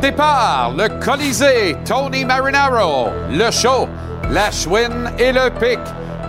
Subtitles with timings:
[0.00, 3.86] Départ, le Colisée, Tony Marinaro, le show,
[4.30, 5.78] la chouine et le pic.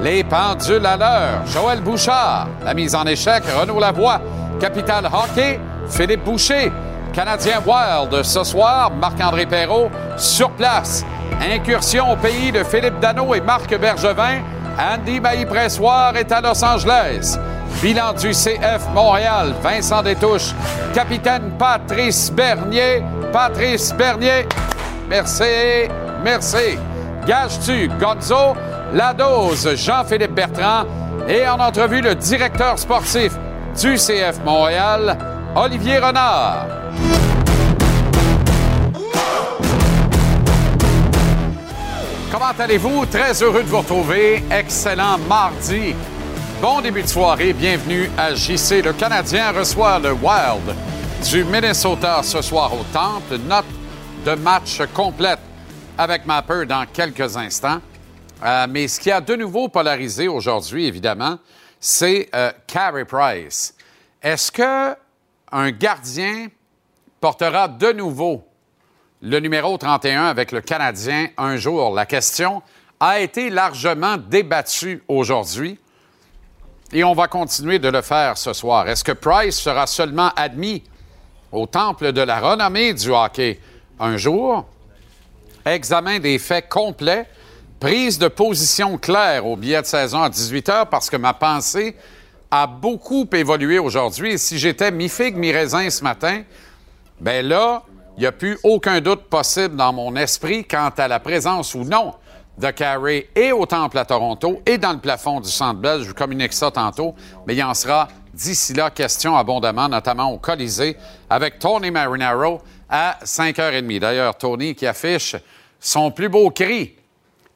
[0.01, 2.47] Les pendules à l'heure, Joël Bouchard.
[2.65, 4.19] La mise en échec, Renaud Lavoie.
[4.59, 6.71] Capital Hockey, Philippe Boucher.
[7.13, 11.05] Canadien Wild ce soir, Marc-André Perrault sur place.
[11.41, 14.41] Incursion au pays de Philippe Dano et Marc Bergevin.
[14.77, 17.37] Andy Mailly-Pressoir est à Los Angeles.
[17.81, 20.53] Bilan du CF Montréal, Vincent Détouche.
[20.93, 23.03] Capitaine Patrice Bernier.
[23.31, 24.45] Patrice Bernier.
[25.07, 25.87] Merci,
[26.23, 26.77] merci.
[27.25, 28.55] Gage-tu, Gonzo,
[28.93, 30.85] La Dose, Jean-Philippe Bertrand.
[31.27, 33.33] Et en entrevue, le directeur sportif
[33.79, 35.17] du CF Montréal,
[35.55, 36.65] Olivier Renard.
[42.31, 43.05] Comment allez-vous?
[43.05, 44.43] Très heureux de vous retrouver.
[44.51, 45.93] Excellent mardi.
[46.61, 47.53] Bon début de soirée.
[47.53, 48.81] Bienvenue à JC.
[48.83, 50.75] Le Canadien reçoit le Wild
[51.29, 53.37] du Minnesota ce soir au Temple.
[53.47, 53.65] Note
[54.25, 55.39] de match complète
[55.97, 57.79] avec Mapper dans quelques instants.
[58.43, 61.37] Euh, mais ce qui a de nouveau polarisé aujourd'hui, évidemment,
[61.79, 63.75] c'est euh, Carey Price.
[64.21, 64.95] Est-ce que
[65.51, 66.47] un gardien
[67.19, 68.43] portera de nouveau
[69.21, 71.93] le numéro 31 avec le Canadien un jour?
[71.93, 72.63] La question
[72.99, 75.77] a été largement débattue aujourd'hui
[76.93, 78.87] et on va continuer de le faire ce soir.
[78.89, 80.83] Est-ce que Price sera seulement admis
[81.51, 83.59] au temple de la renommée du hockey
[83.99, 84.65] un jour?
[85.65, 87.27] Examen des faits complets,
[87.79, 91.95] prise de position claire au billet de saison à 18 heures parce que ma pensée
[92.49, 94.33] a beaucoup évolué aujourd'hui.
[94.33, 96.43] Et si j'étais mi-figue, mi-raisin ce matin,
[97.19, 97.83] ben là,
[98.17, 101.83] il n'y a plus aucun doute possible dans mon esprit quant à la présence ou
[101.83, 102.13] non
[102.57, 106.01] de Carey et au Temple à Toronto et dans le plafond du Centre Bell.
[106.01, 107.15] Je vous communique ça tantôt,
[107.47, 110.97] mais il en sera d'ici là question abondamment, notamment au Colisée,
[111.29, 113.99] avec Tony Marinaro à 5h30.
[113.99, 115.35] D'ailleurs, Tony qui affiche
[115.79, 116.95] son plus beau cri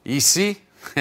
[0.06, 0.58] ici,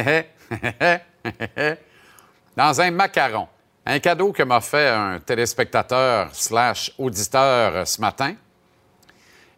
[2.56, 3.48] dans un macaron.
[3.86, 8.34] Un cadeau que m'a fait un téléspectateur slash auditeur ce matin.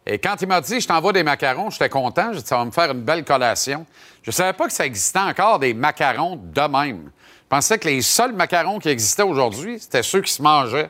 [0.05, 2.31] Et quand il m'a dit je t'envoie des macarons, j'étais content.
[2.33, 3.85] J'ai dit ça va me faire une belle collation.
[4.23, 7.11] Je ne savais pas que ça existait encore des macarons de même.
[7.49, 10.89] Pensais que les seuls macarons qui existaient aujourd'hui, c'était ceux qui se mangeaient.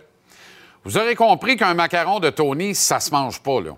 [0.84, 3.72] Vous aurez compris qu'un macaron de Tony, ça se mange pas, là.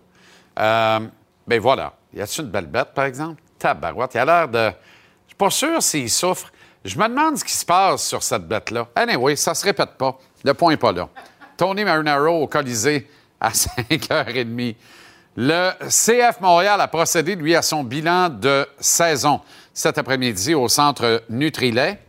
[0.59, 0.99] Euh,
[1.47, 1.93] ben voilà.
[2.13, 3.41] Y a-t-il une belle bête, par exemple?
[3.57, 4.11] Tabarouette.
[4.13, 4.71] Il a l'air de.
[5.25, 6.51] Je suis pas sûr s'il souffre.
[6.85, 8.87] Je me demande ce qui se passe sur cette bête-là.
[8.95, 10.17] Anyway, ça se répète pas.
[10.43, 11.09] Le point n'est pas là.
[11.57, 13.09] Tony Marinaro au Colisée
[13.41, 14.75] à 5h30.
[15.35, 19.41] Le CF Montréal a procédé, lui, à son bilan de saison
[19.73, 21.99] cet après-midi au centre Nutrilet.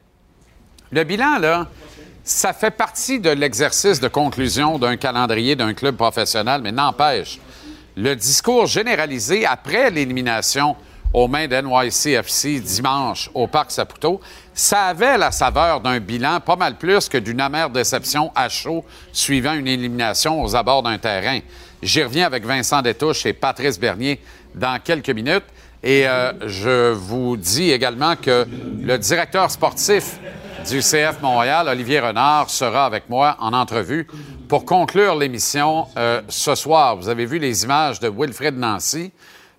[0.93, 1.69] Le bilan, là,
[2.25, 7.39] ça fait partie de l'exercice de conclusion d'un calendrier d'un club professionnel, mais n'empêche,
[7.97, 10.75] le discours généralisé après l'élimination
[11.13, 14.21] aux mains d'NYCFC dimanche au Parc Saputo,
[14.53, 18.85] ça avait la saveur d'un bilan pas mal plus que d'une amère déception à chaud
[19.13, 21.39] suivant une élimination aux abords d'un terrain.
[21.83, 24.21] J'y reviens avec Vincent Détouche et Patrice Bernier
[24.57, 25.45] dans quelques minutes.
[25.83, 28.47] Et euh, je vous dis également que
[28.83, 30.19] le directeur sportif
[30.69, 34.07] du CF Montréal, Olivier Renard, sera avec moi en entrevue
[34.49, 36.97] pour conclure l'émission euh, ce soir.
[36.97, 39.13] Vous avez vu les images de Wilfred Nancy?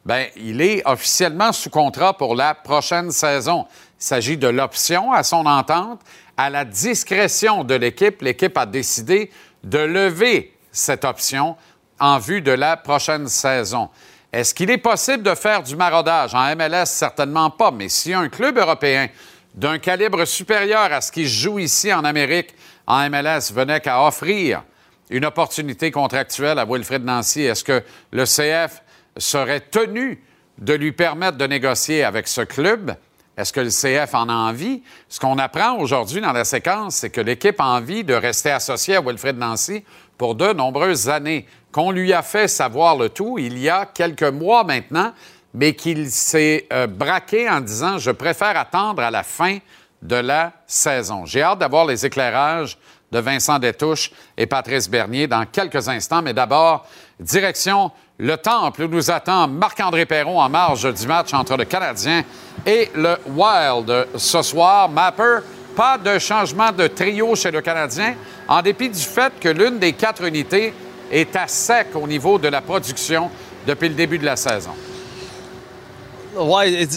[0.05, 3.65] Bien, il est officiellement sous contrat pour la prochaine saison.
[3.99, 6.01] Il s'agit de l'option à son entente.
[6.37, 9.31] À la discrétion de l'équipe, l'équipe a décidé
[9.63, 11.55] de lever cette option
[11.99, 13.89] en vue de la prochaine saison.
[14.31, 16.33] Est-ce qu'il est possible de faire du maraudage?
[16.33, 19.09] En MLS, certainement pas, mais si un club européen
[19.55, 22.55] d'un calibre supérieur à ce qui joue ici en Amérique,
[22.87, 24.63] en MLS, venait qu'à offrir
[25.09, 28.81] une opportunité contractuelle à Wilfred Nancy, est-ce que le CF
[29.17, 30.23] serait tenu
[30.57, 32.95] de lui permettre de négocier avec ce club?
[33.35, 34.83] Est-ce que le CF en a envie?
[35.09, 38.95] Ce qu'on apprend aujourd'hui dans la séquence, c'est que l'équipe a envie de rester associée
[38.95, 39.83] à Wilfred Nancy
[40.17, 44.23] pour de nombreuses années qu'on lui a fait savoir le tout il y a quelques
[44.23, 45.13] mois maintenant,
[45.53, 49.57] mais qu'il s'est euh, braqué en disant Je préfère attendre à la fin
[50.01, 51.25] de la saison.
[51.25, 52.77] J'ai hâte d'avoir les éclairages
[53.11, 56.85] de Vincent Détouche et Patrice Bernier dans quelques instants, mais d'abord,
[57.19, 62.23] direction le Temple où nous attend Marc-André Perron en marge du match entre le Canadien
[62.65, 64.87] et le Wild ce soir.
[64.89, 65.39] Mapper,
[65.75, 68.15] pas de changement de trio chez le Canadien,
[68.47, 70.73] en dépit du fait que l'une des quatre unités
[71.11, 73.29] est à sec au niveau de la production
[73.67, 74.71] depuis le début de la saison.
[76.33, 76.87] Oui,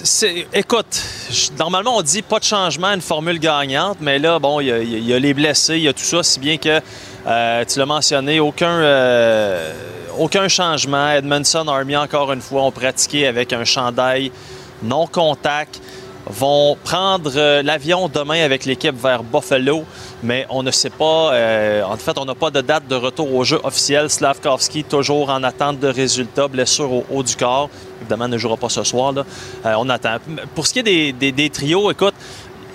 [0.52, 1.02] écoute,
[1.58, 4.68] normalement on dit pas de changement, une formule gagnante, mais là, bon, il
[5.08, 6.80] y, a les blessés, il y a tout ça, si bien que,
[7.26, 9.72] euh, tu l'as mentionné, aucun, euh,
[10.20, 11.10] aucun changement.
[11.10, 14.30] Edmondson Army, encore une fois, ont pratiqué avec un chandail
[14.84, 15.80] non contact
[16.26, 19.84] vont prendre euh, l'avion demain avec l'équipe vers Buffalo,
[20.22, 21.32] mais on ne sait pas,
[21.84, 24.08] en fait, on n'a pas de date de retour au jeu officiel.
[24.08, 27.68] Slavkovski, toujours en attente de résultats, blessure au haut du corps.
[28.04, 29.14] Évidemment, ne jouera pas ce soir.
[29.16, 30.18] Euh, on attend.
[30.54, 32.14] Pour ce qui est des, des trios, écoute,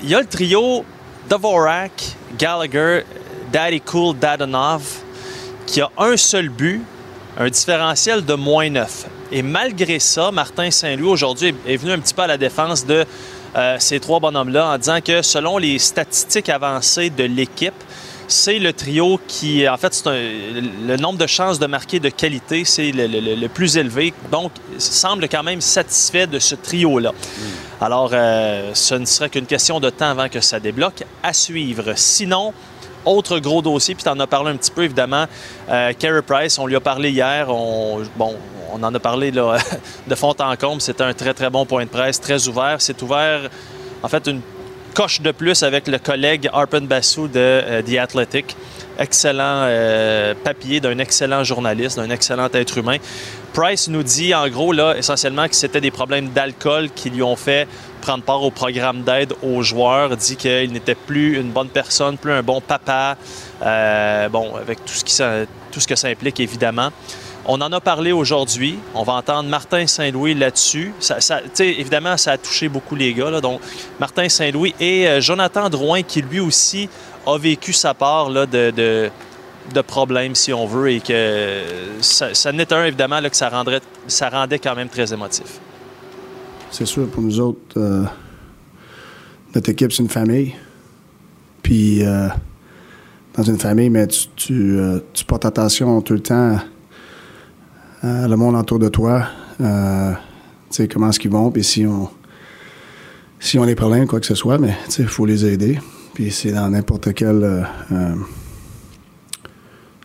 [0.01, 0.83] il y a le trio
[1.29, 1.91] Dvorak,
[2.37, 3.03] Gallagher,
[3.51, 4.83] Daddy Cool, Dadonov,
[5.67, 6.81] qui a un seul but,
[7.37, 9.05] un différentiel de moins 9.
[9.31, 13.05] Et malgré ça, Martin Saint-Louis aujourd'hui est venu un petit peu à la défense de
[13.55, 17.73] euh, ces trois bonhommes-là en disant que selon les statistiques avancées de l'équipe,
[18.29, 22.91] c'est le trio qui, en fait, le nombre de chances de marquer de qualité, c'est
[22.93, 24.13] le, plus élevé.
[24.31, 27.11] Donc, semble quand même satisfait de ce trio-là.
[27.11, 27.83] Hmm.
[27.83, 31.03] Alors, euh, ce ne serait qu'une question de temps avant que ça débloque.
[31.23, 31.93] À suivre.
[31.95, 32.53] Sinon,
[33.03, 35.25] autre gros dossier, puis tu en as parlé un petit peu, évidemment,
[35.69, 37.49] euh, Carey Price, on lui a parlé hier.
[37.49, 38.35] On, bon,
[38.71, 39.57] on en a parlé là,
[40.07, 40.81] de fond en comble.
[40.81, 42.75] C'était un très, très bon point de presse, très ouvert.
[42.79, 43.49] C'est ouvert,
[44.03, 44.41] en fait, une
[44.89, 48.55] coche de plus avec le collègue Arpen Bassou de euh, The Athletic.
[48.97, 52.97] Excellent euh, papier d'un excellent journaliste, d'un excellent être humain.
[53.53, 57.35] Price nous dit, en gros, là, essentiellement, que c'était des problèmes d'alcool qui lui ont
[57.35, 57.67] fait
[58.01, 60.15] prendre part au programme d'aide aux joueurs.
[60.17, 63.17] Dit qu'il n'était plus une bonne personne, plus un bon papa.
[63.61, 65.15] Euh, bon, avec tout ce, qui,
[65.71, 66.89] tout ce que ça implique, évidemment.
[67.51, 68.77] On en a parlé aujourd'hui.
[68.93, 70.93] On va entendre Martin Saint-Louis là-dessus.
[71.59, 73.41] Évidemment, ça a touché beaucoup les gars.
[73.41, 73.59] donc,
[73.99, 76.87] Martin Saint-Louis et euh, Jonathan Drouin, qui lui aussi
[77.25, 81.63] a vécu sa part là, de, de, problèmes, si on veut, et que
[82.01, 85.59] ça, ça n'est un, évidemment, là, que ça, rendrait, ça rendait quand même très émotif.
[86.69, 88.03] C'est sûr, pour nous autres, euh,
[89.55, 90.53] notre équipe, c'est une famille.
[91.63, 92.27] Puis, euh,
[93.35, 94.79] dans une famille, mais tu, tu,
[95.13, 96.59] tu portes attention tout le temps
[98.03, 99.27] euh, le monde autour de toi,
[99.59, 100.13] euh,
[100.91, 102.09] comment est-ce qu'ils vont, puis si on,
[103.39, 105.79] si on a problèmes, quoi que ce soit, mais il faut les aider.
[106.13, 108.15] Puis c'est dans n'importe quelle euh,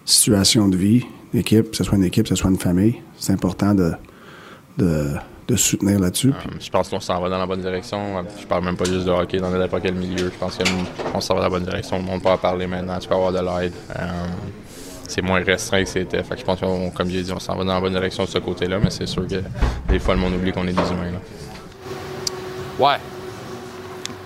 [0.05, 1.05] situation de vie,
[1.35, 3.93] équipe, que ce soit une équipe, que ce soit une famille, c'est important de,
[4.77, 6.33] de, soutenir là-dessus.
[6.59, 8.25] je pense qu'on s'en va dans la bonne direction.
[8.41, 10.33] Je parle même pas juste de hockey dans n'importe quel milieu.
[10.33, 10.59] Je pense
[11.13, 11.99] qu'on s'en va dans la bonne direction.
[11.99, 12.99] Le monde peut en parler maintenant.
[12.99, 13.73] Tu peux avoir de l'aide
[15.09, 16.23] c'est moins restreint que c'était.
[16.23, 18.25] Fait que je pense que, comme j'ai dit, on s'en va dans la bonne direction
[18.25, 19.43] de ce côté-là, mais c'est sûr que
[19.89, 21.13] des fois, le monde oublie qu'on est des humains.
[21.13, 21.19] Là.
[22.79, 22.97] Ouais.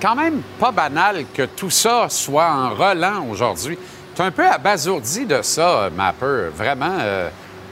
[0.01, 3.77] Quand même pas banal que tout ça soit en relan aujourd'hui.
[4.15, 6.51] Tu es un peu abasourdi de ça, Mapper.
[6.55, 6.97] Vraiment.
[7.01, 7.29] Euh,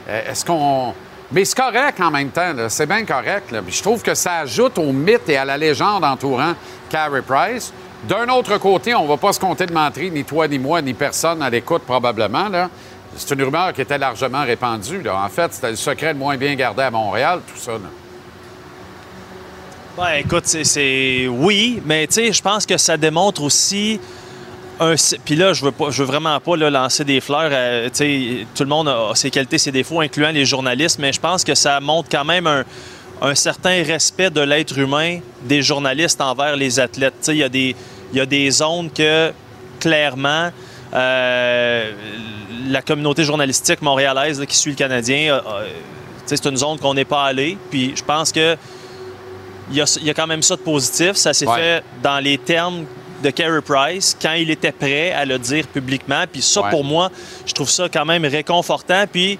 [0.07, 0.93] est-ce qu'on.
[1.31, 3.53] Mais c'est correct en même temps, c'est bien correct.
[3.67, 6.53] Je trouve que ça ajoute au mythe et à la légende entourant
[6.89, 7.73] Carey Price.
[8.07, 10.81] D'un autre côté, on ne va pas se compter de mentir, ni toi, ni moi,
[10.81, 12.47] ni personne à l'écoute probablement.
[12.47, 12.69] Là.
[13.17, 15.01] C'est une rumeur qui était largement répandue.
[15.09, 17.73] En fait, c'était le secret le moins bien gardé à Montréal, tout ça.
[19.97, 20.19] Là.
[20.19, 23.99] écoute, c'est oui, mais tu sais, je pense que ça démontre aussi
[24.79, 24.93] un.
[25.25, 27.51] Puis là, je veux pas, je veux vraiment pas lancer des fleurs.
[27.51, 31.43] À, tout le monde a ses qualités, ses défauts, incluant les journalistes, mais je pense
[31.43, 32.63] que ça montre quand même un,
[33.21, 37.27] un certain respect de l'être humain des journalistes envers les athlètes.
[37.27, 37.75] Il y, a des,
[38.13, 39.31] y a des zones que,
[39.79, 40.51] clairement,
[40.93, 41.91] euh,
[42.67, 45.69] la communauté journalistique montréalaise qui suit le Canadien, euh, euh,
[46.25, 47.57] c'est une zone qu'on n'est pas allé.
[47.69, 48.55] Puis je pense que
[49.69, 51.13] il y, a, quand même ça de positif.
[51.13, 52.85] Ça s'est fait dans les termes
[53.21, 56.23] de Carey Price quand il était prêt à le dire publiquement.
[56.31, 57.11] Puis ça, pour moi,
[57.45, 59.03] je trouve ça quand même réconfortant.
[59.11, 59.37] Puis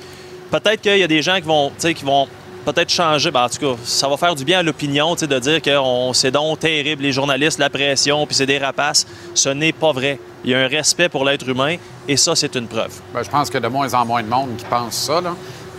[0.52, 2.28] peut-être qu'il y a des gens qui vont, qui vont
[2.74, 3.32] peut-être changer.
[3.32, 5.72] Ben, en tout cas, ça va faire du bien à l'opinion de dire que
[6.14, 9.08] c'est donc terrible, les journalistes, la pression, puis c'est des rapaces.
[9.34, 10.20] Ce n'est pas vrai.
[10.44, 12.92] Il y a un respect pour l'être humain et ça, c'est une preuve.
[13.14, 15.22] Ben, je pense qu'il y a de moins en moins de monde qui pense ça.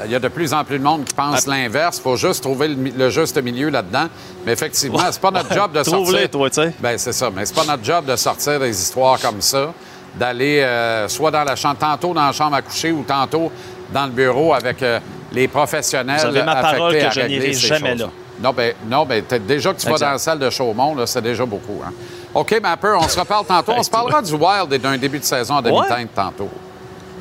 [0.04, 1.50] Il y a de plus en plus de monde qui pense ah.
[1.50, 1.98] l'inverse.
[1.98, 4.06] Il faut juste trouver le, juste milieu là-dedans.
[4.46, 6.30] Mais effectivement, c'est pas notre job de sortir.
[6.30, 6.74] toi, tu sais.
[6.80, 7.30] Ben, c'est ça.
[7.34, 9.72] Mais c'est pas notre job de sortir des histoires comme ça,
[10.14, 13.50] d'aller euh, soit dans la chambre, tantôt dans la chambre à coucher ou tantôt
[13.92, 15.00] dans le bureau avec euh,
[15.32, 16.20] les professionnels.
[16.20, 18.08] Vous avez ma parole que je n'irai jamais là.
[18.40, 21.44] Non, ben, non, ben, déjà que tu vas dans la salle de Chaumont, c'est déjà
[21.44, 21.80] beaucoup.
[21.84, 21.92] Hein?
[22.32, 23.72] OK, Mapper, on se reparle tantôt.
[23.76, 26.50] On se parlera du Wild et d'un début de saison en demi-teinte tantôt.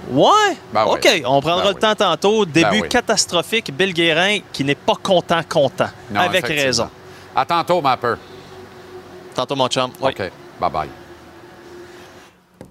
[0.09, 0.55] Ouais?
[0.71, 2.45] Ben OK, on prendra ben le temps tantôt.
[2.45, 3.75] Début catastrophique.
[3.75, 5.89] Bill Guérin qui n'est pas content, content.
[6.15, 6.89] avec raison.
[7.35, 8.15] À tantôt, Mapper.
[9.33, 9.91] Tantôt, mon chum.
[10.01, 10.87] OK, bye-bye.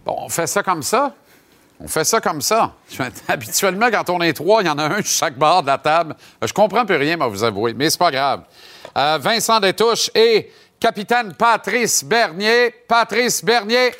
[0.04, 1.12] Bon, on fait ça comme ça?
[1.80, 2.72] On fait ça comme ça.
[3.28, 6.16] Habituellement, quand on est trois, il y en a un chaque bord de la table.
[6.42, 8.42] Je comprends plus rien, mais vous avouer, mais c'est pas grave.
[8.96, 12.74] Euh, Vincent Détouche et capitaine Patrice Bernier.
[12.88, 13.92] Patrice Bernier.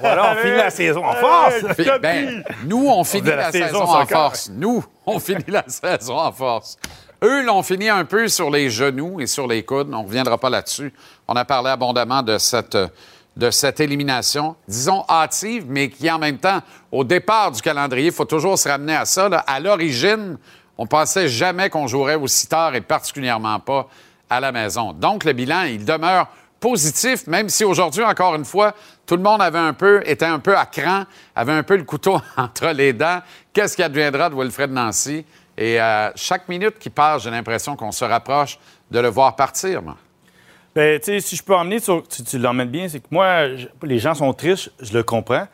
[0.00, 1.54] Voilà, on finit la saison en force.
[2.02, 4.50] Ben, nous, on finit la la, saison saison, en force.
[4.52, 6.76] Nous, on finit la saison en force.
[7.22, 9.88] Eux l'ont fini un peu sur les genoux et sur les coudes.
[9.92, 10.92] On ne reviendra pas là-dessus.
[11.28, 12.76] On a parlé abondamment de cette,
[13.36, 16.60] de cette élimination, disons hâtive, mais qui en même temps,
[16.90, 19.26] au départ du calendrier, il faut toujours se ramener à ça.
[19.46, 20.36] À l'origine,
[20.76, 23.88] on pensait jamais qu'on jouerait aussi tard et particulièrement pas
[24.28, 24.92] à la maison.
[24.92, 28.74] Donc, le bilan, il demeure positif, même si aujourd'hui, encore une fois,
[29.06, 31.84] tout le monde avait un peu, était un peu à cran, avait un peu le
[31.84, 33.20] couteau entre les dents.
[33.52, 35.24] Qu'est-ce qui adviendra de Wilfred Nancy?
[35.56, 38.58] Et euh, chaque minute qui passe, j'ai l'impression qu'on se rapproche
[38.90, 39.82] de le voir partir.
[40.74, 41.78] Ben, tu sais, si je peux emmener.
[41.80, 43.46] Tu, l'emmènes bien, c'est que moi,
[43.82, 45.46] les gens sont tristes, je le comprends.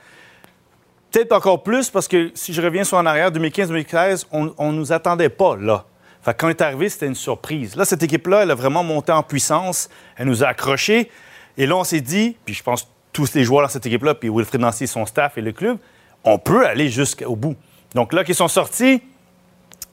[1.11, 4.93] Peut-être encore plus parce que si je reviens sur en arrière, 2015-2016, on ne nous
[4.93, 5.87] attendait pas là.
[6.27, 7.77] Fait quand est arrivé, c'était une surprise.
[7.77, 9.89] Là, cette équipe-là, elle a vraiment monté en puissance.
[10.17, 11.09] Elle nous a accrochés.
[11.57, 14.29] Et là, on s'est dit, puis je pense tous les joueurs dans cette équipe-là, puis
[14.29, 15.79] Wilfried Nancy, son staff et le club,
[16.25, 17.55] on peut aller jusqu'au bout.
[17.95, 19.03] Donc là, qu'ils sont sortis,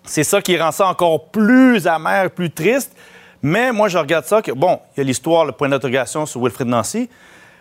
[0.04, 2.96] c'est ça qui rend ça encore plus amer, plus triste.
[3.44, 6.42] Mais moi, je regarde ça que, bon, il y a l'histoire, le point d'interrogation sur
[6.42, 7.10] Wilfred Nancy,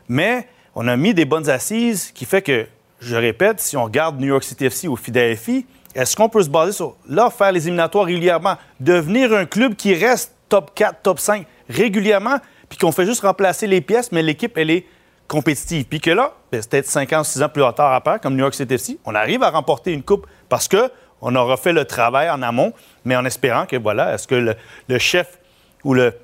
[0.09, 0.47] mais
[0.77, 2.67] on a mis des bonnes assises qui fait que,
[3.01, 6.49] je répète, si on regarde New York City FC ou Philadelphie, est-ce qu'on peut se
[6.49, 11.19] baser sur, là, faire les éliminatoires régulièrement, devenir un club qui reste top 4, top
[11.19, 12.37] 5 régulièrement,
[12.69, 14.87] puis qu'on fait juste remplacer les pièces, mais l'équipe, elle est
[15.27, 15.87] compétitive.
[15.87, 18.55] Puis que là, ben, peut-être 5 ans, 6 ans plus tard après, comme New York
[18.55, 22.31] City FC, on arrive à remporter une coupe parce que on aura fait le travail
[22.31, 22.73] en amont,
[23.05, 24.55] mais en espérant que, voilà, est-ce que le,
[24.89, 25.39] le chef
[25.85, 26.15] ou le,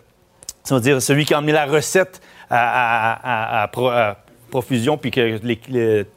[0.65, 4.17] ça veut dire celui qui a amené la recette à, à- à- à pro- à
[4.51, 5.39] profusion, puis que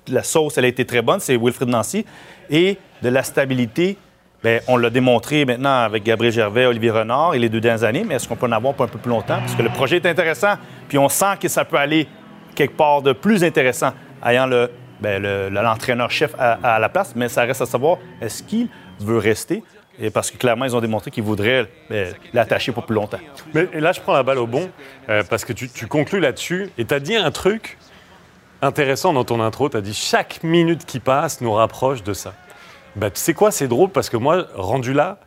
[0.08, 2.06] la sauce, elle a été très bonne, c'est Wilfred Nancy.
[2.50, 3.98] Et de la stabilité,
[4.44, 8.06] bien, on l'a démontré maintenant avec Gabriel Gervais, Olivier Renard et les deux dernières années,
[8.08, 9.40] mais est-ce qu'on peut en avoir pour un peu plus longtemps?
[9.40, 10.54] Parce que le projet est intéressant,
[10.88, 12.08] puis on sent que ça peut aller
[12.56, 13.92] quelque part de plus intéressant,
[14.26, 14.72] ayant le,
[15.02, 18.70] ben, le- le- l'entraîneur-chef à la place, mais ça reste à savoir, est-ce qu'il
[19.00, 19.62] veut rester?
[20.02, 23.20] Et parce que clairement, ils ont démontré qu'ils voudraient ben, l'attacher pour plus longtemps.
[23.54, 24.70] Mais et là, je prends la balle au bon,
[25.10, 27.78] euh, parce que tu, tu conclus là-dessus, et tu as dit un truc
[28.62, 29.70] intéressant dans ton intro.
[29.70, 32.34] Tu as dit chaque minute qui passe nous rapproche de ça.
[32.96, 35.20] Bah, tu sais quoi, c'est drôle, parce que moi, rendu là,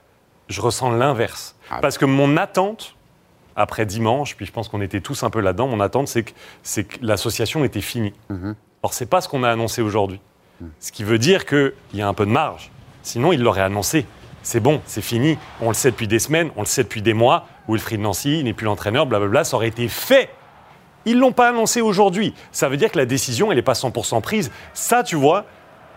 [0.48, 1.56] je ressens l'inverse.
[1.70, 1.78] Ah.
[1.80, 2.96] Parce que mon attente,
[3.56, 6.24] après dimanche, puis je pense qu'on était tous un peu là-dedans, mon attente, c'est
[6.84, 8.12] que, l'association était finie.
[8.82, 10.20] Or, c'est pas ce qu'on a annoncé aujourd'hui.
[10.78, 12.70] Ce qui veut dire qu'il y a un peu de marge.
[13.02, 14.06] Sinon, il l'aurait annoncé.
[14.44, 15.38] C'est bon, c'est fini.
[15.62, 17.46] On le sait depuis des semaines, on le sait depuis des mois.
[17.66, 19.42] Wilfried Nancy n'est plus l'entraîneur, blablabla.
[19.42, 20.28] Ça aurait été fait.
[21.06, 22.34] Ils l'ont pas annoncé aujourd'hui.
[22.52, 24.52] Ça veut dire que la décision, elle n'est pas 100% prise.
[24.74, 25.46] Ça, tu vois,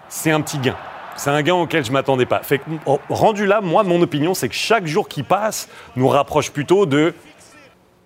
[0.08, 0.78] c'est un petit gain.
[1.18, 2.42] C'est un gain auquel je m'attendais pas.
[2.86, 6.86] Oh, rendu là, moi, mon opinion, c'est que chaque jour qui passe nous rapproche plutôt
[6.86, 7.14] de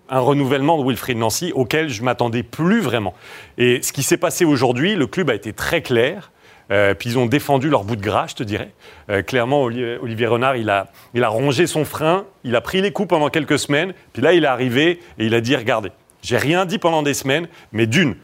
[0.09, 3.13] un renouvellement de Wilfried Nancy auquel je m'attendais plus vraiment.
[3.57, 6.30] Et ce qui s'est passé aujourd'hui, le club a été très clair.
[6.71, 8.71] Euh, puis ils ont défendu leur bout de gras, je te dirais.
[9.09, 12.81] Euh, clairement, Oli- Olivier Renard, il a, il a rongé son frein, il a pris
[12.81, 15.91] les coups pendant quelques semaines, puis là, il est arrivé et il a dit, regardez,
[16.21, 18.15] j'ai rien dit pendant des semaines, mais d'une,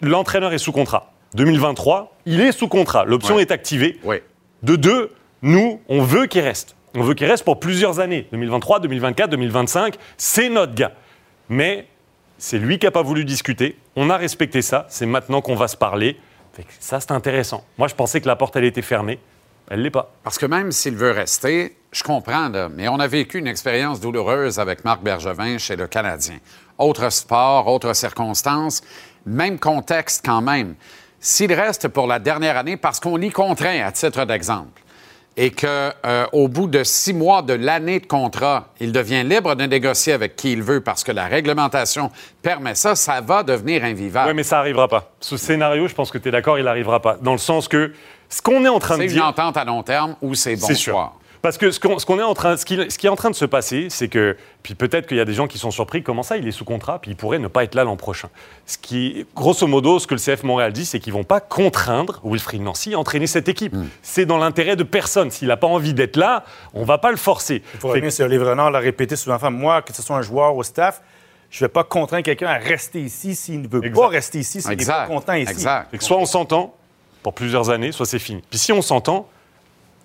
[0.00, 1.12] l'entraîneur est sous contrat.
[1.34, 3.42] 2023, il est sous contrat, l'option Ouais.
[3.42, 3.98] est activée.
[4.62, 5.12] De deux,
[5.42, 6.76] nous, on veut qu'il reste.
[6.94, 8.26] On veut qu'il reste pour plusieurs années.
[8.32, 10.92] 2023, 2024, 2025, c'est notre gars.
[11.48, 11.86] Mais
[12.36, 13.76] c'est lui qui n'a pas voulu discuter.
[13.96, 14.86] On a respecté ça.
[14.88, 16.16] C'est maintenant qu'on va se parler.
[16.78, 17.64] Ça, c'est intéressant.
[17.78, 19.18] Moi, je pensais que la porte, elle était fermée.
[19.70, 20.12] Elle l'est pas.
[20.24, 24.58] Parce que même s'il veut rester, je comprends, mais on a vécu une expérience douloureuse
[24.58, 26.38] avec Marc Bergevin chez le Canadien.
[26.78, 28.82] Autre sport, autre circonstances,
[29.26, 30.74] même contexte quand même.
[31.20, 34.82] S'il reste pour la dernière année, parce qu'on l'y contraint à titre d'exemple,
[35.36, 40.12] et qu'au bout de six mois de l'année de contrat, il devient libre de négocier
[40.12, 42.10] avec qui il veut parce que la réglementation
[42.42, 44.30] permet ça, ça va devenir invivable.
[44.30, 45.10] Oui, mais ça n'arrivera pas.
[45.20, 47.16] Ce scénario, je pense que tu es d'accord, il n'arrivera pas.
[47.22, 47.92] Dans le sens que
[48.28, 49.24] ce qu'on est en train de c'est une dire.
[49.26, 50.94] entente à long terme ou c'est C'est sûr.
[50.94, 51.16] bonsoir.
[51.42, 53.16] Parce que ce qu'on ce qu'on est en train, ce qui, ce qui est en
[53.16, 55.70] train de se passer, c'est que, puis peut-être qu'il y a des gens qui sont
[55.70, 57.96] surpris, comment ça, il est sous contrat, puis il pourrait ne pas être là l'an
[57.96, 58.28] prochain.
[58.66, 62.20] Ce qui, grosso modo, ce que le CF Montréal dit, c'est qu'ils vont pas contraindre
[62.24, 63.72] Wilfried Nancy à entraîner cette équipe.
[63.74, 63.88] Hmm.
[64.02, 65.30] C'est dans l'intérêt de personne.
[65.30, 66.44] S'il n'a pas envie d'être là,
[66.74, 67.62] on va pas le forcer.
[67.74, 69.36] Il faut revenir, c'est Olivier Renard l'a répété souvent.
[69.36, 71.00] Enfin, moi, que ce soit un joueur ou staff,
[71.50, 74.00] je ne vais pas contraindre quelqu'un à rester ici s'il ne veut Exact.
[74.00, 75.50] pas rester ici, s'il n'est pas content ici.
[75.50, 75.90] Exact.
[75.90, 76.74] Fait que soit on s'entend
[77.22, 78.42] pour plusieurs années, soit c'est fini.
[78.48, 79.26] Puis si on s'entend,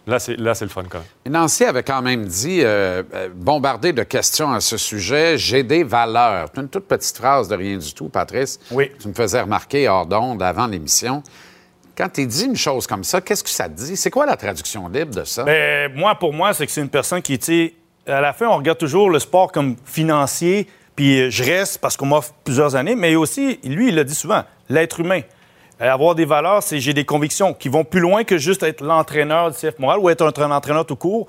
[0.07, 1.33] là c'est là c'est le fun quand même.
[1.33, 5.83] Nancy avait quand même dit, euh, euh, bombardé de questions à ce sujet, j'ai des
[5.83, 6.49] valeurs.
[6.53, 8.59] C'est une toute petite phrase de rien du tout, Patrice.
[8.71, 8.91] Oui.
[8.99, 11.23] Tu me faisais remarquer hors d'onde avant l'émission.
[11.97, 13.95] Quand tu dis une chose comme ça, qu'est-ce que ça te dit?
[13.95, 15.43] C'est quoi la traduction libre de ça?
[15.43, 17.73] Ben, moi, pour moi, c'est que c'est une personne qui, tu sais,
[18.05, 22.05] à la fin, on regarde toujours le sport comme financier, puis je reste parce qu'on
[22.05, 25.21] m'offre plusieurs années, mais aussi, lui, il l'a dit souvent, l'être humain.
[25.81, 28.81] Euh, Avoir des valeurs, c'est j'ai des convictions qui vont plus loin que juste être
[28.81, 31.27] l'entraîneur du CF Montréal ou être un, entraîneur tout court.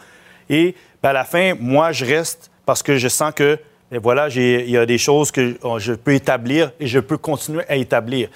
[0.48, 3.58] Et ben, à la fin, moi, je reste parce que je sens que
[3.90, 7.16] ben, voilà, il y a des choses que oh, je peux établir et je peux
[7.16, 8.28] continuer à établir.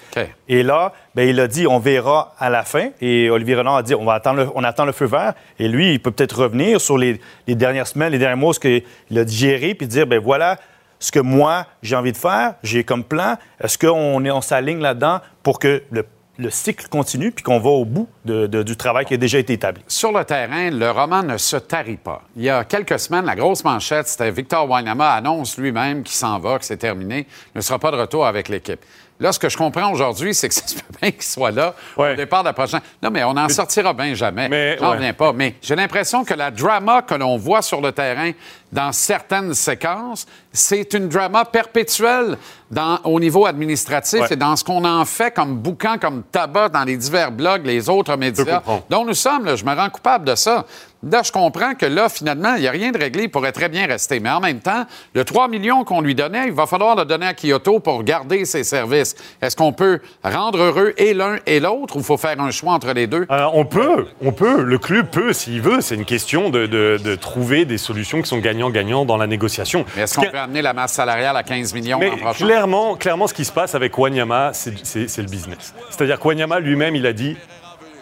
[0.47, 2.89] Et là, ben, il a dit, on verra à la fin.
[2.99, 5.33] Et Olivier Renard a dit, on, va attendre le, on attend le feu vert.
[5.59, 8.59] Et lui, il peut peut-être revenir sur les, les dernières semaines, les derniers mois, ce
[8.59, 10.57] qu'il a digéré, puis dire, ben voilà
[11.01, 13.35] ce que moi, j'ai envie de faire, j'ai comme plan.
[13.59, 16.05] Est-ce qu'on s'aligne là-dedans pour que le,
[16.37, 19.83] le cycle continue, puis qu'on va au bout du travail qui a déjà été établi?
[19.87, 22.21] Sur le terrain, le roman ne se tarit pas.
[22.35, 26.39] Il y a quelques semaines, la grosse manchette, c'était Victor Wanyama annonce lui-même qu'il s'en
[26.39, 28.79] va, que c'est terminé, ne sera pas de retour avec l'équipe.
[29.21, 31.75] Là, ce que je comprends aujourd'hui, c'est que ça se peut bien qu'il soit là
[31.95, 32.13] Ouais.
[32.13, 32.81] au départ de la prochaine.
[33.03, 34.49] Non, mais on n'en sortira bien jamais.
[34.49, 34.95] Mais, J'en ouais.
[34.97, 35.31] reviens pas.
[35.31, 38.31] Mais j'ai l'impression que la drama que l'on voit sur le terrain
[38.71, 42.35] dans certaines séquences, c'est une drama perpétuelle
[42.71, 44.27] dans, au niveau administratif Ouais.
[44.31, 47.89] et dans ce qu'on en fait comme boucan, comme tabac dans les divers blogs, les
[47.89, 49.45] autres médias dont nous sommes.
[49.45, 50.65] là, je me rends coupable de ça.
[51.09, 53.23] Là, je comprends que là, finalement, il n'y a rien de réglé.
[53.23, 54.19] Il pourrait très bien rester.
[54.19, 57.25] Mais en même temps, le 3 millions qu'on lui donnait, il va falloir le donner
[57.25, 59.15] à Kyoto pour garder ses services.
[59.41, 62.73] Est-ce qu'on peut rendre heureux et l'un et l'autre ou il faut faire un choix
[62.73, 63.25] entre les deux?
[63.31, 64.61] Euh, on peut, on peut.
[64.61, 65.81] Le club peut, s'il veut.
[65.81, 69.85] C'est une question de, de- de trouver des solutions qui sont gagnant-gagnant dans la négociation.
[69.95, 73.27] Mais est-ce Ce qu'on peut amener la masse salariale à 15 millions Mais clairement, clairement,
[73.27, 74.71] ce qui se passe avec Wanyama, c'est
[75.17, 75.73] le business.
[75.89, 77.37] C'est-à-dire que Wanyama lui-même, il a dit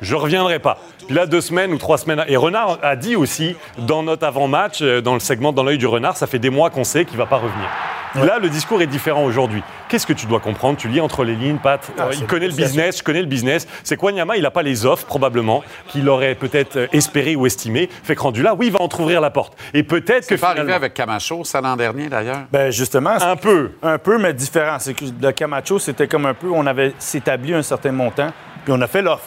[0.01, 0.77] je reviendrai pas.
[1.07, 2.23] Puis là, deux semaines ou trois semaines.
[2.27, 5.87] Et Renard a dit aussi, dans notre avant-match, euh, dans le segment Dans l'œil du
[5.87, 7.67] renard, ça fait des mois qu'on sait qu'il va pas revenir.
[8.15, 9.61] Là, le discours est différent aujourd'hui.
[9.87, 10.77] Qu'est-ce que tu dois comprendre?
[10.77, 11.79] Tu lis entre les lignes, Pat?
[11.97, 13.67] Ah, Euh, c'est il connaît le business, je connais le business.
[13.83, 17.45] C'est que Wanyama, il n'a pas les offres, probablement, qu'il aurait peut-être euh, espéré ou
[17.45, 17.87] estimé.
[18.03, 19.53] Fait que rendu là, oui, il va entrouvrir la porte.
[19.75, 20.75] Et peut-être que C'est pas arrivé finalement...
[20.77, 22.41] avec Camacho, ça l'an dernier, d'ailleurs?
[22.51, 23.71] Ben justement, c'est Un peu.
[23.83, 24.77] un peu, mais différent.
[24.79, 28.31] C'est que le Camacho, c'était comme un peu, on avait s'établi un certain montant,
[28.63, 29.25] puis on a fait l'offre.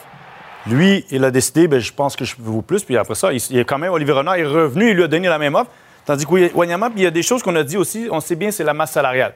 [0.66, 3.58] Lui, il a décidé, ben, je pense que je veux plus, puis après ça, il,
[3.58, 5.70] est quand même, Olivier Renard est revenu, il lui a donné la même offre.
[6.04, 8.64] Tandis puis il y a des choses qu'on a dit aussi, on sait bien, c'est
[8.64, 9.34] la masse salariale.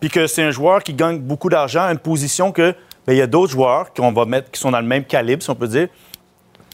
[0.00, 2.74] Puis que c'est un joueur qui gagne beaucoup d'argent une position que,
[3.06, 5.42] ben, il y a d'autres joueurs qu'on va mettre, qui sont dans le même calibre,
[5.42, 5.88] si on peut dire,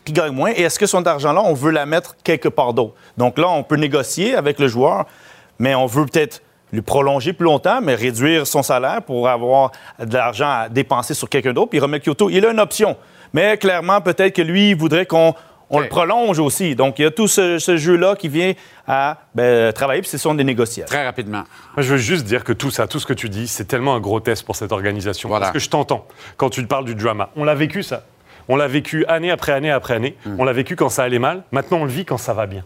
[0.05, 0.51] qui gagne moins.
[0.51, 2.95] Et est-ce que son argent-là, on veut la mettre quelque part d'autre?
[3.17, 5.07] Donc là, on peut négocier avec le joueur,
[5.59, 10.13] mais on veut peut-être lui prolonger plus longtemps, mais réduire son salaire pour avoir de
[10.13, 11.71] l'argent à dépenser sur quelqu'un d'autre.
[11.71, 12.97] Puis Romel Kyoto, il a une option.
[13.35, 15.35] Mais clairement, peut-être que lui, il voudrait qu'on
[15.71, 16.77] on le prolonge aussi.
[16.77, 18.53] Donc, il y a tout ce, ce jeu-là qui vient
[18.87, 20.87] à ben, travailler, puis ce sont des négociations.
[20.87, 21.43] Très rapidement.
[21.77, 23.95] Moi, je veux juste dire que tout ça, tout ce que tu dis, c'est tellement
[23.95, 25.29] un gros test pour cette organisation.
[25.29, 25.47] Voilà.
[25.47, 27.31] Parce que je t'entends quand tu te parles du drama.
[27.35, 28.05] On l'a vécu, ça.
[28.47, 30.17] On l'a vécu année après année après année.
[30.27, 30.37] Hmm.
[30.39, 31.43] On l'a vécu quand ça allait mal.
[31.51, 32.63] Maintenant, on le vit quand ça va bien.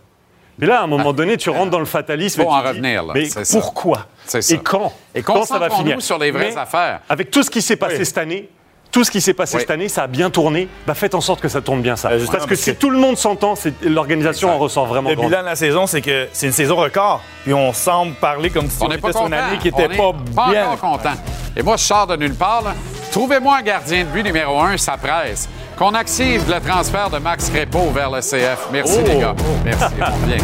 [0.58, 2.42] Mais là, à un moment donné, tu rentres dans le fatalisme.
[2.42, 3.12] Faut et tu en dis, revenir, là.
[3.14, 4.06] Mais pourquoi?
[4.26, 4.54] C'est ça.
[4.54, 4.92] Et quand?
[5.14, 6.02] Et Quand ça va finir?
[6.02, 7.00] sur les vraies Mais affaires.
[7.08, 8.06] Avec tout ce qui s'est passé Oui.
[8.06, 8.48] cette année,
[8.90, 10.68] tout ce qui s'est passé cette année, ça a bien tourné.
[10.86, 12.08] Bah, faites en sorte que ça tourne bien, ça.
[12.10, 15.28] Euh, parce que si tout le monde s'entend, l'organisation en ressort vraiment Le grande.
[15.28, 17.22] bilan de la saison, c'est que c'est une saison record.
[17.44, 19.94] Puis on semble parler comme si on, On était pas sur une année qui n'était
[19.94, 20.12] est pas
[20.50, 20.68] bien.
[20.70, 21.14] encore content.
[21.56, 22.64] Et moi, je sors de nulle part.
[23.12, 25.48] Trouvez-moi un gardien de but numéro un, ça presse.
[25.76, 28.68] Qu'on active le transfert de Max Crépeau vers le CF.
[28.72, 29.06] Merci, Oh!
[29.06, 29.34] les gars.
[29.64, 29.84] Merci.
[30.00, 30.42] on revient.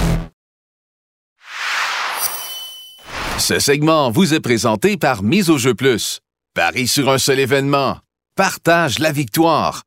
[3.39, 6.21] Ce segment vous est présenté par Mise au jeu plus.
[6.55, 7.97] Parie sur un seul événement.
[8.37, 9.83] Partage la victoire.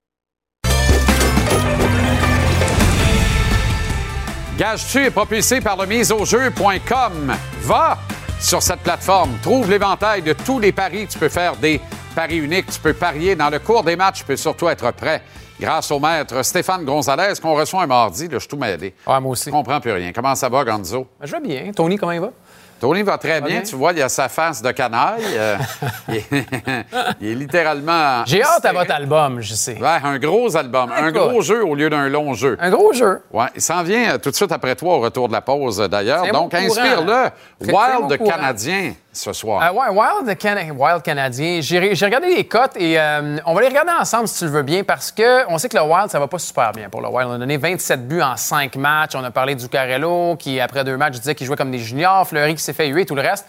[4.58, 7.36] Gage-tu est propulsé par le miseaujeu.com.
[7.64, 7.98] Va
[8.40, 11.08] sur cette plateforme, trouve l'éventail de tous les paris.
[11.10, 11.82] Tu peux faire des
[12.16, 15.22] paris uniques, tu peux parier dans le cours des matchs, tu peux surtout être prêt.
[15.60, 18.94] Grâce au maître Stéphane Gonzalez, qu'on reçoit un mardi, là, je suis tout mêlé.
[19.06, 19.46] Ouais, moi aussi.
[19.46, 20.14] Je comprends plus rien.
[20.14, 21.06] Comment ça va, Gonzo?
[21.20, 21.72] Ben, Je vais bien.
[21.74, 22.32] Tony, comment il va?
[22.80, 23.62] Tony va très bien.
[23.62, 25.24] Tu vois, il a sa face de canaille.
[25.36, 25.58] Euh,
[26.10, 26.26] il, est,
[27.22, 28.24] il est littéralement.
[28.26, 29.78] J'ai hâte à votre album, je sais.
[29.80, 30.92] Ouais, un gros album.
[30.96, 31.22] Un Écoute.
[31.30, 32.58] gros jeu au lieu d'un long jeu.
[32.60, 33.22] Un gros jeu.
[33.32, 35.78] Ouais, il s'en vient euh, tout de suite après toi au retour de la pause,
[35.90, 36.32] d'ailleurs.
[36.32, 37.30] Donc, inspire-le.
[37.62, 38.18] Wild.
[38.26, 39.62] Canadien ce soir.
[39.64, 41.60] Euh, ouais, Wild, Cana- Wild Canadien.
[41.62, 44.64] J'ai regardé les cotes et euh, on va les regarder ensemble si tu le veux
[44.64, 47.30] bien parce qu'on sait que le Wild, ça va pas super bien pour le Wild.
[47.30, 49.16] On a donné 27 buts en 5 matchs.
[49.16, 52.28] On a parlé du Carello qui, après deux matchs, disait qu'il jouait comme des juniors.
[52.28, 53.46] Fleury qui s'est fait huer, tout le reste.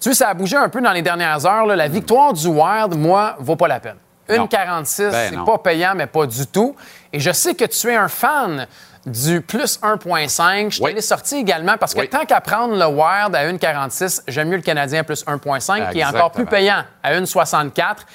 [0.00, 1.66] Tu sais, ça a bougé un peu dans les dernières heures.
[1.66, 1.74] là.
[1.76, 3.96] La victoire du Wild, moi, vaut pas la peine.
[4.30, 4.44] Non.
[4.46, 6.76] 1,46, Ben c'est pas payant, mais pas du tout.
[7.12, 8.66] Et je sais que tu es un fan
[9.08, 10.70] du plus 1,5.
[10.76, 10.94] Je Oui.
[10.94, 12.08] t'ai sorti également parce que Oui.
[12.08, 16.04] tant qu'à prendre le Wild à 1,46, j'aime mieux le Canadien plus 1,5 qui est
[16.04, 18.06] encore plus payant à 1,64.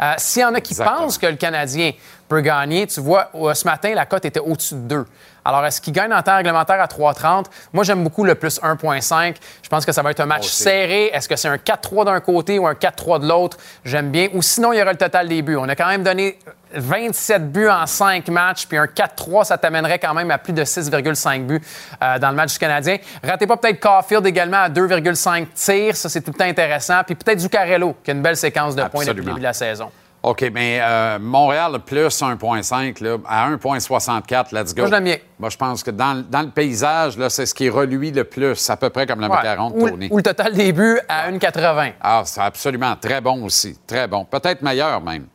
[0.00, 0.98] Euh, S'il y en a qui Exactement.
[0.98, 1.92] pensent que le Canadien
[2.28, 5.04] peut gagner, tu vois, euh, ce matin, la cote était au-dessus de 2.
[5.44, 7.46] Alors, est-ce qu'il gagne en temps réglementaire à 3,30?
[7.72, 9.36] Moi, j'aime beaucoup le plus 1,5.
[9.62, 10.62] Je pense que ça va être un match aussi.
[10.62, 11.06] serré.
[11.12, 13.56] Est-ce que c'est un 4-3 d'un côté ou un 4-3 de l'autre?
[13.84, 14.28] J'aime bien.
[14.34, 15.56] Ou sinon, il y aura le total des buts.
[15.56, 16.38] On a quand même donné
[16.74, 20.64] 27 buts en 5 matchs, puis un 4-3, ça t'amènerait quand même à plus de
[20.64, 21.62] 6,5 buts
[22.02, 22.96] euh, dans le match du Canadien.
[23.22, 25.96] Ratez pas peut-être Caulfield également à 2,5 tirs.
[25.96, 27.02] Ça, c'est tout le temps intéressant.
[27.04, 29.52] Puis peut-être Zuccarello, qui a une belle séquence de points depuis le début de la
[29.52, 29.90] saison.
[30.22, 34.82] OK, mais euh, Montréal plus 1,5, là, à 1,64, let's go.
[34.82, 35.16] Moi, je l'aime bien.
[35.40, 38.22] Moi, je pense que dans, le- dans le paysage, là, c'est ce qui reluit le
[38.22, 39.34] plus, à peu près comme le Ouais.
[39.36, 40.08] macaron de ou, Tony.
[40.12, 41.94] ou le total des buts à 1,80.
[42.00, 43.76] Ah, c'est absolument très bon aussi.
[43.84, 44.24] Très bon.
[44.24, 45.26] Peut-être meilleur même.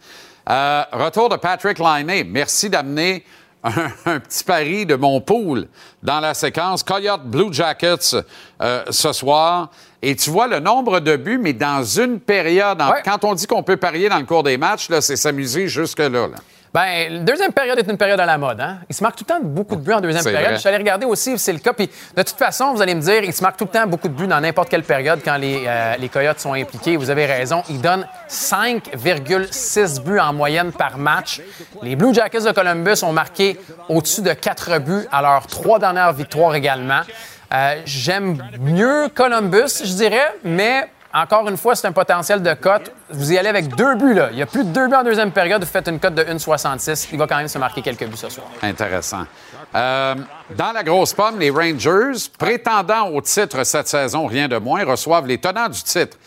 [0.49, 2.23] Euh, retour de Patrick Liney.
[2.23, 3.25] Merci d'amener
[3.65, 3.71] un,
[4.05, 5.67] un petit pari de mon pool
[6.01, 8.15] dans la séquence Coyote Blue Jackets
[8.61, 9.69] euh, ce soir.
[10.01, 12.79] Et tu vois le nombre de buts, mais dans une période.
[12.81, 13.01] en- Ouais.
[13.03, 16.07] Quand on dit qu'on peut parier dans le cours des matchs, là, c'est s'amuser jusque-là.
[16.09, 16.27] là.
[16.73, 18.59] Ben, la deuxième période est une période à la mode.
[18.59, 18.79] Hein?
[18.89, 20.43] Il se marque tout le temps beaucoup de buts en deuxième période.
[20.43, 20.53] vrai.
[20.55, 21.73] Je suis allé regarder aussi si c'est le cas.
[21.73, 24.09] Puis, de toute façon, vous allez me dire, il se marque tout le temps beaucoup
[24.09, 26.97] de buts dans n'importe quelle période quand les, euh, les Coyotes sont impliqués.
[26.97, 27.63] Vous avez raison.
[27.69, 31.41] Ils donnent 5,6 buts en moyenne par match.
[31.81, 33.57] Les Blue Jackets de Columbus ont marqué
[33.89, 37.01] au-dessus de 4 buts à leurs trois dernières victoires également.
[37.53, 42.91] Euh, J'aime mieux Columbus, je dirais, mais encore une fois, c'est un potentiel de cote.
[43.09, 44.29] Vous y allez avec deux buts, là.
[44.31, 45.63] Il y a plus de deux buts en deuxième période.
[45.63, 47.07] Vous faites une cote de 1,66.
[47.13, 48.47] Il va quand même se marquer quelques buts ce soir.
[48.61, 49.25] Intéressant.
[49.73, 50.15] Euh,
[50.55, 55.27] dans la grosse pomme, les Rangers, prétendant au titre cette saison, rien de moins, reçoivent
[55.27, 56.17] les tenants du titre,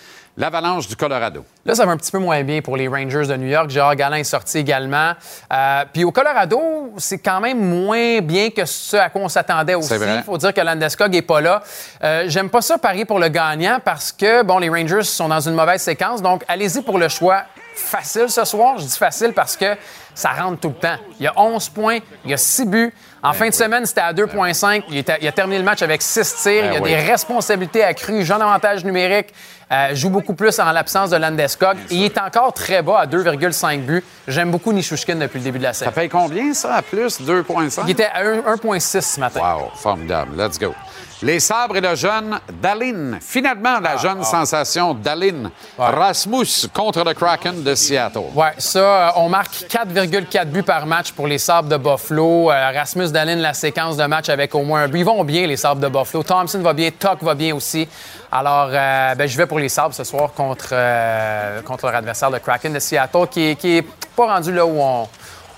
[0.41, 1.45] l'Avalanche du Colorado.
[1.67, 3.69] Là, ça va un petit peu moins bien pour les Rangers de New York.
[3.69, 5.13] Gérard Gallin est sorti également.
[5.53, 9.75] Euh, puis au Colorado, c'est quand même moins bien que ce à quoi on s'attendait
[9.75, 9.89] aussi.
[9.89, 10.17] C'est vrai.
[10.17, 11.63] Il faut dire que Landeskog n'est pas là.
[12.03, 15.41] Euh, J'aime pas ça parier pour le gagnant parce que, bon, les Rangers sont dans
[15.41, 16.23] une mauvaise séquence.
[16.23, 17.43] Donc, allez-y pour le choix
[17.81, 18.79] facile ce soir.
[18.79, 19.77] Je dis facile parce que
[20.15, 20.97] ça rentre tout le temps.
[21.19, 22.93] Il y a 11 points, il y a 6 buts.
[23.23, 24.85] En fin de semaine, c'était à 2,5.
[24.91, 26.63] Il, il a terminé le match avec 6 tirs.
[26.63, 26.91] Ben il y a oui.
[26.91, 29.35] des responsabilités accrues, jeune avantage numérique,
[29.71, 31.77] euh, joue beaucoup plus en l'absence de Landeskog.
[31.91, 34.05] Et il est encore très bas à 2,5 buts.
[34.27, 35.93] J'aime beaucoup Nishushkin depuis le début de la Ça saison.
[35.93, 37.21] paye combien, ça, à plus?
[37.21, 37.83] 2,5?
[37.85, 39.41] Il était à 1 1,6 ce matin.
[39.41, 40.37] Wow, formidable.
[40.37, 40.75] Let's go.
[41.23, 43.19] Les sabres et le jeune Dallin.
[43.21, 45.51] Finalement, la jeune sensation Dallin.
[45.79, 48.31] Rasmus contre le Kraken de Seattle.
[48.35, 52.51] Ouais, ça, euh, on marque 4,4 buts par match pour les Sabres de Buffalo.
[52.51, 55.01] Euh, Rasmus Dallin, la séquence de match avec au moins un but.
[55.01, 56.23] Ils vont bien, les Sabres de Buffalo.
[56.23, 57.87] Thompson va bien, Tuck va bien aussi.
[58.33, 62.31] Alors, euh, ben, je vais pour les Sabres ce soir contre, euh, contre leur adversaire,
[62.31, 65.07] le Kraken de Seattle, qui, qui est pas rendu là où on,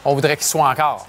[0.04, 1.06] on voudrait qu'il soit encore.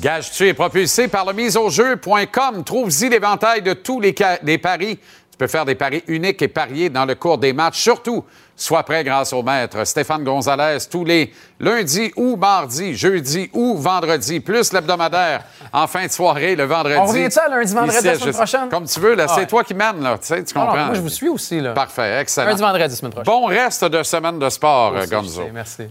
[0.00, 2.62] Gage-tu est propulsé par le miseaujeu.com.
[2.64, 4.12] Trouve-y l'éventail de tous les,
[4.58, 4.96] paris.
[5.30, 7.80] Tu peux faire des paris uniques et parier dans le cours des matchs.
[7.80, 13.76] Surtout, sois prêt grâce au maître Stéphane Gonzalez tous les lundis ou mardis, jeudi ou
[13.76, 16.96] vendredi, plus l'hebdomadaire en fin de soirée le vendredi.
[17.00, 18.68] On revient de ça lundi, vendredi, la semaine prochaine?
[18.68, 20.16] Comme tu veux, là, Ah c'est toi qui mènes, là.
[20.18, 20.86] Tu sais, tu non, comprends?
[20.86, 21.60] moi, je vous suis aussi.
[21.60, 21.72] Là.
[21.72, 22.48] Parfait, excellent.
[22.50, 23.32] Lundi, vendredi, semaine prochaine.
[23.32, 25.42] Bon reste de semaine de sport, Aussi, Gonzo.
[25.42, 25.82] sais, Merci.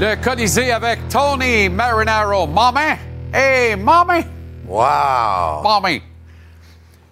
[0.00, 2.46] Le Colisée avec Tony Marinaro.
[2.46, 2.96] Maman!
[3.34, 4.22] Hey, maman!
[4.66, 5.62] Wow!
[5.62, 5.98] Maman!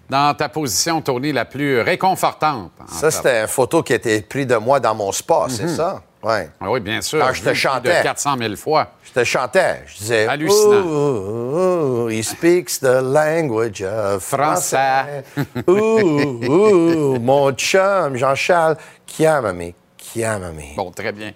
[0.09, 2.71] Dans ta position, Tony, la plus réconfortante.
[2.87, 6.01] Ça, c'était une photo qui a été prise de moi dans mon spa, c'est ça?
[6.23, 6.39] Oui.
[6.59, 7.23] Ah oui, bien sûr.
[7.23, 7.99] Ah, je te chantais.
[7.99, 8.87] De 400 000 fois.
[9.03, 9.83] Je te chantais.
[9.85, 10.27] Je disais.
[10.27, 10.81] Hallucinant.
[10.81, 15.23] Ooh, ooh, he speaks the language of Français.
[15.35, 15.63] français.
[15.67, 20.73] Ouh, ouh, mon chum, Jean-Charles, chiamami, chiamami.
[20.75, 21.33] Bon, très bien.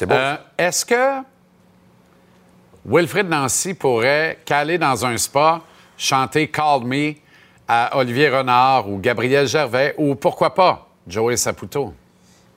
[0.00, 0.10] C'est.
[0.10, 1.22] Euh, Est-ce que
[2.86, 5.60] Wilfrid Nancy pourrait caler dans un spa,
[5.98, 7.12] chanter Call Me
[7.68, 11.92] à Olivier Renard ou Gabriel Gervais ou pourquoi pas Joey Saputo?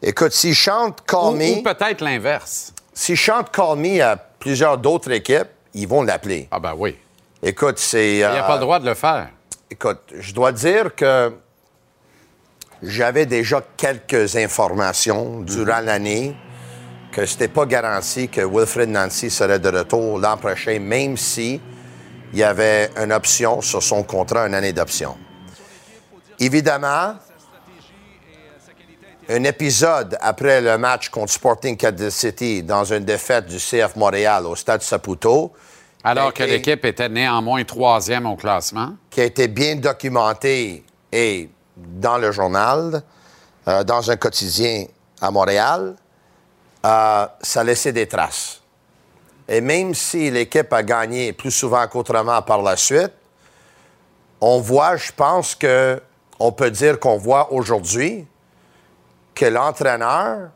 [0.01, 2.73] Écoute, s'il chante Call Ou, Me, ou peut-être l'inverse.
[2.93, 6.47] s'il chante Call Me à plusieurs d'autres équipes, ils vont l'appeler.
[6.49, 6.95] Ah ben oui.
[7.41, 8.13] Écoute, c'est.
[8.13, 9.27] Il n'y a euh, pas le droit de le faire.
[9.69, 11.35] Écoute, je dois dire que
[12.81, 16.37] j'avais déjà quelques informations durant l'année
[17.13, 21.61] que c'était pas garanti que Wilfred Nancy serait de retour l'an prochain, même si
[22.33, 25.15] il y avait une option sur son contrat, une année d'option.
[26.39, 27.15] Évidemment,
[29.29, 34.47] un épisode après le match contre Sporting Kansas City dans une défaite du CF Montréal
[34.47, 35.53] au Stade Saputo,
[36.03, 38.95] Alors que l'équipe était néanmoins troisième au classement.
[39.09, 43.03] qui a été bien documenté et dans le journal,
[43.67, 44.85] euh, dans un quotidien
[45.21, 45.95] à Montréal,
[46.85, 48.61] euh, ça laissait des traces.
[49.47, 53.11] Et même si l'équipe a gagné plus souvent qu'autrement par la suite,
[54.41, 56.01] on voit, je pense que
[56.39, 58.25] on peut dire qu'on voit aujourd'hui
[59.35, 60.49] que l'entraîneur,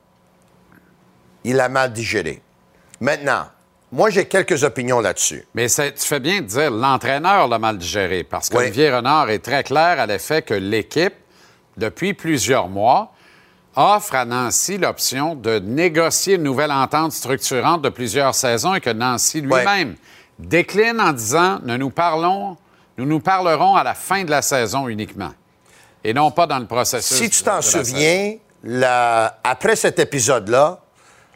[1.43, 2.41] il a mal digéré.
[2.99, 3.45] Maintenant,
[3.91, 5.45] moi, j'ai quelques opinions là-dessus.
[5.53, 9.63] Mais tu fais bien de dire l'entraîneur l'a mal digéré parce qu'Olivier Renard est très
[9.63, 11.13] clair à l'effet que l'équipe,
[11.77, 13.13] depuis plusieurs mois,
[13.77, 18.89] offre à Nancy l'option de négocier une nouvelle entente structurante de plusieurs saisons et que
[18.89, 19.95] Nancy lui-même
[20.39, 22.57] décline en disant ne nous parlons,
[22.97, 25.31] nous nous parlerons à la fin de la saison uniquement
[26.03, 27.17] et non pas dans le processus.
[27.17, 30.79] Si tu t'en souviens, la- après cet épisode-là,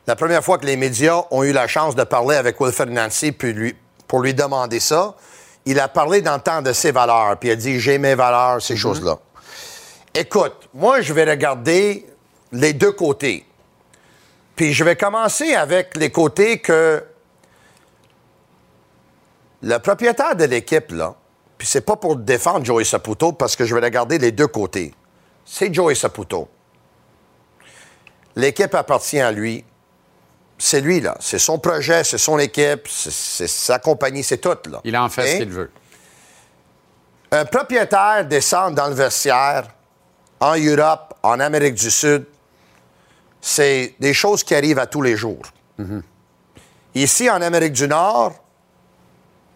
[0.08, 3.32] la première fois que les médias ont eu la chance de parler avec Wilfred Nancy
[3.32, 3.75] puis lui,
[4.08, 5.13] pour lui demander ça,
[5.65, 8.15] il a parlé dans le temps de ses valeurs, puis il a dit j'ai mes
[8.15, 8.62] valeurs, Mhm.
[8.62, 9.17] ces choses-là.
[10.15, 12.08] Écoute, moi, je vais regarder
[12.51, 13.45] les deux côtés.
[14.55, 17.03] Puis je vais commencer avec les côtés que
[19.63, 21.15] le propriétaire de l'équipe, là,
[21.57, 24.93] puis c'est pas pour défendre Joey Saputo parce que je vais regarder les deux côtés.
[25.45, 26.49] C'est Joey Saputo.
[28.35, 29.63] L'équipe appartient à lui.
[30.57, 31.15] C'est lui, là.
[31.19, 34.79] C'est son projet, c'est son équipe, c'est- sa compagnie, c'est tout, là.
[34.83, 35.71] Il en fait ce qu'il veut.
[37.31, 39.67] Un propriétaire descend dans le vestiaire
[40.39, 42.25] en Europe, en Amérique du Sud,
[43.41, 45.41] c'est des choses qui arrivent à tous les jours.
[46.93, 48.34] Ici, en Amérique du Nord,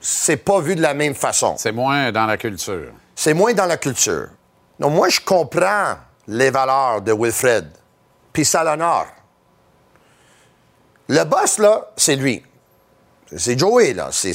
[0.02, 1.56] c'est pas vu de la même façon.
[1.58, 2.92] C'est moins dans la culture.
[3.16, 4.28] C'est moins dans la culture.
[4.80, 5.96] Donc, moi, je comprends
[6.28, 7.68] les valeurs de Wilfred,
[8.34, 9.06] puis ça l'honore.
[11.08, 12.44] Le boss, là, c'est lui.
[13.38, 14.10] C'est Joey, là.
[14.12, 14.34] C'est-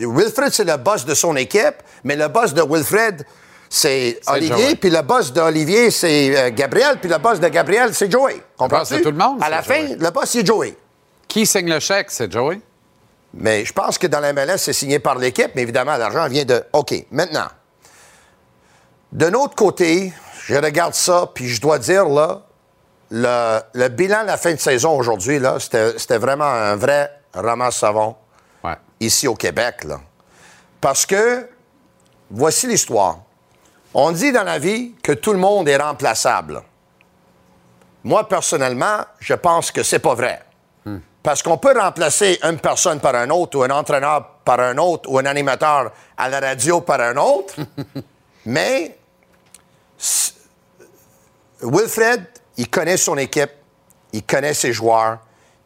[0.00, 3.24] Wilfred, c'est le boss de son équipe, mais le boss de Wilfred,
[3.72, 8.10] c'est Olivier, puis le boss d'Olivier, c'est euh, Gabriel, puis le boss de Gabriel, c'est
[8.10, 8.42] Joey.
[8.58, 9.00] Comprends-tu?
[9.00, 10.76] tout le monde, À la fin, le boss, c'est Joey.
[11.28, 12.10] Qui signe le chèque?
[12.10, 12.60] C'est Joey?
[13.32, 16.44] Mais je pense que dans la MLS, c'est signé par l'équipe, mais évidemment, l'argent vient
[16.44, 16.64] de.
[16.72, 17.46] OK, maintenant.
[19.12, 20.12] D'un autre côté,
[20.46, 22.42] je regarde ça, puis je dois dire, là,
[23.12, 27.76] le, le bilan de la fin de saison aujourd'hui, là, c'était vraiment un vrai ramasse
[27.76, 28.16] savon
[28.64, 28.74] Ouais.
[28.98, 30.00] ici au Québec, là.
[30.80, 31.48] Parce que,
[32.30, 33.18] voici l'histoire.
[33.94, 36.62] On dit dans la vie que tout le monde est remplaçable.
[38.04, 40.42] Moi, personnellement, je pense que c'est pas vrai.
[41.22, 45.10] Parce qu'on peut remplacer une personne par un autre, ou un entraîneur par un autre,
[45.10, 47.54] ou un animateur à la radio par un autre.
[48.46, 48.96] mais
[51.62, 52.26] Wilfred,
[52.56, 53.50] il connaît son équipe,
[54.14, 55.18] il connaît ses joueurs,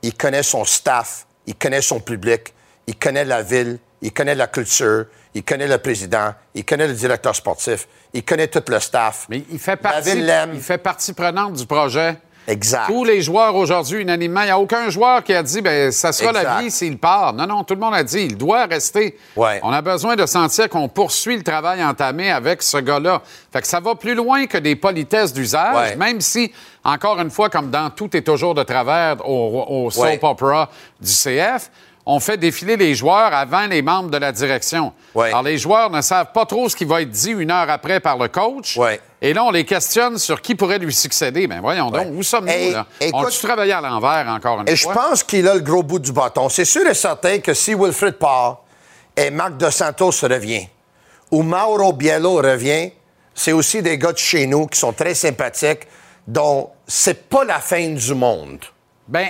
[0.02, 2.52] il connaît son staff, il connaît son public,
[2.88, 6.92] il connaît la ville, il connaît la culture, il connaît le président, il connaît le
[6.94, 9.26] directeur sportif, il connaît tout le staff.
[9.30, 10.10] Mais il fait La partie,
[10.54, 12.16] il fait partie prenante du projet.
[12.46, 12.88] Exact.
[12.88, 16.12] Tous les joueurs aujourd'hui, unanimement, il n'y a aucun joueur qui a dit ben ça
[16.12, 17.32] sera la vie s'il part.
[17.32, 19.16] Non, non, tout le monde a dit il doit rester.
[19.34, 19.60] Ouais.
[19.62, 23.22] On a besoin de sentir qu'on poursuit le travail entamé avec ce gars-là.
[23.50, 25.96] Fait que ça va plus loin que des politesses d'usage, Ouais.
[25.96, 26.52] même si,
[26.84, 30.18] encore une fois, comme dans Tout est toujours de travers au, au soap Ouais.
[30.22, 30.68] opera
[31.00, 31.70] du CF,
[32.06, 34.92] on fait défiler les joueurs avant les membres de la direction.
[35.14, 35.28] Ouais.
[35.28, 37.98] Alors, les joueurs ne savent pas trop ce qui va être dit une heure après
[38.00, 38.76] par le coach.
[38.76, 39.00] Ouais.
[39.22, 41.46] Et là, on les questionne sur qui pourrait lui succéder.
[41.46, 42.86] Ben voyons donc, où sommes-nous, là?
[43.00, 45.82] écoute- On a-tu travaillé à l'envers, encore une Et je pense qu'il a le gros
[45.82, 46.50] bout du bâton.
[46.50, 48.58] C'est sûr et certain que si Wilfred part
[49.16, 50.68] et Marc Dos Santos revient,
[51.30, 52.90] ou Mauro Biello revient,
[53.34, 55.86] c'est aussi des gars de chez nous qui sont très sympathiques,
[56.28, 58.58] dont c'est pas la fin du monde.
[59.06, 59.28] Ben,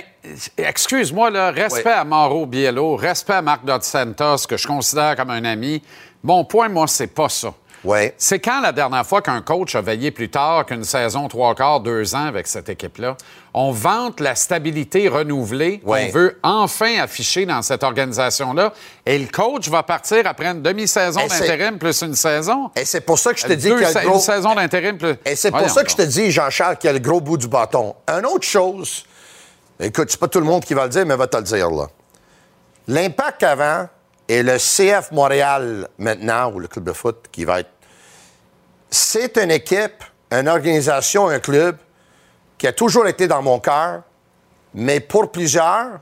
[0.57, 1.91] excuse-moi, là, respect Oui.
[1.91, 5.83] à Mauro Biello, respect à Marc Dos Santos, que je considère comme un ami.
[6.23, 7.53] Mon point, moi, c'est pas ça.
[7.83, 8.15] Ouais.
[8.17, 11.81] C'est quand la dernière fois qu'un coach a veillé plus tard qu'une saison, trois quarts,
[11.81, 13.15] deux ans avec cette équipe-là?
[13.53, 18.73] On vante la stabilité renouvelée qu'on veut enfin afficher dans cette organisation-là.
[19.05, 22.71] Et le coach va partir après une demi-saison d'intérim plus une saison.
[22.75, 24.15] Et c'est pour ça que je te dis qu'il y a le gros...
[24.15, 25.15] Une saison d'intérim plus.
[25.23, 27.37] Et c'est pour ça que je te dis, Jean-Charles, qu'il y a le gros bout
[27.37, 27.93] du bâton.
[28.07, 29.05] Une autre chose,
[29.79, 31.69] écoute, c'est pas tout le monde qui va le dire, mais va te le dire,
[31.69, 31.87] là.
[32.87, 33.87] L'impact avant
[34.27, 37.69] et le CF Montréal maintenant, ou le club de foot qui va être.
[38.89, 41.77] C'est une équipe, une organisation, un club
[42.57, 44.01] qui a toujours été dans mon cœur,
[44.73, 45.99] mais pour plusieurs,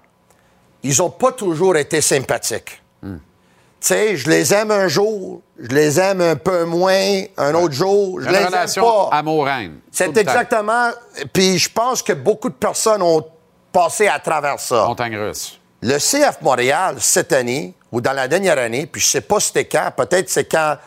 [0.84, 2.82] ils n'ont pas toujours été sympathiques.
[3.02, 3.18] Hmm.
[3.18, 7.74] Tu sais, je les aime un jour, je les aime un peu moins un autre
[7.74, 9.10] jour, je Une les aime pas.
[9.12, 9.72] amoureuse.
[9.92, 10.90] C'est exactement.
[11.34, 13.26] Puis je pense que beaucoup de personnes ont
[13.74, 14.86] passé à travers ça.
[14.86, 15.60] Montagne russe.
[15.82, 19.66] Le CF Montréal, cette année, ou dans la dernière année, puis je sais pas c'était
[19.66, 20.78] quand, peut-être c'est quand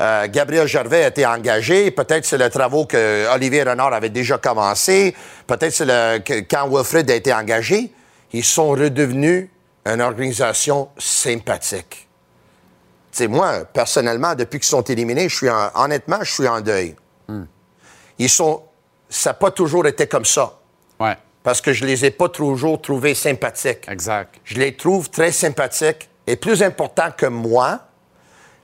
[0.00, 4.38] euh, Gabriel Gervais a été engagé, peut-être c'est le travaux que Olivier Renard avait déjà
[4.38, 5.14] commencé,
[5.46, 7.92] peut-être c'est le, quand Wilfred a été engagé,
[8.32, 9.48] ils sont redevenus
[9.86, 12.08] une organisation sympathique.
[13.12, 16.60] Tu sais, moi, personnellement, depuis qu'ils sont éliminés, je suis en- honnêtement, je suis en
[16.60, 16.96] deuil.
[18.18, 18.62] Ils sont.
[19.08, 20.54] Ça n'a pas toujours été comme ça.
[20.98, 23.86] Ouais, Parce que je les ai pas toujours trouvés sympathiques.
[23.88, 24.34] exact.
[24.44, 26.08] Je les trouve très sympathiques.
[26.26, 27.80] Et plus important que moi,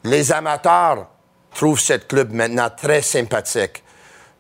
[0.03, 1.07] les amateurs
[1.55, 3.85] trouvent cette club maintenant très sympathique.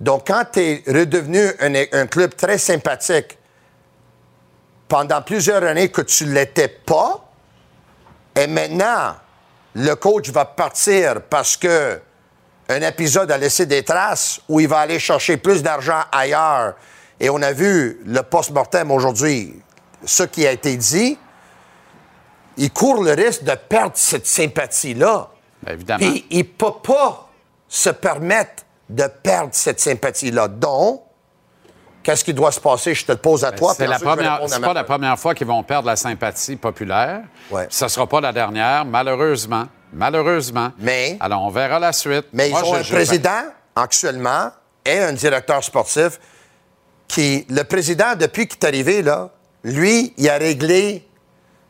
[0.00, 3.36] Donc, quand tu es redevenu un, un club très sympathique
[4.88, 7.30] pendant plusieurs années que tu ne l'étais pas,
[8.34, 9.16] et maintenant,
[9.74, 12.00] le coach va partir parce que
[12.70, 16.74] un épisode a laissé des traces où il va aller chercher plus d'argent ailleurs.
[17.20, 19.60] Et on a vu le post-mortem aujourd'hui,
[20.04, 21.18] ce qui a été dit,
[22.56, 25.28] il court le risque de perdre cette sympathie-là.
[25.62, 25.98] Ben, évidemment.
[26.10, 27.28] Puis il ne peut pas
[27.68, 30.48] se permettre de perdre cette sympathie-là.
[30.48, 31.02] Donc,
[32.02, 32.94] qu'est-ce qui doit se passer?
[32.94, 33.72] Je te le pose à toi.
[33.72, 36.56] Ben, C'est puis la première, c'est pas la première fois qu'ils vont perdre la sympathie
[36.56, 37.20] populaire.
[37.50, 37.66] Ouais.
[37.70, 39.66] Ce ne sera pas la dernière, malheureusement.
[39.92, 40.70] Malheureusement.
[40.78, 42.26] Mais- Alors, on verra la suite.
[42.32, 43.42] Mais Moi, ils ont je- un je- président
[43.76, 44.50] actuellement
[44.84, 46.18] et un directeur sportif
[47.10, 49.30] qui, le président, depuis qu'il est arrivé, là,
[49.64, 51.06] lui, il a réglé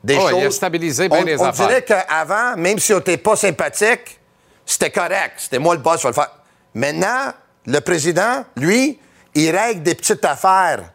[0.05, 0.38] des Oh, choses.
[0.40, 1.66] il a stabilisé bien on, les on affaires.
[1.68, 4.18] dirait qu'avant, même si on n'était pas sympathique,
[4.66, 5.35] c'était correct.
[5.38, 6.31] C'était moi le boss, je vais le faire.
[6.74, 7.33] Maintenant,
[7.66, 8.98] le président, lui,
[9.35, 10.90] il règle des petites affaires.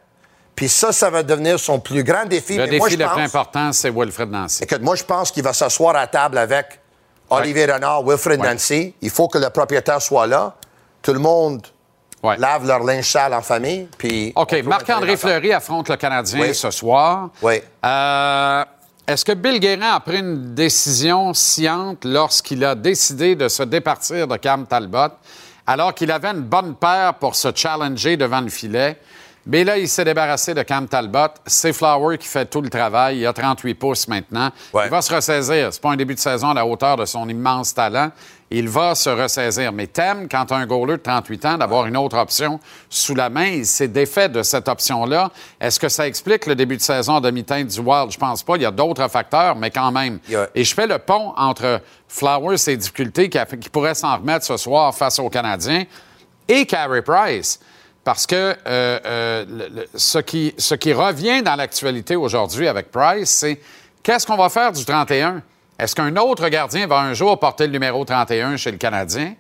[0.56, 2.56] Puis ça, ça va devenir son plus grand défi.
[2.56, 4.64] Le Mais moi, défi je le plus pense- important, c'est Wilfred Nancy.
[4.64, 6.80] Écoute, moi, je pense qu'il va s'asseoir à table avec
[7.30, 8.54] Olivier Renard, Wilfred Ouais.
[8.54, 8.94] Nancy.
[9.02, 10.56] Il faut que le propriétaire soit là.
[11.02, 11.68] Tout le monde
[12.24, 12.38] Ouais.
[12.38, 13.88] lave leur linge sale en famille.
[13.98, 16.56] Puis OK, Marc-André Fleury affronte le Canadien Oui.
[16.56, 17.30] ce soir.
[17.42, 17.62] Oui.
[17.86, 18.64] Euh,
[19.08, 24.28] Est-ce que Bill Guérin a pris une décision sciente lorsqu'il a décidé de se départir
[24.28, 25.14] de Cam Talbot,
[25.68, 29.00] alors qu'il avait une bonne paire pour se challenger devant le filet?
[29.48, 31.28] Mais là, il s'est débarrassé de Cam Talbot.
[31.46, 33.20] C'est Flower qui fait tout le travail.
[33.20, 34.50] Il a 38 pouces maintenant.
[34.74, 34.86] Ouais.
[34.86, 35.72] Il va se ressaisir.
[35.72, 38.10] C'est pas un début de saison à la hauteur de son immense talent.
[38.58, 39.74] Il va se ressaisir.
[39.74, 43.30] Mais t'aimes, quand as un goaler de 38 ans, d'avoir une autre option sous la
[43.30, 43.48] main.
[43.48, 45.30] Il s'est défait de cette option-là.
[45.60, 48.12] Est-ce que ça explique le début de saison à demi-teinte du Wild?
[48.12, 48.56] Je pense pas.
[48.56, 50.20] Il y a d'autres facteurs, mais quand même.
[50.56, 54.96] Et je fais le pont entre Flowers, ses difficultés, qui, pourrait s'en remettre ce soir
[54.96, 55.84] face aux Canadiens,
[56.48, 57.60] et Carey Price.
[58.06, 62.92] Parce que euh, euh, le- le- ce, qui, ce qui revient dans l'actualité aujourd'hui avec
[62.92, 63.60] Price, c'est
[64.04, 65.42] qu'est-ce qu'on va faire du 31?
[65.78, 69.34] Est-ce qu'un autre gardien va un jour porter le numéro 31 chez le Canadien?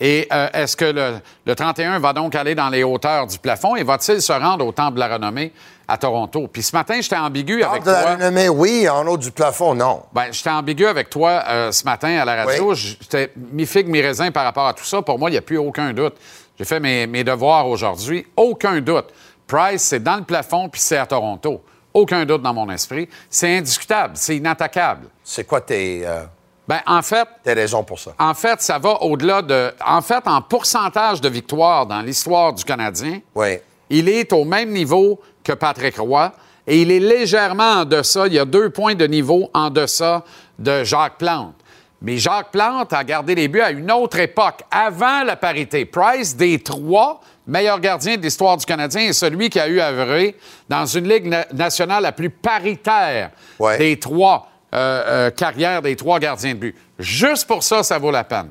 [0.00, 1.14] Et euh, est-ce que le,
[1.46, 4.72] le 31 va donc aller dans les hauteurs du plafond et va-t-il se rendre au
[4.72, 5.52] Temple de la Renommée
[5.86, 6.48] à Toronto?
[6.52, 8.12] Puis ce matin, j'étais ambigu avec de la toi.
[8.14, 8.88] renommée, oui.
[8.88, 10.02] En haut du plafond, non.
[10.12, 12.72] Ben, j'étais ambigu avec toi euh, ce matin à la radio.
[12.72, 12.96] Oui.
[13.00, 15.02] J'étais mi-figue, mi-raisin par rapport à tout ça.
[15.02, 16.14] Pour moi, il n'y a plus aucun doute.
[16.58, 18.26] J'ai fait mes, mes devoirs aujourd'hui.
[18.36, 19.06] Aucun doute.
[19.46, 21.62] Price, c'est dans le plafond, puis c'est à Toronto.
[21.94, 23.08] Aucun doute dans mon esprit.
[23.28, 24.14] C'est indiscutable.
[24.16, 25.08] C'est inattaquable.
[25.22, 26.24] C'est quoi tes, euh,
[26.68, 28.12] Ben, en fait, tes raisons pour ça?
[28.18, 29.72] en fait, ça va au-delà de.
[29.86, 33.58] En fait, en pourcentage de victoires dans l'histoire du Canadien, Oui.
[33.90, 36.32] il est au même niveau que Patrick Roy
[36.66, 38.26] et il est légèrement en deçà.
[38.28, 40.22] Il y a deux points de niveau en deçà
[40.58, 41.54] de Jacques Plante.
[42.00, 45.84] Mais Jacques Plante a gardé les buts à une autre époque, avant la parité.
[45.84, 49.90] Price, des trois meilleurs gardiens de l'histoire du Canadien, est celui qui a eu à
[49.90, 50.36] œuvrer
[50.68, 53.78] dans une Ligue na- nationale la plus paritaire Ouais.
[53.78, 56.76] des trois euh, euh, carrières des trois gardiens de but.
[56.98, 58.50] Juste pour ça, ça vaut la peine.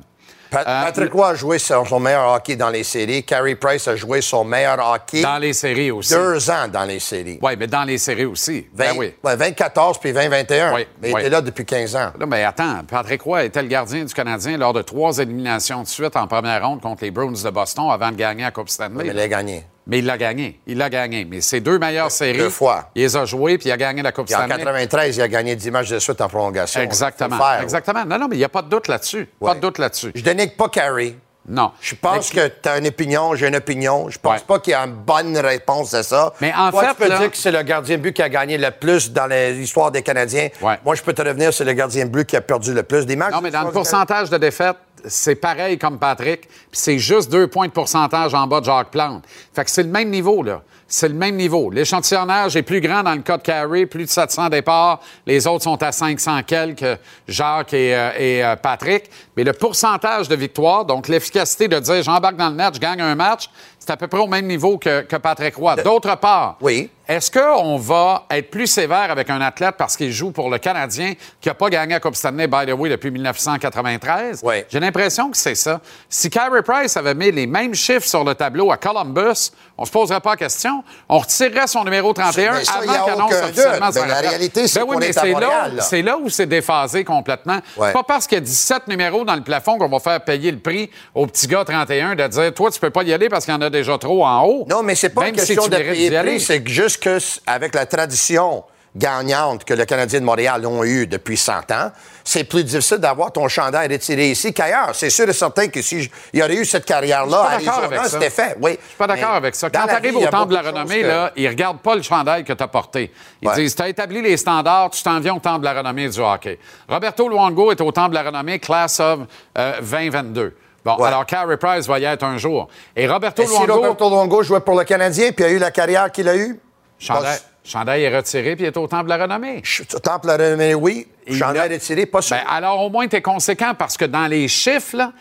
[0.54, 3.24] Euh, Patrick Roy a joué son, son meilleur hockey dans les séries.
[3.24, 6.12] Carey Price a joué son meilleur hockey Dans les séries aussi.
[6.14, 7.38] deux ans dans les séries.
[7.42, 8.66] Oui, mais dans les séries aussi.
[8.72, 9.14] Ben 20 oui.
[9.24, 10.74] ouais, 2014 puis 2021.
[10.74, 11.20] Oui, mais il oui.
[11.20, 12.12] était là depuis 15 ans.
[12.18, 15.88] Là, mais attends, Patrick Roy était le gardien du Canadien lors de trois éliminations de
[15.88, 19.04] suite en première ronde contre les Bruins de Boston avant de gagner la Coupe Stanley.
[19.04, 19.64] Mais il a gagné.
[19.86, 20.60] Mais il l'a gagné.
[20.66, 21.24] Il l'a gagné.
[21.24, 22.90] Mais ses deux meilleures séries, deux fois.
[22.94, 24.58] il les a jouées puis il a gagné la Coupe Puis en Stanley.
[24.58, 26.80] 93, il a gagné 10 matchs de suite en prolongation.
[26.80, 27.36] Exactement.
[27.36, 27.62] Faire.
[27.62, 28.04] Exactement.
[28.04, 29.28] Non, non, mais il n'y a pas de doute là-dessus.
[29.40, 30.12] Pas de doute là-dessus.
[30.14, 31.16] Je dénigre pas Carey.
[31.48, 31.72] Non.
[31.80, 34.08] Je pense que tu as une opinion, j'ai une opinion.
[34.08, 34.44] Je pense Ouais.
[34.46, 36.32] pas qu'il y a une bonne réponse à ça.
[36.40, 38.22] Mais en Toi, fait, tu peux là- dire que c'est le gardien de but qui
[38.22, 40.48] a gagné le plus dans l'histoire des Canadiens.
[40.60, 40.78] Ouais.
[40.84, 43.06] Moi, je peux te revenir, c'est le gardien de but qui a perdu le plus
[43.06, 43.32] des matchs.
[43.32, 47.48] Non, mais dans le pourcentage de défaites, c'est pareil comme Patrick, puis c'est juste deux
[47.48, 49.24] points de pourcentage en bas de Jacques Plante.
[49.52, 50.62] Fait que c'est le même niveau, là.
[50.94, 51.70] C'est le même niveau.
[51.70, 55.00] L'échantillonnage est plus grand dans le cas de plus de 700 départs.
[55.26, 59.04] Les autres sont à 500 quelques, Jacques et, euh, euh, Patrick.
[59.34, 63.00] Mais le pourcentage de victoire, donc l'efficacité de dire j'embarque dans le net, je gagne
[63.00, 63.48] un match,
[63.84, 65.74] c'est à peu près au même niveau que, que Patrick Roy.
[65.82, 66.88] D'autre part, Oui.
[67.08, 71.14] Est-ce qu'on va être plus sévère avec un athlète parce qu'il joue pour le Canadien
[71.40, 74.40] qui n'a pas gagné la Coupe Stanley, by the way, depuis 1993?
[74.44, 74.66] Ouais.
[74.70, 75.80] J'ai l'impression que c'est ça.
[76.08, 79.90] Si Carey Price avait mis les mêmes chiffres sur le tableau à Columbus, on se
[79.90, 80.84] poserait pas la question.
[81.08, 84.78] On retirerait son numéro 31 Mais ça, avant qu'il annonce officiellement Mais la réalité, c'est
[84.80, 85.82] Ben oui, mais à c'est là, Montréal, là.
[85.82, 87.58] c'est là où c'est déphasé complètement.
[87.76, 87.88] Ouais.
[87.88, 90.52] C'est pas parce qu'il y a 17 numéros dans le plafond qu'on va faire payer
[90.52, 93.44] le prix au petit gars 31 de dire Toi, tu peux pas y aller parce
[93.44, 94.66] qu'il y en a déjà trop en haut.
[94.70, 97.86] Non, mais c'est pas une question si de payer prix, c'est juste que avec la
[97.86, 98.62] tradition
[98.94, 101.90] gagnante que le Canadien de Montréal ont eu depuis 100 ans,
[102.24, 104.90] c'est plus difficile d'avoir ton chandail retiré ici qu'ailleurs.
[104.92, 107.58] C'est sûr et certain que si j- il y aurait eu cette carrière-là à
[108.06, 108.54] c'était fait.
[108.60, 108.72] Oui.
[108.78, 109.70] Je suis pas d'accord avec ça.
[109.70, 112.02] Quand tu arrives au a Temple de la Renommée, que- là, ils regardent pas le
[112.02, 113.10] chandail que tu as porté.
[113.40, 113.54] Ils Ouais.
[113.54, 116.20] disent, tu as établi les standards, tu t'en viens au Temple de la Renommée du
[116.20, 116.58] hockey.
[116.86, 119.20] Roberto Luongo est au Temple de la Renommée, class of
[119.56, 120.54] euh, 2022.
[120.84, 121.08] Bon, Ouais.
[121.08, 122.68] alors Carey Price va y être un jour.
[122.96, 125.70] Et Roberto Et si Luongo, Roberto Longo jouait pour le Canadien puis a eu la
[125.70, 126.58] carrière qu'il a eue,
[126.98, 129.60] chandail, chandail est retiré puis il est au Temple de la Renommée.
[129.62, 131.06] je- Temple de la Renommée, oui.
[131.26, 132.36] Et Chandail là- retiré, pas sûr.
[132.36, 135.12] Ben, alors, au moins, tu es conséquent parce que dans les chiffres, là,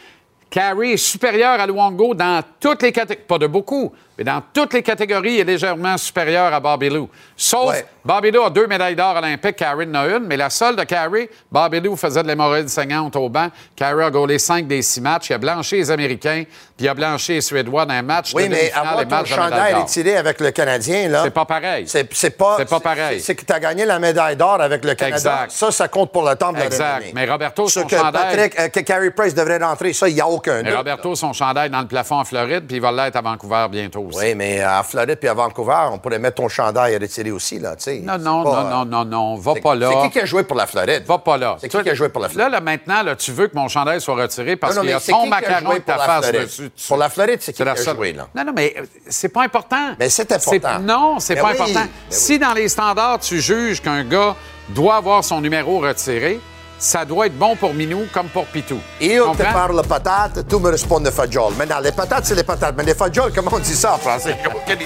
[0.49, 3.25] Carey est supérieur à Luongo dans toutes les catégories.
[3.27, 3.93] Pas de beaucoup,
[4.23, 7.09] mais dans toutes les catégories, il est légèrement supérieur à Bobby Lou.
[7.35, 7.85] Sauf, Ouais.
[8.05, 10.83] Bobby Lou a deux médailles d'or olympiques, Carey en a une, mais la seule de
[10.83, 13.47] Carey, Bobby Lou faisait de l'hémorroïde saignante au banc.
[13.75, 15.29] Carey a gaulé cinq des six matchs.
[15.29, 16.43] Il a blanchi les Américains,
[16.77, 19.73] puis il a blanchi les Suédois dans un match oui, de mais avoir ton chandail
[19.75, 21.21] retiré avec le Canadien, là.
[21.23, 21.85] C'est pas pareil.
[21.87, 22.55] C'est pas.
[22.57, 23.19] C'est pas pareil.
[23.21, 25.15] C'est que tu as gagné la médaille d'or avec le Canada.
[25.15, 25.51] Exact.
[25.51, 27.05] Ça, ça compte pour le temps de la Exact.
[27.15, 30.15] Mais Roberto, Ce son que chandail- Patrick, euh, que Carey Price devrait rentrer, ça, il
[30.15, 30.77] n'y a aucun Mais doute.
[30.77, 34.01] Roberto, son chandail dans le plafond en Floride, puis il va l'être à Vancouver bientôt
[34.15, 34.25] aussi.
[34.25, 37.75] Oui, mais à Floride puis à Vancouver, on pourrait mettre ton chandail retiré aussi, là,
[37.75, 37.99] tu sais.
[37.99, 39.89] Non, non, pas, non, non, non, non, va pas là.
[39.91, 41.03] C'est qui qui a joué pour la Floride?
[41.05, 41.57] Va pas là.
[41.59, 42.51] C'est qui qui a joué pour la Là, Floride?
[42.51, 45.27] là, maintenant, là, tu veux que mon chandail soit retiré parce qu'il y a ton
[45.27, 46.71] macaron et ta face dessus.
[46.87, 48.27] Pour la Floride, c'est qui qui a joué, là?
[48.35, 49.95] Non, non, mais euh, c'est pas important.
[49.99, 50.79] Mais c'est important.
[50.79, 51.73] Non, c'est Ben pas important.
[51.73, 54.35] ben si dans les standards, tu juges qu'un gars
[54.69, 56.39] doit avoir son numéro retiré,
[56.83, 58.79] ça doit être bon pour Minou comme pour Pitou.
[58.99, 59.53] Io te Comprends?
[59.53, 61.55] parle patate, tu me réponds de fagioli.
[61.55, 62.73] Maintenant, les patates, c'est les patates.
[62.75, 64.35] Mais les fagioles, comment on dit ça en français?
[64.65, 64.79] Quelle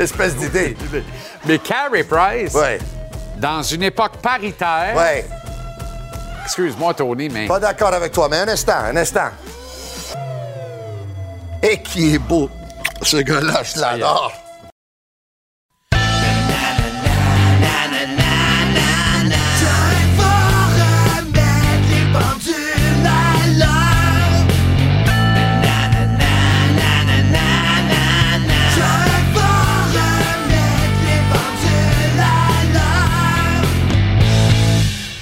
[0.00, 0.74] espèce d'idée.
[1.44, 2.78] Mais Carey Price, Ouais,
[3.36, 5.26] dans une époque paritaire, ouais.
[6.46, 9.28] excuse-moi, Tony, mais Pas d'accord avec toi, mais un instant, un instant.
[11.62, 12.48] Et qui est beau,
[13.02, 14.32] ce gars-là, je l'adore.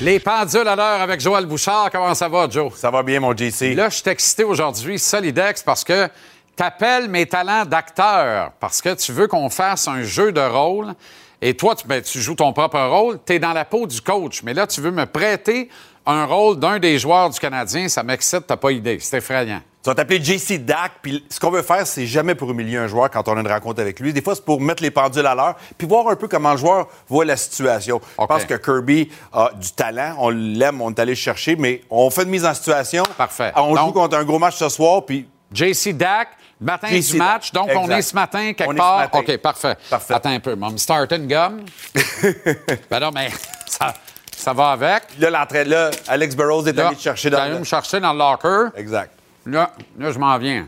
[0.02, 2.72] Les pendules à l'heure avec Joël Bouchard, comment ça va, Joe?
[2.74, 3.74] Ça va bien, mon JC?
[3.74, 6.08] Là, je suis excité aujourd'hui, Solidex, parce que
[6.56, 10.94] t'appelles mes talents d'acteur, parce que tu veux qu'on fasse un jeu de rôle.
[11.40, 14.00] Et toi, tu, ben, tu joues ton propre rôle, tu es dans la peau du
[14.00, 14.42] coach.
[14.42, 15.68] Mais là, tu veux me prêter
[16.04, 17.88] un rôle d'un des joueurs du Canadien.
[17.88, 18.98] Ça m'excite, t'as pas idée.
[19.00, 19.62] C'est effrayant.
[19.82, 22.86] Tu vas t'appeler JC Dak, puis ce qu'on veut faire, c'est jamais pour humilier un
[22.86, 24.12] joueur quand on a une rencontre avec lui.
[24.12, 26.58] Des fois, c'est pour mettre les pendules à l'heure, puis voir un peu comment le
[26.58, 28.00] joueur voit la situation.
[28.16, 31.82] Je pense que Kirby a du talent, on l'aime, on est allé le chercher, mais
[31.90, 33.02] on fait une mise en situation.
[33.18, 33.50] Parfait.
[33.56, 36.28] On Donc- joue contre un gros match ce soir, puis JC Dak,
[36.60, 37.50] matin du match.
[37.50, 38.98] Donc, on est ce matin quelque On part.
[38.98, 39.18] matin.
[39.18, 39.76] OK, parfait.
[39.90, 40.14] Parfait.
[40.14, 40.54] Attends un peu.
[40.54, 41.64] Mom, start une gomme.
[42.88, 43.30] ben non, mais
[43.66, 43.92] ça,
[44.30, 45.18] ça va avec.
[45.18, 47.58] là, l'entraîne, là, Alex Burrows est allé te chercher dans le...
[47.58, 48.78] me chercher dans le locker.
[48.78, 49.10] Exact.
[49.46, 50.66] Là, là je m'en viens.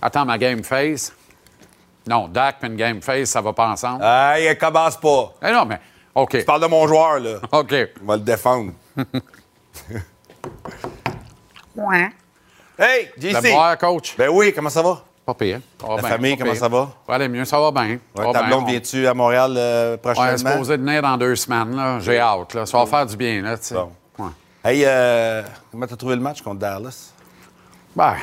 [0.00, 1.12] Attends ma game face.
[2.08, 4.02] Non, Dak et une game face, ça va pas ensemble.
[4.04, 5.34] Hey, commence pas.
[5.42, 5.78] Eh non, mais
[6.14, 6.38] OK.
[6.40, 7.36] Je parle de mon joueur, là.
[7.52, 7.74] OK.
[8.02, 8.72] On va le défendre.
[12.78, 13.78] hey, Le JC!
[13.78, 14.16] coach?
[14.16, 15.02] Ben oui, comment ça va?
[15.24, 15.60] Pas pire.
[15.80, 16.60] Ça va La bien, famille, comment pire.
[16.60, 16.88] ça va?
[17.06, 17.98] Va aller mieux, ça va bien.
[18.16, 18.48] Ouais, va ta bien.
[18.48, 20.50] blonde, On- viens-tu à Montréal euh, On est prochainement?
[20.52, 21.76] supposé de venir dans deux semaines.
[21.76, 22.00] là.
[22.00, 22.54] J'ai hâte.
[22.54, 22.66] Là.
[22.66, 23.40] Ça va faire du bien.
[23.42, 23.74] Là, tu sais.
[23.76, 23.92] Bon.
[24.18, 24.30] Ouais.
[24.64, 27.11] Hey, euh, comment t'as trouvé le match contre Dallas?
[27.94, 28.16] Ben,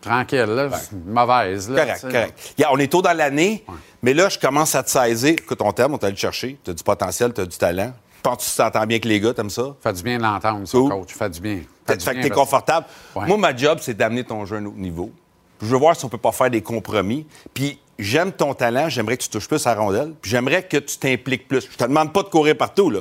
[0.00, 0.40] tranquille.
[0.40, 0.68] Là.
[1.06, 1.70] Mauvaise.
[1.70, 2.54] Là, Correct, tu correct.
[2.58, 3.64] Yeah, on est tôt dans l'année,
[4.02, 5.30] mais là, je commence à te saisir.
[5.30, 6.58] Écoute, on t'aime, on t'a allé te chercher.
[6.62, 7.92] T'as du potentiel, t'as du talent.
[8.16, 9.74] Je pense que tu t'entends bien avec les gars, t'aimes ça?
[9.82, 11.12] Fait du bien de l'entendre, ça, coach.
[11.12, 11.60] Fait du bien.
[11.86, 12.86] Fait, du fait que t'es confortable.
[13.16, 13.26] Ouais.
[13.26, 15.10] Moi, ma job, c'est d'amener ton jeu à un autre niveau.
[15.60, 17.26] Je veux voir si on peut pas faire des compromis.
[17.52, 20.76] Puis j'aime ton talent, j'aimerais que tu touches plus à la rondelle, puis j'aimerais que
[20.76, 21.68] tu t'impliques plus.
[21.70, 23.00] Je te demande pas de courir partout, là.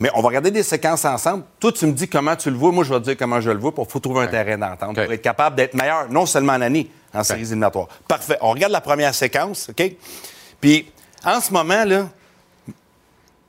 [0.00, 1.44] Mais on va regarder des séquences ensemble.
[1.58, 2.70] Toi, tu me dis comment tu le vois.
[2.70, 3.72] Moi, je vais te dire comment je le vois.
[3.76, 6.88] Il faut trouver un terrain d'entente pour être capable d'être meilleur, non seulement en année,
[7.12, 7.88] en séries éliminatoires.
[8.06, 8.38] Parfait.
[8.40, 9.92] On regarde la première séquence, OK?
[10.60, 10.90] Puis,
[11.24, 12.08] en ce moment, là,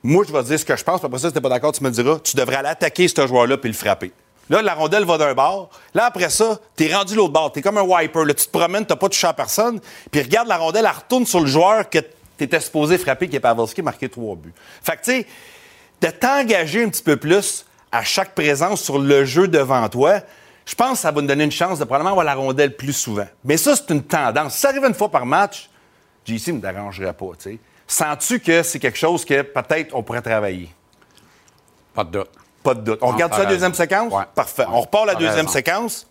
[0.02, 0.98] moi, je vais te dire ce que je pense.
[0.98, 3.26] Puis après ça, si t'es pas d'accord, tu me diras, tu devrais aller attaquer ce
[3.26, 4.12] joueur-là puis le frapper.
[4.48, 5.70] Là, la rondelle va d'un bord.
[5.94, 7.52] Là, après ça, t'es rendu l'autre bord.
[7.52, 8.24] T'es comme un wiper.
[8.24, 9.80] Là, tu te promènes, t'as pas touché à personne.
[10.10, 13.36] Puis regarde la rondelle, elle retourne sur le joueur que tu étais supposé frapper qui
[13.36, 14.52] est Pavelski marquer trois buts.
[14.82, 15.26] Fait que, tu sais,
[16.00, 20.20] de t'engager un petit peu plus à chaque présence sur le jeu devant toi,
[20.64, 22.92] je pense que ça va nous donner une chance de probablement avoir la rondelle plus
[22.92, 23.26] souvent.
[23.44, 24.54] Mais ça, c'est une tendance.
[24.54, 25.68] Si ça arrive une fois par match,
[26.24, 27.58] JC ne me dérangerait pas, tu sais.
[27.86, 30.72] Sens-tu que c'est quelque chose que peut-être on pourrait travailler?
[31.92, 32.30] Pas de doute.
[32.62, 32.98] Pas de doute.
[33.02, 34.12] On regarde ça la deuxième séquence?
[34.12, 34.22] Ouais.
[34.32, 34.64] Parfait.
[34.68, 35.48] On repart la deuxième raison.
[35.48, 36.06] séquence.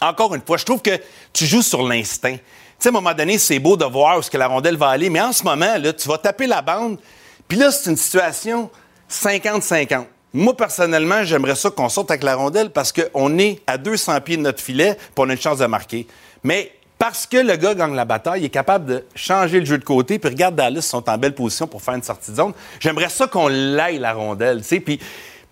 [0.00, 0.98] Encore une fois, je trouve que
[1.32, 2.36] tu joues sur l'instinct.
[2.36, 2.40] Tu
[2.78, 4.88] sais, à un moment donné, c'est beau de voir où est-ce que la rondelle va
[4.88, 6.98] aller, mais en ce moment, là, tu vas taper la bande,
[7.46, 8.70] puis là, c'est une situation
[9.10, 10.04] 50-50.
[10.32, 14.36] Moi, personnellement, j'aimerais ça qu'on sorte avec la rondelle parce qu'on est à 200 pieds
[14.36, 16.06] de notre filet, puis on a une chance de marquer.
[16.44, 19.78] Mais parce que le gars gagne la bataille, il est capable de changer le jeu
[19.78, 22.36] de côté, puis regarde Dallas, ils sont en belle position pour faire une sortie de
[22.36, 22.52] zone.
[22.78, 24.80] J'aimerais ça qu'on l'aille, la rondelle, tu sais.
[24.80, 25.00] Puis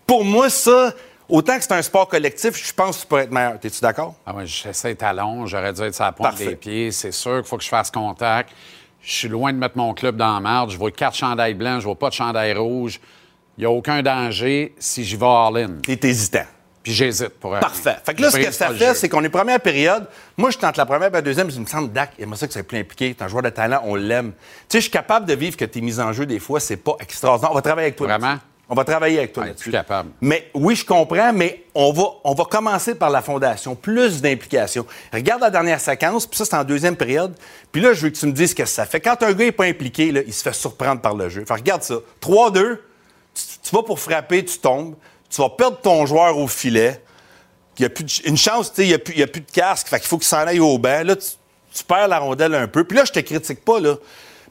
[0.07, 0.93] pour moi, ça,
[1.29, 3.59] autant que c'est un sport collectif, je pense que tu pourrais être meilleur.
[3.59, 4.15] T'es-tu d'accord?
[4.25, 6.47] Ah ouais, j'essaie talon, j'aurais dû être sur la pointe Parfait.
[6.51, 6.93] des pieds.
[6.93, 8.51] C'est sûr qu'il faut que je fasse contact.
[9.03, 10.71] Je suis loin de mettre mon club dans la marde.
[10.71, 13.01] Je vois quatre chandails blancs, je vois pas de chandail rouge.
[13.59, 15.81] Il n'y a aucun danger si j'y vais all-in.
[15.83, 16.45] T'es hésitant.
[16.81, 17.61] Puis j'hésite pour aller.
[17.61, 17.97] Parfait.
[18.07, 20.07] Fait que là, ce que ça fait, c'est qu'on est première période.
[20.37, 22.63] Moi, je tente la première, la deuxième, je me sens Dak, il ça que c'est
[22.63, 23.13] plus impliqué.
[23.15, 24.31] T'es un joueur de talent, on l'aime.
[24.31, 24.37] Tu
[24.69, 26.97] sais, je suis capable de vivre que tes mises en jeu, des fois, c'est pas
[27.01, 27.51] extraordinaire.
[27.51, 28.07] On va travailler avec toi.
[28.07, 28.37] Vraiment?
[28.71, 29.65] On va travailler avec toi Ouais, là-dessus.
[29.65, 30.11] plus capable.
[30.21, 34.87] Mais oui, je comprends, mais on va, on va commencer par la fondation, plus d'implication.
[35.13, 37.35] Regarde la dernière séquence, puis ça, c'est en deuxième période.
[37.73, 39.01] Puis là, je veux que tu me dises ce que ça fait.
[39.01, 41.45] Quand un gars n'est pas impliqué, là, il se fait surprendre par le jeu.
[41.47, 41.97] Fait regarde ça.
[42.21, 42.79] 3-2,
[43.69, 44.95] tu, vas pour frapper, tu tombes.
[45.31, 47.03] Tu vas perdre ton joueur au filet.
[47.79, 49.89] Il y a plus de- une chance, il n'y a, plus- de casque.
[49.89, 51.03] Fait qu'il faut qu'il s'en aille au banc.
[51.05, 52.85] Là, tu, perds la rondelle un peu.
[52.85, 53.97] Puis là, je te critique pas, là.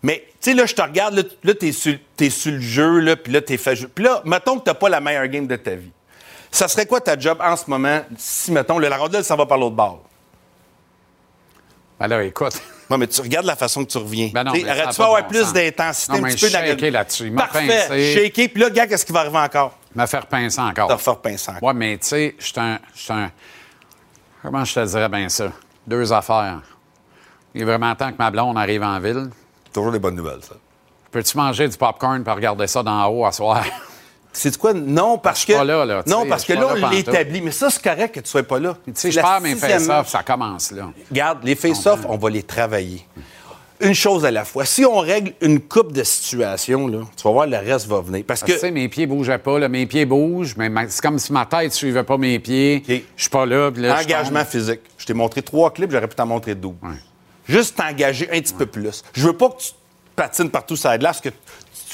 [0.04, 1.98] Mais, tu sais, là, je te regarde, là, là t'es sur,
[2.52, 3.76] le jeu, puis là, t'es fait.
[3.88, 5.92] Puis là, mettons que t'as pas la meilleure game de ta vie.
[6.52, 9.58] Ça serait quoi ta job en ce moment si, mettons, la rondelle s'en va par
[9.58, 10.04] l'autre bord?
[12.00, 12.62] Ben là, écoute.
[12.90, 14.30] Non, mais tu regardes la façon que tu reviens.
[14.34, 17.26] Ben Aurais-tu avoir bon plus d'intensité, un petit peu shaker là-dessus.
[17.28, 18.14] Il m'a Parfait.
[18.14, 19.78] Shaker, puis là, gars, qu'est-ce qui va arriver encore?
[19.96, 20.88] Me faire pincer encore.
[20.96, 21.64] Te pincer encore.
[21.64, 23.32] Ouais, mais tu sais, je suis un, je suis un-
[24.42, 25.52] Comment je te dirais bien ça?
[25.86, 26.62] Deux affaires.
[27.54, 29.30] Il est vraiment temps que ma blonde arrive en ville.
[29.74, 30.56] Toujours des bonnes nouvelles, ça.
[31.12, 33.66] Peux-tu manger du popcorn pour regarder ça d'en haut à soir?
[34.38, 34.74] C'est quoi?
[34.74, 35.54] Non, parce que.
[35.54, 37.42] pas là, là, non, parce que là, on l'établit.
[37.42, 38.78] Mais ça, c'est correct que tu sois pas là.
[38.86, 40.08] Tu sais, je perds mes face-offs, match.
[40.10, 40.92] ça commence là.
[41.10, 43.06] Regarde, les face-offs, on va les travailler.
[43.80, 44.66] Une chose à la fois.
[44.66, 48.24] Si on règle une coupe de situations, là, tu vas voir, le reste va venir.
[48.26, 49.70] Parce Parce que, tu sais, mes pieds bougeaient pas, là.
[49.70, 52.84] Mes pieds bougent, mais ma- c'est comme si ma tête suivait pas mes pieds.
[52.88, 53.02] OK.
[53.16, 54.82] Je suis pas là, Engagement physique.
[54.98, 56.74] Je t'ai montré trois clips, j'aurais pu t'en montrer deux.
[57.48, 59.04] Juste t'engager un petit peu plus.
[59.14, 59.70] Je veux pas que tu
[60.16, 61.30] patines partout sur la glace, que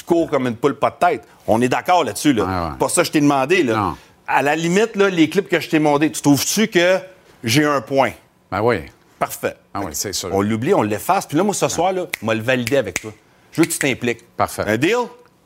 [0.06, 1.28] comme une poule pas de tête.
[1.46, 2.32] On est d'accord là-dessus.
[2.32, 2.44] Là.
[2.44, 2.76] Ouais, ouais.
[2.78, 3.62] Pas ça que je t'ai demandé.
[3.62, 3.76] Là.
[3.76, 3.96] Non.
[4.26, 6.98] À la limite, là, les clips que je t'ai montrés, tu trouves-tu que
[7.42, 8.12] j'ai un point?
[8.50, 8.82] Ben oui.
[9.18, 9.56] Parfait.
[9.72, 10.30] Ah oui, c'est sûr.
[10.32, 11.26] On l'oublie, on l'efface.
[11.26, 13.12] Puis là, moi, ce soir, là, on va le valider avec toi.
[13.52, 14.24] Je veux que tu t'impliques.
[14.36, 14.64] Parfait.
[14.66, 14.96] Un deal?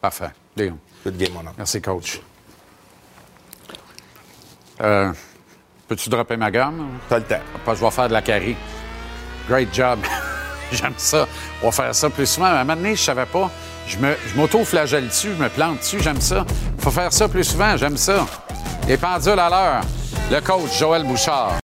[0.00, 0.30] Parfait.
[0.56, 0.74] Deal.
[1.04, 1.54] Good game, mon homme.
[1.56, 2.20] Merci, coach.
[4.80, 5.12] Euh,
[5.86, 6.86] Peux-tu dropper ma gamme?
[7.08, 7.40] T'as le temps.
[7.64, 8.56] Pas, je vais faire de la carie.
[9.48, 9.98] Great job.
[10.72, 11.26] J'aime ça.
[11.62, 12.46] On va faire ça plus souvent.
[12.46, 13.50] À un moment donné, je savais pas.
[13.88, 15.98] Je m'auto-flagelle dessus, je me plante dessus.
[16.00, 16.44] J'aime ça.
[16.78, 17.76] faut faire ça plus souvent.
[17.76, 18.26] J'aime ça.
[18.86, 19.80] Les pendules à l'heure.
[20.30, 21.58] Le coach Joël Bouchard.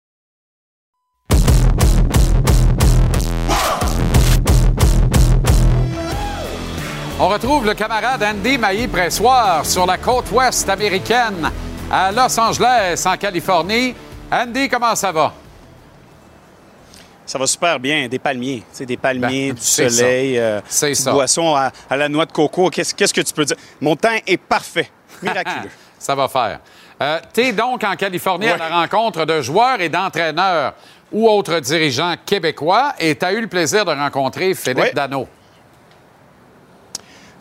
[7.18, 11.50] On retrouve le camarade Andy Maillé-Pressoir sur la côte ouest américaine
[11.90, 13.94] à Los Angeles, en Californie.
[14.30, 15.32] Andy, comment ça va?
[17.26, 18.08] Ça va super bien.
[18.08, 18.62] Des palmiers.
[18.80, 20.40] Des palmiers, Ben, du soleil, ça.
[20.40, 21.12] euh, C'est petite ça.
[21.12, 22.68] boisson à, à la noix de coco.
[22.70, 23.56] Qu'est-ce que tu peux dire?
[23.80, 24.90] Mon temps est parfait.
[25.22, 25.70] Miraculeux.
[25.98, 26.60] ça va faire.
[27.00, 30.74] Euh, tu es donc en Californie à la rencontre de joueurs et d'entraîneurs
[31.12, 34.94] ou autres dirigeants québécois et tu as eu le plaisir de rencontrer Philippe.
[34.94, 35.26] Dano.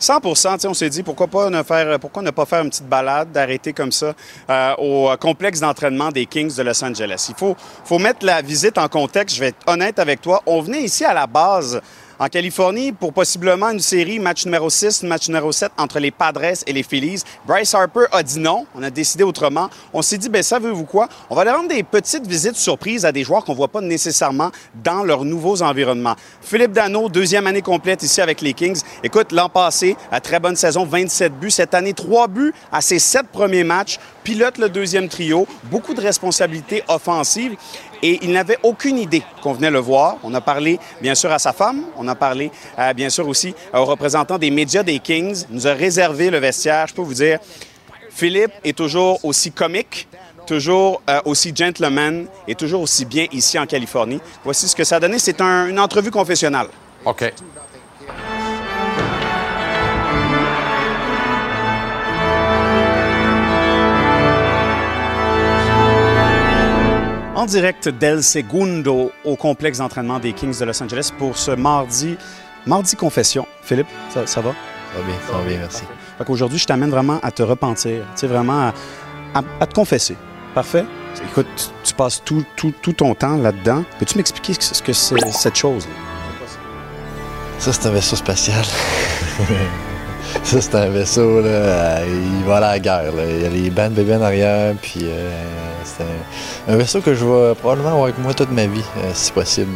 [0.02, 2.70] 100% tu sais, on s'est dit pourquoi pas ne faire pourquoi ne pas faire une
[2.70, 4.14] petite balade d'arrêter comme ça
[4.50, 7.26] euh, au complexe d'entraînement des Kings de Los Angeles.
[7.28, 10.60] Il faut faut mettre la visite en contexte, je vais être honnête avec toi, on
[10.60, 11.80] venait ici à la base
[12.22, 16.62] en Californie pour possiblement une série match numéro 6, match numéro 7 entre les Padres
[16.64, 17.24] et les Phillies.
[17.48, 19.68] Bryce Harper a dit non, on a décidé autrement.
[19.92, 21.08] On s'est dit ben savez-vous quoi?
[21.30, 24.52] On va aller rendre des petites visites surprises à des joueurs qu'on voit pas nécessairement
[24.84, 26.14] dans leurs nouveaux environnements.
[26.40, 28.80] Philippe Dano, deuxième année complète ici avec les Kings.
[29.02, 31.50] Écoute, l'an passé, à très bonne saison, 27 buts.
[31.50, 33.98] Cette année, 3 buts à ses sept premiers matchs.
[34.22, 35.48] Pilote le deuxième trio.
[35.64, 37.56] Beaucoup de responsabilités offensives.
[38.02, 40.16] Et il n'avait aucune idée qu'on venait le voir.
[40.24, 41.82] On a parlé, bien sûr, à sa femme.
[41.96, 45.44] On a parlé, euh, bien sûr, aussi aux représentants des médias des Kings.
[45.48, 46.86] Il nous a réservé le vestiaire.
[46.88, 47.38] Je peux vous dire,
[48.10, 50.08] Philippe est toujours aussi comique,
[50.46, 54.20] toujours euh, aussi gentleman et toujours aussi bien ici en Californie.
[54.44, 55.18] Voici ce que ça a donné.
[55.20, 56.66] C'est un- une entrevue confessionnelle.
[57.04, 57.32] OK.
[67.42, 72.16] En direct d'El Segundo au complexe d'entraînement des Kings de Los Angeles pour ce mardi,
[72.66, 73.48] mardi confession.
[73.64, 74.50] Philippe, ça, ça va?
[74.92, 75.82] Ça va bien, ça va bien, merci.
[76.18, 78.74] Fait qu'aujourd'hui, je t'amène vraiment à te repentir, tu sais, vraiment à,
[79.34, 80.16] à- à te confesser.
[80.54, 80.84] Parfait?
[81.30, 83.82] Écoute, tu, tu passes tout, tout- tout ton temps là-dedans.
[83.98, 85.88] Peux-tu m'expliquer ce que c'est cette chose?
[87.58, 88.64] Ça, c'est un vaisseau spatial.
[90.44, 93.12] ça, c'est un vaisseau, là, il va à la guerre.
[93.12, 93.22] là.
[93.28, 95.30] Il y a les bandes bébés en arrière, puis euh,
[95.84, 99.10] c'est un, un vaisseau que je vais probablement avoir avec moi toute ma vie, euh,
[99.14, 99.72] si possible.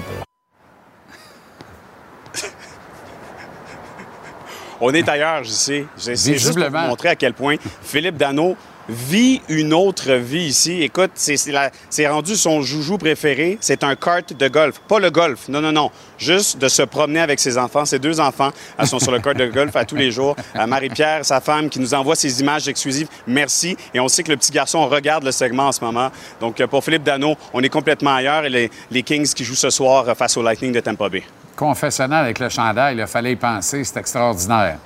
[4.81, 5.87] On est ailleurs, je sais.
[5.97, 6.89] Je- C'est juste pour vous Visiblement.
[6.89, 8.57] montrer à quel point Philippe Dano
[8.89, 10.83] vit une autre vie ici.
[10.83, 13.59] Écoute, c'est rendu son joujou préféré.
[13.61, 14.81] C'est un kart de golf.
[14.89, 15.91] Pas le golf, non, non, non.
[16.19, 17.85] Juste de se promener avec ses enfants.
[17.85, 20.37] Ses deux enfants elles sont sur le kart de golf à tous les jours.
[20.57, 23.09] Euh, Marie-Pierre, sa femme, qui nous envoie ces images exclusives.
[23.27, 23.77] Merci.
[23.93, 26.11] Et on sait que le petit garçon regarde le segment en ce moment.
[26.41, 28.45] Donc, euh, pour Philippe Dano, on est complètement ailleurs.
[28.45, 31.23] Et les, Kings qui jouent ce soir euh, face au Lightning de Tampa Bay.
[31.55, 34.79] Confessionnal avec le chandail, il fallait y penser, c'est extraordinaire.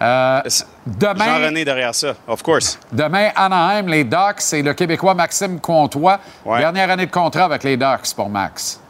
[0.00, 0.40] Euh,
[0.86, 2.78] demain, Jean-René derrière ça, of course.
[2.92, 6.20] demain, Anaheim, les Ducks et le Québécois Maxime Comtois.
[6.44, 6.58] Ouais.
[6.58, 8.80] Dernière année de contrat avec les Ducks pour Max.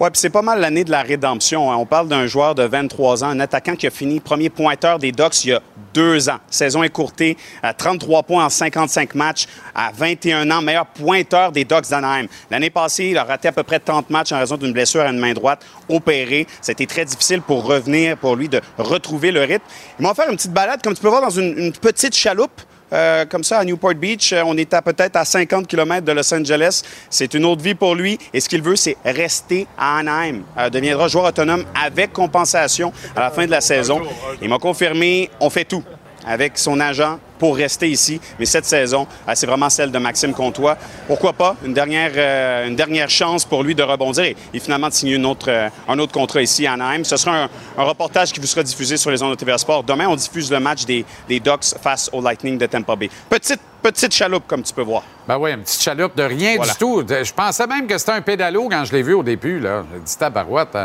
[0.00, 1.70] Oui, puis c'est pas mal l'année de la rédemption.
[1.70, 1.76] hein.
[1.76, 5.12] On parle d'un joueur de 23 ans, un attaquant qui a fini premier pointeur des
[5.12, 5.60] Ducks il y a
[5.92, 6.38] deux ans.
[6.48, 9.44] Saison écourtée, à 33 points en 55 matchs,
[9.74, 12.28] à 21 ans, meilleur pointeur des Ducks d'Anaheim.
[12.50, 15.10] L'année passée, il a raté à peu près 30 matchs en raison d'une blessure à
[15.10, 16.46] une main droite opérée.
[16.62, 19.66] C'était très difficile pour revenir, pour lui, de retrouver le rythme.
[19.98, 22.62] Ils vont faire une petite balade, comme tu peux voir, dans une petite chaloupe.
[22.92, 26.12] Euh, comme ça, à Newport Beach, euh, on est à peut-être à 50 km de
[26.12, 26.82] Los Angeles.
[27.08, 28.18] C'est une autre vie pour lui.
[28.32, 30.42] Et ce qu'il veut, c'est rester à Anaheim.
[30.58, 34.00] Euh, deviendra joueur autonome avec compensation à la fin de la saison.
[34.42, 35.84] Il m'a confirmé, on fait tout
[36.26, 38.20] avec son agent pour rester ici.
[38.38, 40.76] Mais cette saison, euh, c'est vraiment celle de Maxime Comtois.
[41.06, 44.88] Pourquoi pas une dernière, euh, une dernière chance pour lui de rebondir et, et finalement
[44.88, 47.02] de signer une autre, euh, un autre contrat ici à Anaheim.
[47.04, 47.48] Ce sera un,
[47.78, 49.84] un reportage qui vous sera diffusé sur les ondes de TVA Sport.
[49.84, 53.08] Demain, on diffuse le match des, des Ducks face au Lightning de Tampa Bay.
[53.30, 55.02] Petite, petite chaloupe, comme tu peux voir.
[55.26, 56.72] Ben oui, une petite chaloupe de rien Voilà.
[56.72, 57.02] du tout.
[57.08, 59.60] Je pensais même que c'était un pédalo quand je l'ai vu au début.
[59.60, 59.84] Là.
[59.94, 60.76] J'ai dit, tabarouette.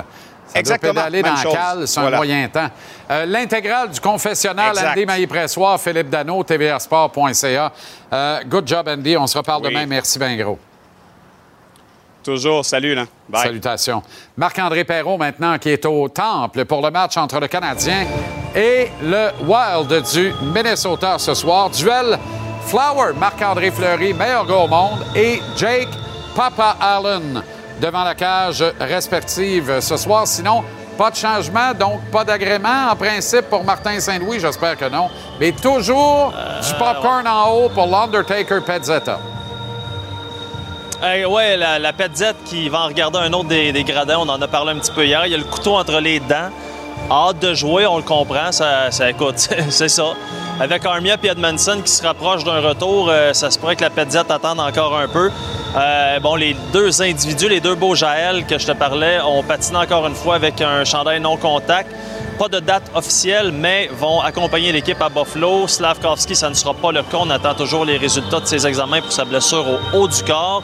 [0.47, 1.53] Ça Exactement, doit pédaler dans la chose.
[1.53, 2.69] cale, c'est un moyen temps.
[3.11, 4.91] Euh, L'intégrale du confessionnal, Exact.
[4.91, 7.71] Andy Maillé-Pressoir, Philippe Dano, tvrsport.ca.
[8.13, 9.17] Euh, good job, Andy.
[9.17, 9.69] On se reparle Oui.
[9.69, 9.85] demain.
[9.85, 10.57] Merci bien gros.
[12.23, 13.05] Toujours, salut, là.
[13.29, 13.43] Bye.
[13.43, 14.01] Salutations.
[14.35, 18.05] Marc-André Perrault, maintenant, qui est au Temple pour le match entre le Canadien
[18.55, 21.69] et le Wild du Minnesota ce soir.
[21.69, 22.17] Duel
[22.65, 25.89] Flower, Marc-André Fleury, meilleur gars au monde, et Jake
[26.35, 27.43] Papa Allen
[27.81, 30.27] devant la cage respective ce soir.
[30.27, 30.63] Sinon,
[30.97, 35.09] pas de changement, donc pas d'agrément en principe pour Martin Saint-Louis, j'espère que non.
[35.39, 36.33] Mais toujours
[36.65, 39.19] du popcorn en haut pour l'Undertaker Pezzetta.
[41.03, 44.29] Hey, ouais, la, la Petzette qui va en regarder un autre des, des gradins, on
[44.29, 45.25] en a parlé un petit peu hier.
[45.25, 46.49] Il y a le couteau entre les dents.
[47.09, 49.35] Hâte de jouer, on le comprend, ça, ça écoute,
[49.69, 50.13] c'est ça.
[50.59, 53.91] Avec Armia et Edmondson qui se rapprochent d'un retour, euh, ça se pourrait que la
[53.91, 55.29] Petzette attende encore un peu.
[55.77, 59.77] Euh, bon, les deux individus, les deux beaux Jaël que je te parlais, ont patiné
[59.77, 61.91] encore une fois avec un chandail non contact.
[62.39, 65.67] Pas de date officielle, mais vont accompagner l'équipe à Buffalo.
[65.67, 67.17] Slavkovski, ça ne sera pas le cas.
[67.19, 70.63] On attend toujours les résultats de ses examens pour sa blessure au haut du corps.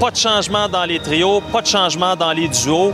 [0.00, 2.92] Pas de changement dans les trios, pas de changement dans les duos.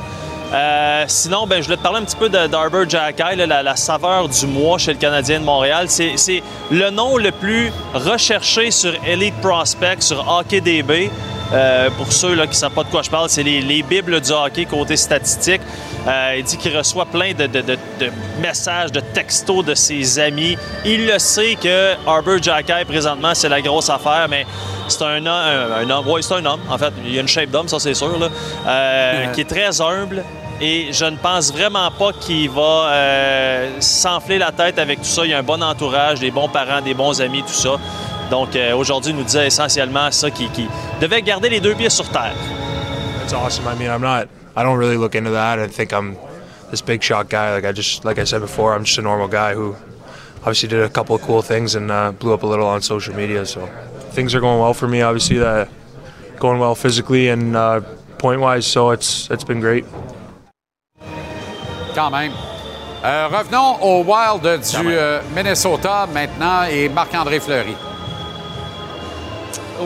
[0.53, 4.29] Euh, sinon, ben, je voulais te parler un petit peu d'Arbor Jackay, la, la saveur
[4.29, 5.87] du mois chez le Canadien de Montréal.
[5.89, 11.11] C'est le nom le plus recherché sur Elite Prospect, sur HockeyDB.
[11.55, 13.83] Euh, pour ceux là, qui ne savent pas de quoi je parle, c'est les, les
[13.83, 15.61] bibles du hockey côté statistique.
[16.09, 20.19] Euh, il dit qu'il reçoit plein de, de- de- de messages, de textos de ses
[20.19, 20.57] amis.
[20.87, 24.47] Il le sait que Arbor Jackay, présentement, c'est la grosse affaire, mais
[24.89, 26.05] c'est un, homme- un, un homme.
[26.09, 26.93] Oui, c'est un homme, en fait.
[27.07, 28.19] Il a une shape d'homme, ça, c'est sûr.
[28.19, 28.29] là.
[28.67, 30.25] Euh, qui est très humble.
[30.65, 35.27] Et je ne pense vraiment pas qu'il va euh, s'enfler la tête avec tout ça.
[35.27, 37.81] Il a un bon entourage, des bons parents, des bons amis, tout ça.
[38.31, 40.49] Donc euh, aujourd'hui, nous disait essentiellement ça, qu'il
[41.01, 42.37] devait garder les deux pieds sur terre.
[43.25, 43.67] It's awesome.
[43.67, 44.29] I mean, I'm not.
[44.55, 45.59] I don't really look into that.
[45.59, 46.17] I think I'm
[46.71, 47.53] this big shot guy.
[47.53, 49.75] Like I just, like I said before, I'm just a normal guy who
[50.43, 53.17] obviously did a couple of cool things and uh, blew up a little on social
[53.17, 53.47] media.
[53.47, 53.67] So
[54.13, 55.03] things are going well for me.
[55.03, 55.69] Obviously, that
[56.39, 57.81] going well physically and uh,
[58.19, 58.65] point wise.
[58.65, 59.85] So it's it's been great.
[61.95, 62.33] Quand même.
[63.05, 67.75] Euh, revenons au Wild du euh, Minnesota maintenant et Marc-André Fleury.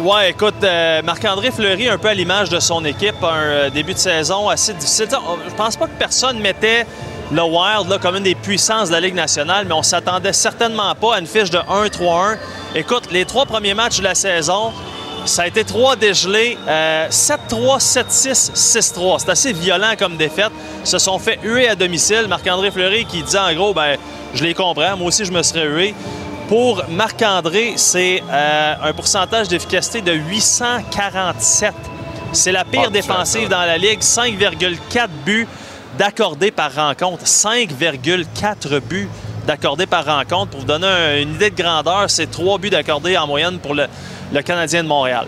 [0.02, 3.94] Ouais, écoute, euh, Marc-André Fleury, un peu à l'image de son équipe, un euh, début
[3.94, 5.08] de saison assez difficile.
[5.48, 6.84] Je pense pas que personne mettait
[7.32, 10.94] le Wild là, comme une des puissances de la Ligue nationale, mais on s'attendait certainement
[10.94, 12.36] pas à une fiche de 1-3-1.
[12.74, 14.72] Écoute, les trois premiers matchs de la saison,
[15.26, 19.18] Ça a été trois dégelés, euh, 7-3, 7-6, 6-3.
[19.18, 20.52] C'est assez violent comme défaite.
[20.82, 22.26] Ils se sont fait huer à domicile.
[22.28, 23.96] Marc-André Fleury qui dit en gros, ben,
[24.34, 25.94] je les comprends, moi aussi je me serais hué.
[26.48, 31.74] Pour Marc-André, c'est euh, un pourcentage d'efficacité de 847.
[32.32, 34.00] C'est la pire de défensive dans la Ligue.
[34.00, 35.48] 5,4 buts
[35.98, 37.24] d'accordés par rencontre.
[37.24, 39.08] 5,4 buts
[39.46, 40.50] d'accordés par rencontre.
[40.52, 43.74] Pour vous donner un- une idée de grandeur, c'est 3 buts d'accordés en moyenne pour
[43.74, 43.86] le,
[44.42, 45.26] Canadien de Montréal.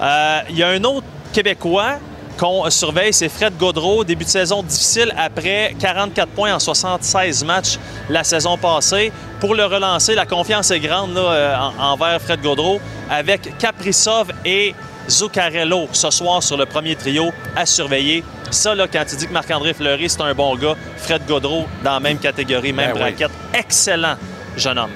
[0.00, 1.94] Euh, Il y a un autre Québécois
[2.38, 4.04] qu'on surveille, c'est Fred Gaudreau.
[4.04, 7.78] Début de saison difficile après 44 points en 76 matchs
[8.10, 9.10] la saison passée.
[9.40, 14.74] Pour le relancer, la confiance est grande euh, en- envers Fred Gaudreau avec Kaprizov et
[15.08, 18.24] Zuccarello ce soir sur le premier trio à surveiller.
[18.50, 21.92] Ça, là, quand tu dis que Marc-André Fleury, c'est un bon gars, Fred Gaudreau, dans
[21.94, 23.00] la même catégorie, même Ben oui.
[23.00, 23.30] braquette.
[23.54, 24.16] Excellent
[24.56, 24.90] jeune homme.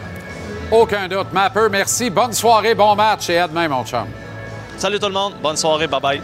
[0.71, 1.33] Aucun doute.
[1.33, 2.11] Mapper, merci.
[2.11, 4.07] Bonne soirée, bon match et à demain, mon chum.
[4.77, 6.23] Salut tout le monde, bonne soirée, bye bye.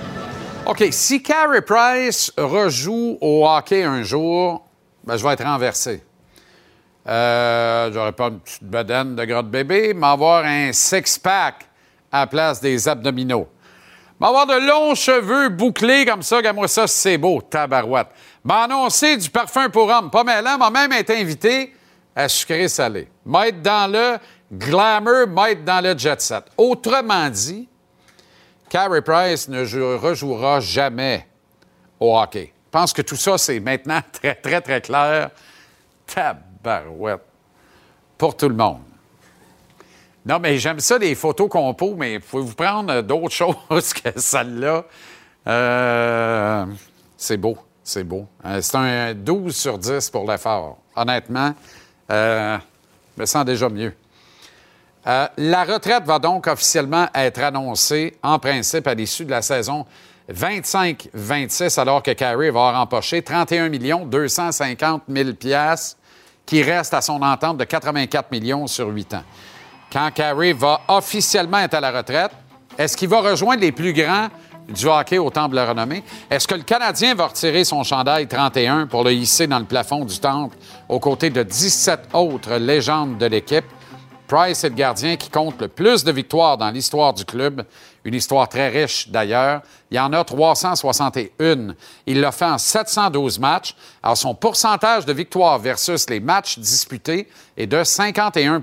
[0.67, 4.65] OK, si Carey Price rejoue au hockey un jour,
[5.05, 6.03] ben, je vais être renversé.
[7.09, 11.67] Euh, J'aurais pas une petite bedaine de grotte bébé, mais avoir un six-pack
[12.11, 13.47] à la place des abdominaux.
[14.21, 18.09] Mais avoir de longs cheveux bouclés comme ça, regarde-moi ça, c'est beau, tabarouette.
[18.45, 21.75] M'annoncer du parfum pour homme, pas mal, m'a même été invité
[22.15, 23.09] à sucré salé.
[23.27, 24.17] M'être dans le
[24.51, 26.45] glamour, m'être dans le jet set.
[26.57, 27.69] Autrement dit,
[28.71, 31.27] Carey Price ne jou- rejouera jamais
[32.01, 32.53] au hockey.
[32.67, 35.31] Je pense que tout ça, c'est maintenant très, très, très clair.
[36.07, 37.23] Tabarouette.
[38.17, 38.81] Pour tout le monde.
[40.27, 44.85] Non, mais j'aime ça, les photos compo, mais pouvez-vous prendre euh, d'autres choses que celle-là?
[45.47, 46.67] Euh,
[47.17, 48.27] c'est beau, c'est beau.
[48.45, 50.79] Euh, c'est un 12 sur 10 pour l'effort.
[50.97, 51.55] Honnêtement,
[52.09, 52.59] je
[53.17, 53.95] me sens déjà mieux.
[55.05, 59.87] La retraite va donc officiellement être annoncée, en principe, à l'issue de la saison
[60.33, 63.69] 25-26, alors que Carey va avoir empoché 31
[64.07, 65.97] 250 000 piastres,
[66.45, 69.25] qui reste à son entente de 84 millions sur 8 ans.
[69.93, 72.33] Quand Carey va officiellement être à la retraite,
[72.77, 74.29] est-ce qu'il va rejoindre les plus grands
[74.69, 76.03] du hockey au Temple de la Renommée?
[76.31, 80.05] Est-ce que le Canadien va retirer son chandail 31 pour le hisser dans le plafond
[80.05, 80.57] du Temple
[80.89, 83.65] aux côtés de 17 autres légendes de l'équipe?
[84.27, 87.65] Price est le gardien qui compte le plus de victoires dans l'histoire du club,
[88.05, 89.63] une histoire très riche d'ailleurs.
[89.91, 91.75] Il y en a 361.
[92.07, 93.77] Il l'a fait en 712 matchs.
[94.03, 98.61] Alors son pourcentage de victoires versus les matchs disputés est de 51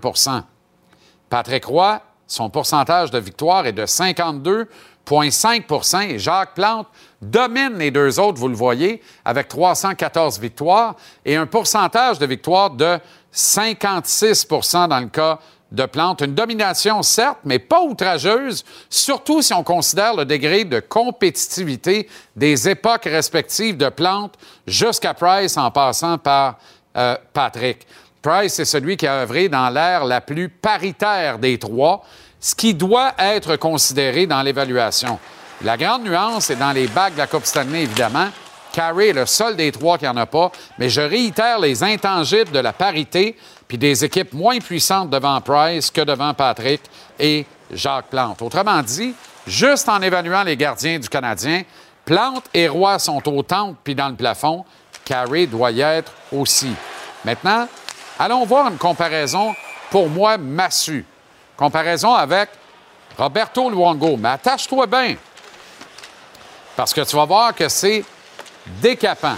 [1.34, 6.86] Patrick Roy, son pourcentage de victoire est de 52,5 et Jacques Plante
[7.24, 12.70] domine les deux autres, vous le voyez, avec 314 victoires et un pourcentage de victoire
[12.70, 13.00] de
[13.34, 15.40] 56% dans le cas
[15.72, 16.22] de Plante.
[16.22, 22.70] Une domination, certes, mais pas outrageuse, surtout si on considère le degré de compétitivité des
[22.70, 24.36] époques respectives de Plante
[24.68, 26.60] jusqu'à Price en passant par
[26.96, 27.88] euh, Patrick.
[28.24, 32.04] Price est celui qui a œuvré dans l'ère la plus paritaire des trois,
[32.40, 35.20] ce qui doit être considéré dans l'évaluation.
[35.62, 38.30] La grande nuance est dans les bagues de la Coupe Stanley, évidemment.
[38.72, 42.52] Carey est le seul des trois qui n'en a pas, mais je réitère les intangibles
[42.52, 46.82] de la parité puis des équipes moins puissantes devant Price que devant Patrick
[47.20, 48.42] et Jacques Plante.
[48.42, 49.14] Autrement dit,
[49.46, 51.64] juste en évaluant les gardiens du Canadien,
[52.06, 54.64] Plante et Roy sont au temple puis dans le plafond.
[55.04, 56.74] Carey doit y être aussi.
[57.26, 57.68] Maintenant,
[58.24, 59.54] allons voir une comparaison,
[59.92, 61.06] pour moi, massue.
[61.58, 62.50] Comparaison avec
[63.18, 64.18] Roberto Luongo.
[64.18, 65.16] Mais attache-toi bien.
[66.76, 68.04] Parce que tu vas voir que c'est
[68.82, 69.36] décapant.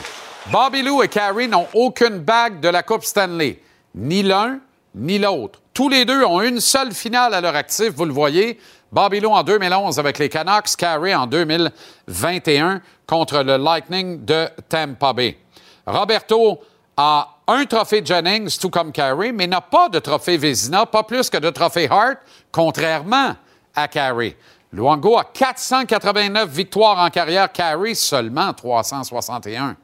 [0.47, 3.59] Bobby Lou et Carey n'ont aucune bague de la Coupe Stanley.
[3.95, 4.59] Ni l'un,
[4.93, 5.59] ni l'autre.
[5.73, 8.59] Tous les deux ont une seule finale à leur actif, vous le voyez.
[8.91, 15.11] Bobby Lou en 2011 avec les Canucks, Carey en 2021 contre le Lightning de Tampa
[15.11, 15.37] Bay.
[15.85, 16.61] Roberto
[16.95, 21.29] a un trophée Jennings, tout comme Carey, mais n'a pas de trophée Vézina, pas plus
[21.29, 22.17] que de trophée Hart,
[22.51, 23.35] contrairement
[23.75, 24.35] à Carey.
[24.71, 29.77] Luongo a 489 victoires en carrière, Carey seulement 361.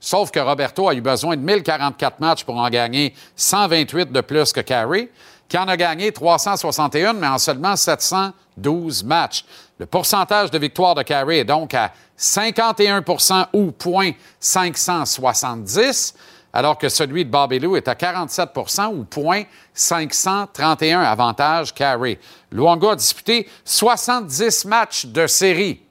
[0.00, 4.52] Sauf que Roberto a eu besoin de 1044 matchs pour en gagner 128 de plus
[4.52, 5.10] que Carey,
[5.48, 9.44] qui en a gagné 361, mais en seulement 712 matchs.
[9.78, 16.14] Le pourcentage de victoire de Carey est donc à 51% ou point 570,
[16.52, 19.42] alors que celui de Bobby Lou est à 47% ou point
[19.74, 22.18] 531 avantage Carey.
[22.50, 25.82] Luongo a disputé 70 matchs de série.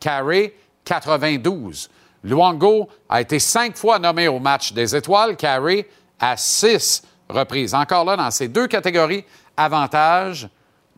[0.00, 0.54] Carey,
[0.84, 1.90] 92.
[2.24, 5.86] Luongo a été cinq fois nommé au match des étoiles, Carey
[6.18, 7.74] à six reprises.
[7.74, 9.24] Encore là, dans ces deux catégories,
[9.56, 10.48] avantage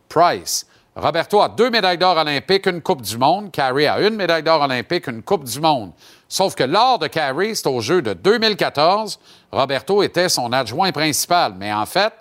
[0.07, 0.65] Price.
[0.95, 3.51] Roberto a deux médailles d'or olympiques, une Coupe du Monde.
[3.51, 5.91] Carey a une médaille d'or olympique, une Coupe du Monde.
[6.31, 9.19] Sauf que lors de Carey, c'est au jeu de 2014,
[9.51, 11.55] Roberto était son adjoint principal.
[11.57, 12.13] Mais en fait,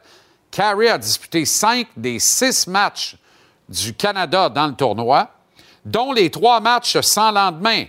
[0.51, 3.17] Carey a disputé cinq des six matchs
[3.69, 5.29] du Canada dans le tournoi,
[5.85, 7.85] dont les trois matchs sans lendemain.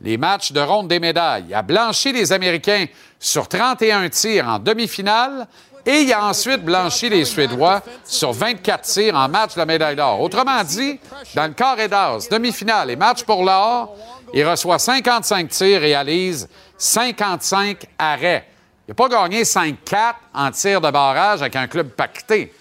[0.00, 1.44] Les matchs de ronde des médailles.
[1.48, 2.86] Il a blanchi les Américains
[3.18, 5.46] sur 31 tirs en demi-finale
[5.84, 9.96] et il a ensuite blanchi les Suédois sur 24 tirs en match de la médaille
[9.96, 10.20] d'or.
[10.20, 10.98] Autrement dit,
[11.34, 13.94] dans le carré d'as, demi-finale et match pour l'or,
[14.32, 18.46] il reçoit 55 tirs, réalise 55 arrêts.
[18.86, 22.52] Il n'a pas gagné 5-4 en tir de barrage avec un club pacté.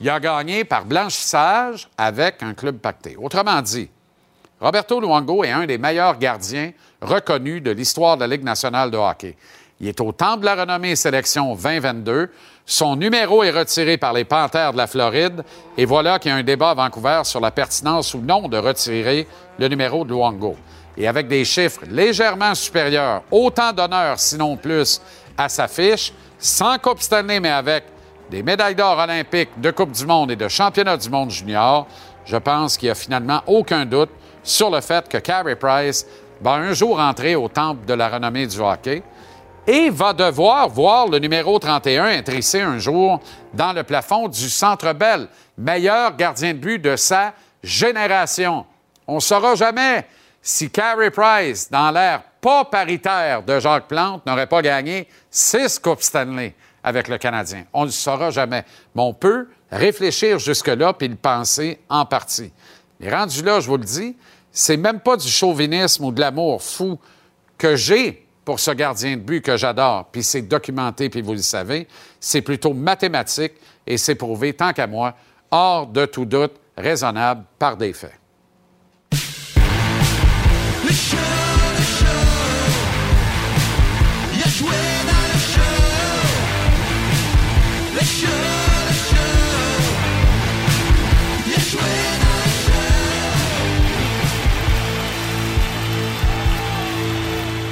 [0.00, 3.16] Il a gagné par blanchissage avec un club pacté.
[3.16, 3.88] Autrement dit,
[4.60, 8.96] Roberto Luongo est un des meilleurs gardiens reconnus de l'histoire de la Ligue nationale de
[8.96, 9.36] hockey.
[9.80, 12.30] Il est au temple de la renommée sélection 2022.
[12.64, 15.42] Son numéro est retiré par les Panthères de la Floride.
[15.76, 18.56] Et voilà qu'il y a un débat à Vancouver sur la pertinence ou non de
[18.56, 19.26] retirer
[19.58, 20.56] le numéro de Luongo.
[20.96, 25.00] Et avec des chiffres légèrement supérieurs, autant d'honneur, sinon plus,
[25.36, 27.84] à sa fiche, sans Coupe Stanley, mais avec
[28.30, 31.86] des médailles d'or olympiques, de Coupe du Monde et de Championnat du Monde junior,
[32.24, 34.10] je pense qu'il n'y a finalement aucun doute
[34.42, 36.06] sur le fait que Carey Price
[36.40, 39.02] va un jour entrer au temple de la renommée du hockey
[39.66, 43.20] et va devoir voir le numéro 31 être un jour
[43.54, 47.32] dans le plafond du Centre Bell, meilleur gardien de but de sa
[47.62, 48.66] génération.
[49.06, 50.04] On ne saura jamais
[50.42, 56.02] si Carey Price, dans l'ère pas paritaire de Jacques Plante, n'aurait pas gagné six Coupes
[56.02, 57.64] Stanley avec le Canadien.
[57.72, 58.64] On ne le saura jamais.
[58.94, 62.52] Mais on peut réfléchir jusque-là puis le penser en partie.
[63.00, 64.16] Et rendu là, je vous le dis,
[64.50, 66.98] c'est même pas du chauvinisme ou de l'amour fou
[67.56, 71.38] que j'ai pour ce gardien de but que j'adore, puis c'est documenté, puis vous le
[71.38, 71.86] savez,
[72.18, 73.52] c'est plutôt mathématique
[73.86, 75.14] et c'est prouvé, tant qu'à moi,
[75.48, 78.21] hors de tout doute raisonnable par des faits.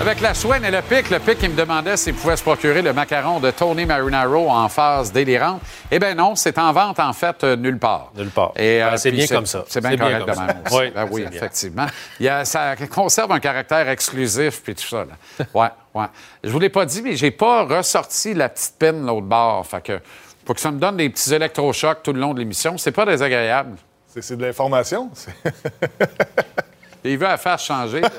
[0.01, 2.80] Avec la soigne et le pic, le pic qui me demandait s'il pouvait se procurer
[2.80, 5.61] le macaron de Tony Marinaro en phase délirante.
[5.90, 8.11] Eh bien non, c'est en vente en fait euh, nulle part.
[8.16, 8.53] Nulle part.
[8.57, 9.62] Et, Ben, euh, c'est puis bien comme ça.
[9.68, 10.62] C'est bien C'est bien correct de même.
[10.66, 10.74] aussi.
[10.78, 11.36] Oui, Ben oui, c'est bien.
[11.38, 11.86] effectivement.
[12.18, 15.05] Il y a- ça conserve un caractère exclusif puis tout ça.
[15.05, 15.44] Là.
[15.55, 16.07] Ouais, ouais.
[16.44, 19.66] Je vous l'ai pas dit, mais j'ai pas ressorti la petite pine l'autre bord.
[19.66, 20.01] Fait que
[20.46, 22.78] faut que ça me donne des petits électrochocs tout le long de l'émission.
[22.78, 23.76] C'est pas désagréable.
[24.09, 25.11] C'est c'est de l'information.
[25.12, 25.30] c'est-
[27.05, 28.01] Il veut la faire changer.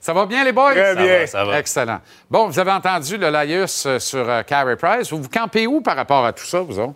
[0.00, 0.72] ça va bien, les boys?
[0.72, 1.18] Très Ça bien.
[1.18, 1.58] va, ça va.
[1.58, 2.00] Excellent.
[2.30, 5.10] Bon, vous avez entendu le laïus euh, sur euh, Carey Price.
[5.10, 6.94] Vous vous campez où par rapport à tout ça, vous autres?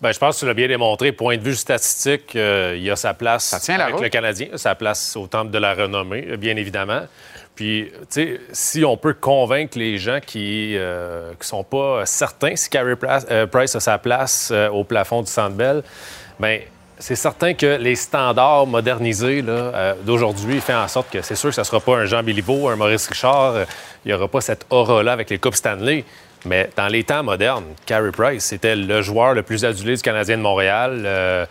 [0.00, 1.12] Ben, je pense que tu l'as bien démontré.
[1.12, 4.04] Point de vue statistique, euh, il y a sa place Ça tient la avec route.
[4.04, 7.02] le Canadien, sa place au temple de la renommée, euh, bien évidemment.
[7.54, 12.68] Puis, tu sais, si on peut convaincre les gens qui ne sont pas certains si
[12.68, 15.82] Carey Price, euh, a sa place euh, au plafond du Centre Bell,
[16.38, 16.60] bien,
[16.98, 21.54] c'est certain que les standards modernisés euh, d'aujourd'hui font en sorte que c'est sûr que
[21.54, 23.54] ce ne sera pas un Jean Béliveau, un Maurice Richard.
[23.54, 23.64] euh,
[24.04, 26.04] Il n'y aura pas cette aura-là avec les Coupes Stanley.
[26.44, 30.36] Mais dans les temps modernes, Carey Price, c'était le joueur le plus adulé du Canadien
[30.36, 31.02] de Montréal.
[31.04, 31.46] Euh,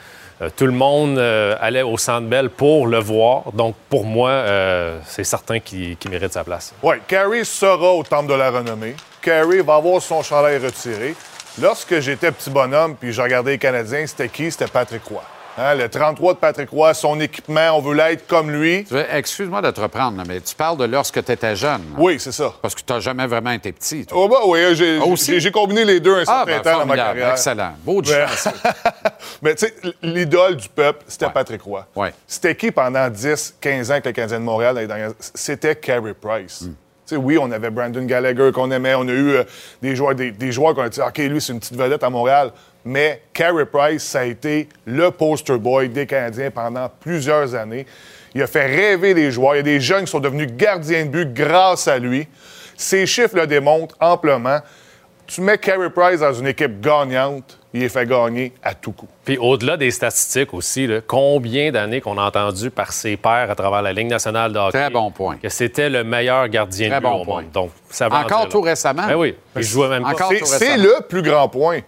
[0.56, 3.52] tout le monde allait au Centre Bell pour le voir.
[3.54, 4.43] Donc, pour moi,
[5.06, 6.74] c'est certain qu'il qu'il mérite sa place.
[6.84, 8.96] Oui, Carey sera au Temple de la Renommée.
[9.22, 11.16] Carey va avoir son chandail retiré.
[11.62, 14.52] Lorsque j'étais petit bonhomme puis je regardais les Canadiens, c'était qui?
[14.52, 15.24] C'était Patrick Roy.
[15.58, 18.86] Hein, le 33 de Patrick Roy, son équipement, on veut l'être comme lui.
[19.14, 21.82] Excuse-moi de te reprendre, mais tu parles de lorsque tu étais jeune.
[21.93, 21.97] là.
[21.97, 22.53] Oui, c'est ça.
[22.62, 24.06] Parce que tu n'as jamais vraiment été petit.
[24.06, 24.18] toi.
[24.22, 25.39] Oh, bah oui, j'ai aussi?
[25.39, 27.32] j'ai- combiné les deux un Ah, certain ben, temps dans ma carrière.
[27.32, 27.72] Excellent.
[27.86, 28.49] Beau de Mais- chance.
[29.41, 31.32] Mais tu sais, l'idole du peuple, c'était Ouais.
[31.32, 31.86] Patrick Roy.
[31.95, 32.14] Ouais.
[32.28, 35.14] C'était qui pendant 10, 15 ans avec le Canadien de Montréal?
[35.34, 36.64] C'était Carey Price.
[36.64, 36.74] Hmm.
[37.08, 38.95] Tu sais, oui, on avait Brandon Gallagher qu'on aimait.
[38.95, 39.43] On a eu euh,
[39.82, 42.10] des joueurs, des, des joueurs qu'on a dit, OK, lui, c'est une petite vedette à
[42.10, 42.51] Montréal.
[42.86, 47.86] Mais Carey Price, ça a été le poster boy des Canadiens pendant plusieurs années.
[48.36, 49.55] Il a fait rêver les joueurs.
[49.55, 52.27] Il y a des jeunes qui sont devenus gardiens de but grâce à lui.
[52.77, 54.59] Ces chiffres le démontrent amplement.
[55.25, 59.07] Tu mets Carey Price dans une équipe gagnante, il est fait gagner à tout coup.
[59.23, 63.55] Puis au-delà des statistiques aussi, là, combien d'années qu'on a entendu par ses pairs à
[63.55, 65.38] travers la Ligue nationale de hockey Très bon point.
[65.38, 67.41] que c'était le meilleur gardien Très de but bon au point.
[67.41, 67.51] monde.
[67.51, 69.07] Donc, ça Encore tout récemment.
[69.07, 70.45] Ben oui, il jouait même Encore pas.
[70.45, 71.79] C'est le plus grand point.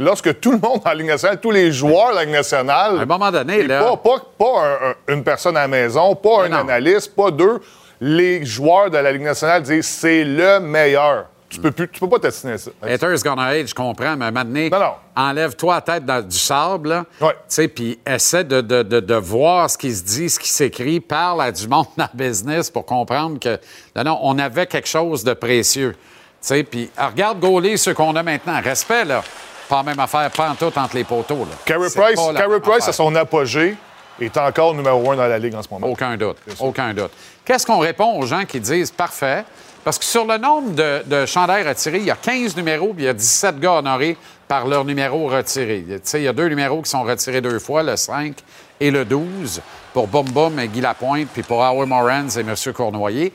[0.00, 2.98] Lorsque tout le monde la Ligue nationale, tous les joueurs de la Ligue nationale.
[2.98, 6.14] À un moment donné, là- Pas, pas- pas un- un- une personne à la maison,
[6.14, 6.56] pas Mais un non.
[6.68, 7.60] analyste, pas deux.
[8.00, 11.26] Les joueurs de la Ligue nationale disent c'est le meilleur.
[11.50, 12.70] Tu peux, plus, tu peux pas t'assiner ça.
[12.80, 17.04] Haters gonna hate, je comprends, mais maintenant, enlève-toi la tête dans du sable, là.
[17.20, 17.32] Ouais.
[17.32, 20.48] Tu sais, puis essaie de, de- de- de voir ce qui se dit, ce qui
[20.48, 23.58] s'écrit, parle à du monde dans le business pour comprendre que,
[23.96, 25.92] non, non, on avait quelque chose de précieux.
[25.92, 25.98] Tu
[26.40, 28.60] sais, puis regarde Gauler, ceux qu'on a maintenant.
[28.62, 29.22] Respect, là.
[29.70, 31.56] Pas la même affaire, pas en tout entre les poteaux, là.
[31.64, 33.76] Carey Price, Carey Price, à son apogée,
[34.20, 35.86] est encore numéro un dans la Ligue en ce moment.
[35.86, 36.36] Aucun doute.
[36.58, 37.12] Aucun doute.
[37.44, 39.44] Qu'est-ce qu'on répond aux gens qui disent parfait?
[39.84, 43.04] Parce que sur le nombre de, de chandails retirés, il y a 15 numéros, puis
[43.04, 44.16] il y a 17 gars honorés
[44.48, 45.84] par leur numéro retiré.
[45.88, 48.34] Tu sais, il y a deux numéros qui sont retirés deux fois, le 5
[48.80, 49.62] et le 12,
[49.94, 52.54] pour Bum Bum et Guy Lapointe, puis pour Howard Morans et M.
[52.74, 53.32] Cournoyer.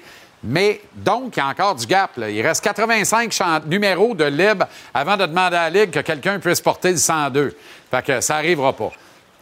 [0.47, 2.11] Mais donc, il y a encore du gap.
[2.17, 6.39] Il reste 85 chan- numéros de libre avant de demander à la Ligue que quelqu'un
[6.39, 7.55] puisse porter le 102.
[7.89, 8.91] Fait que ça n'arrivera pas.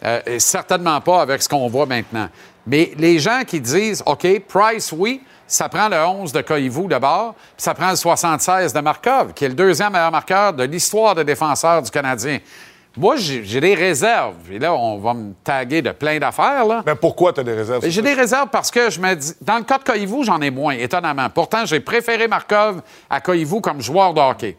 [0.04, 2.28] Euh, certainement pas avec ce qu'on voit maintenant.
[2.66, 7.34] Mais les gens qui disent, OK, Price, oui, ça prend le 11 de Koivu d'abord,
[7.34, 11.14] puis ça prend le 76 de Markov, qui est le deuxième meilleur marqueur de l'histoire
[11.14, 12.38] des défenseurs du Canadien.
[12.96, 14.34] Moi, j'ai des réserves.
[14.52, 16.82] Et là, on va me taguer de plein d'affaires, là.
[16.86, 17.84] Mais pourquoi tu as des réserves?
[17.88, 19.32] J'ai des réserves parce que je me dis.
[19.40, 21.28] Dans le cas de Koivu, j'en ai moins, étonnamment.
[21.28, 24.56] Pourtant, j'ai préféré Markov à Koivu comme joueur de hockey.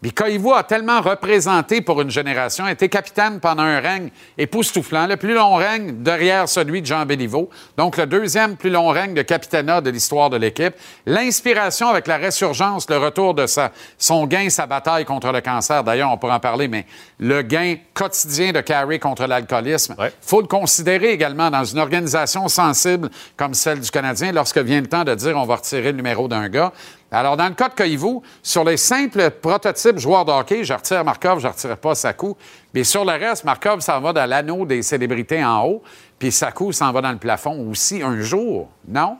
[0.00, 5.08] Puis Koivu a tellement représenté pour une génération, a été capitaine pendant un règne époustouflant,
[5.08, 9.14] le plus long règne derrière celui de Jean Béliveau, donc le deuxième plus long règne
[9.14, 10.74] de capitanat de l'histoire de l'équipe.
[11.04, 15.82] L'inspiration avec la résurgence, le retour de sa, son gain, sa bataille contre le cancer,
[15.82, 16.86] d'ailleurs, on pourra en parler, mais
[17.18, 22.46] le gain quotidien de Carey contre l'alcoolisme, il faut le considérer également dans une organisation
[22.46, 25.96] sensible comme celle du Canadien lorsque vient le temps de dire on va retirer le
[25.96, 26.72] numéro d'un gars.
[27.10, 31.40] Alors, dans le cas de Koivu, sur les simples prototypes joueurs de je retire Markov,
[31.40, 32.36] je ne retire pas Sakou.
[32.74, 35.82] Mais sur le reste, Markov s'en va dans l'anneau des célébrités en haut,
[36.18, 39.16] puis Sakou s'en va dans le plafond aussi un jour, non?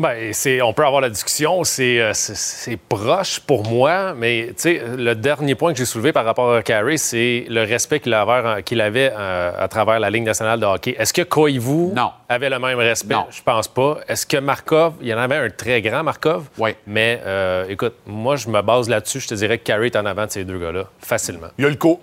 [0.00, 4.46] Ben, c'est, on peut avoir la discussion, c'est, euh, c'est, c'est proche pour moi, mais
[4.48, 8.00] tu sais, le dernier point que j'ai soulevé par rapport à Carey, c'est le respect
[8.00, 10.96] qu'il avait, qu'il avait euh, à travers la Ligue nationale de hockey.
[10.98, 11.92] Est-ce que Koivu
[12.30, 13.12] avait le même respect?
[13.12, 13.26] Non.
[13.30, 13.98] Je pense pas.
[14.08, 16.44] Est-ce que Markov, il y en avait un très grand Markov?
[16.56, 16.70] Oui.
[16.86, 19.20] Mais euh, écoute, moi, je me base là-dessus.
[19.20, 21.48] Je te dirais que Carey est en avant de ces deux gars-là, facilement.
[21.58, 22.00] Il y a le co-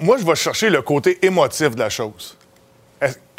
[0.00, 2.36] Moi, je vais chercher le côté émotif de la chose.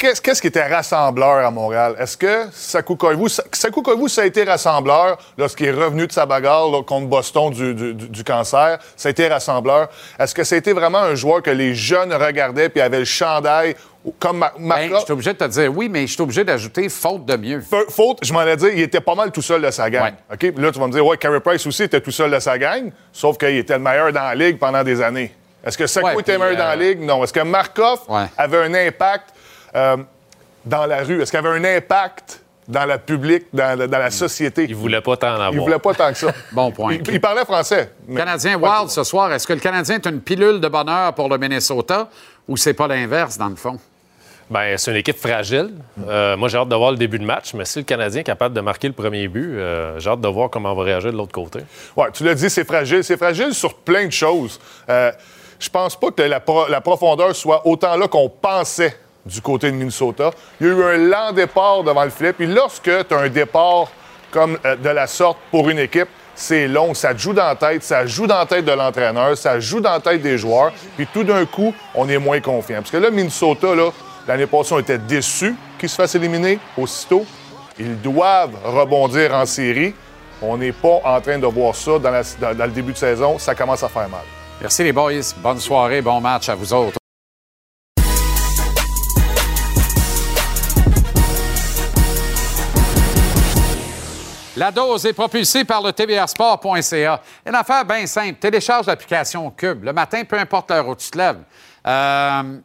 [0.02, 1.94] Est-ce- Qu'est-ce qui était rassembleur à Montréal?
[1.98, 6.12] Est-ce que Sakou Koivu, Sa- Sakou Koivu, ça a été rassembleur lorsqu'il est revenu de
[6.12, 8.78] sa bagarre là, contre Boston du, du- du- du cancer?
[8.96, 9.88] Ça a été rassembleur.
[10.18, 13.04] Est-ce que ça a été vraiment un joueur que les jeunes regardaient puis avaient le
[13.04, 13.76] chandail
[14.18, 14.98] comme Mar- Ben, Markov?
[15.00, 17.60] je suis obligé de te dire oui, mais je suis obligé d'ajouter faute de mieux.
[17.60, 20.12] Fa- Faute, je m'en ai dit, il était pas mal tout seul de sa gang.
[20.32, 20.38] OK?
[20.38, 22.56] Puis Là, tu vas me dire, ouais, Carey Price aussi était tout seul de sa
[22.56, 25.34] gang, sauf qu'il était le meilleur dans la ligue pendant des années.
[25.62, 27.00] Est-ce que Sakou Ouais, était meilleur dans la euh, ligue?
[27.02, 27.22] Non.
[27.22, 28.24] Est-ce que Markov Ouais.
[28.38, 29.34] avait un impact
[29.74, 29.96] euh,
[30.64, 31.22] dans la rue?
[31.22, 34.66] Est-ce qu'il avait un impact dans la public, dans, la- dans la société?
[34.68, 35.52] Il voulait pas tant en avoir.
[35.52, 36.32] Il voulait pas tant que ça.
[36.52, 36.94] Bon point.
[36.94, 37.92] Il, il parlait français.
[38.06, 41.28] mais- Canadien Wild ce soir, est-ce que le Canadien est une pilule de bonheur pour
[41.28, 42.08] le Minnesota
[42.48, 43.78] ou c'est pas l'inverse, dans le fond?
[44.50, 45.70] Ben, c'est une équipe fragile.
[46.08, 48.24] Euh, moi, j'ai hâte de voir le début de match, mais si le Canadien est
[48.24, 51.12] capable de marquer le premier but, euh, j'ai hâte de voir comment on va réagir
[51.12, 51.60] de l'autre côté.
[51.96, 53.04] Oui, tu l'as dit, c'est fragile.
[53.04, 54.58] C'est fragile sur plein de choses.
[54.88, 55.12] Euh,
[55.60, 59.70] je pense pas que la, pro- la profondeur soit autant là qu'on pensait du côté
[59.70, 60.30] de Minnesota.
[60.60, 62.32] Il y a eu un lent départ devant le filet.
[62.32, 63.88] Puis lorsque tu as un départ
[64.30, 67.82] comme euh, de la sorte pour une équipe, c'est long, ça joue dans la tête,
[67.82, 70.72] ça joue dans la tête de l'entraîneur, ça joue dans la tête des joueurs.
[70.96, 72.78] Puis tout d'un coup, on est moins confiant.
[72.78, 73.90] Parce que là, Minnesota, là,
[74.26, 77.26] l'année passée, on était déçus qu'ils se fassent éliminer aussitôt.
[77.78, 79.94] Ils doivent rebondir en série.
[80.42, 83.38] On n'est pas en train de voir ça dans le début de saison.
[83.38, 84.22] Ça commence à faire mal.
[84.60, 85.12] Merci les boys.
[85.38, 86.99] Bonne soirée, bon match à vous autres.
[94.60, 97.22] La dose est propulsée par le tvrsport.ca.
[97.46, 98.38] Une affaire bien simple.
[98.38, 99.84] Télécharge l'application Cube.
[99.84, 101.40] Le matin, peu importe l'heure où tu te lèves.
[101.86, 102.58] Euh,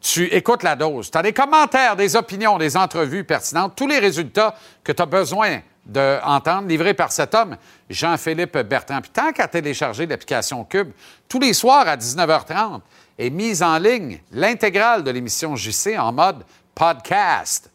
[0.00, 1.10] tu écoutes la dose.
[1.10, 5.04] Tu as des commentaires, des opinions, des entrevues pertinentes, tous les résultats que tu as
[5.04, 7.58] besoin d'entendre livrés par cet homme,
[7.90, 9.02] Jean-Philippe Bertrand.
[9.02, 10.92] Puis tant qu'à télécharger l'application Cube,
[11.28, 12.80] tous les soirs à 19h30
[13.18, 17.70] est mise en ligne l'intégrale de l'émission JC en mode podcast.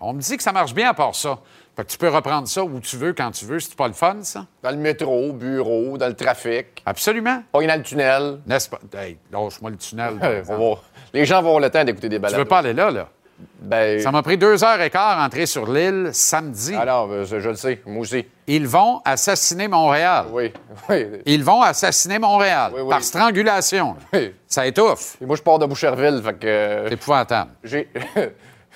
[0.00, 1.38] On me dit que ça marche bien à part ça.
[1.78, 3.60] Fait que tu peux reprendre ça où tu veux, quand tu veux.
[3.60, 4.46] C'est pas le fun, ça?
[4.64, 6.82] Dans le métro, au bureau, dans le trafic.
[6.84, 7.44] Absolument.
[7.52, 8.40] Pas dans le tunnel.
[8.48, 8.80] N'est-ce pas?
[9.00, 10.16] Hey, lâche-moi le tunnel.
[10.20, 10.60] par On exemple.
[10.60, 10.80] va-
[11.14, 12.36] Les gens vont avoir le temps d'écouter des Tu balades.
[12.40, 13.08] veux pas aller là, là?
[13.62, 14.00] Ben...
[14.00, 16.74] Ça m'a pris deux heures et quart entrer sur l'île samedi.
[16.74, 18.26] Alors, euh, je, je le sais, moi aussi.
[18.48, 20.26] Ils vont assassiner Montréal.
[20.32, 20.52] Oui,
[20.88, 21.06] oui.
[21.26, 22.90] Ils vont assassiner Montréal Oui, oui.
[22.90, 23.94] par strangulation.
[24.12, 24.34] Oui.
[24.48, 25.16] Ça étouffe.
[25.22, 26.46] Et moi, je pars de Boucherville, fait que...
[26.48, 27.50] euh, C'est épouvantable.
[27.62, 27.88] J'ai...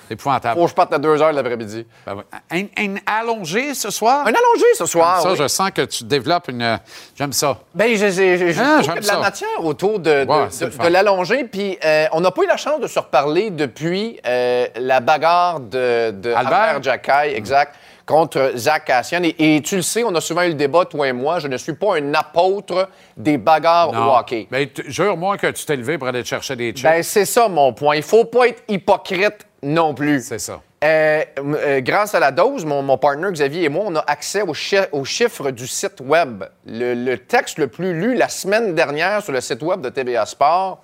[0.07, 0.59] C'est épouvantable.
[0.59, 1.85] Faut que je parte à 2 heures de l'après-midi.
[2.05, 4.21] Ben un, un allongé ce soir?
[4.25, 5.21] Un allongé ce soir.
[5.21, 5.37] Ça, oui.
[5.37, 6.79] je sens que tu développes une.
[7.17, 7.57] J'aime ça.
[7.73, 11.43] Ben, j'ai Ah, de la matière autour de, de, Ouais, l'allongé.
[11.45, 15.59] Puis euh, on n'a pas eu la chance de se reparler depuis euh, la bagarre
[15.59, 16.37] de, Albert?
[16.37, 17.75] Albert Jacquet, exact,
[18.05, 19.21] contre Zach Cassian.
[19.23, 21.39] Et, et tu le sais, on a souvent eu le débat, toi et moi.
[21.39, 24.15] Je ne suis pas un apôtre des bagarres au Non.
[24.17, 24.47] hockey.
[24.51, 26.83] Ben, jure-moi que tu t'es levé pour aller te chercher des chips.
[26.83, 27.95] Ben, c'est ça mon point.
[27.95, 30.21] Il faut pas être hypocrite non plus.
[30.25, 30.61] c'est ça.
[30.83, 34.41] Euh, euh, grâce à la dose, mon, mon partner Xavier et moi, on a accès
[34.41, 36.43] aux, chi- aux chiffres du site Web.
[36.65, 40.25] Le, le texte le plus lu la semaine dernière sur le site Web de TVA
[40.25, 40.81] Sport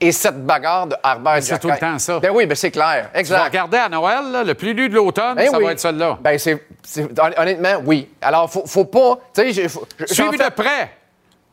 [0.00, 2.20] est cette bagarre de Harbert c'est tout le temps ça.
[2.20, 3.10] Ben oui, ben c'est clair.
[3.14, 3.42] Exact.
[3.44, 5.64] regarder à Noël, là, le plus lu de l'automne, Ben ça oui.
[5.64, 6.18] va être celui-là.
[6.20, 8.08] Ben c'est, c'est- hon- honnêtement, oui.
[8.22, 9.18] Alors, faut, faut pas.
[9.34, 10.90] Fais- de près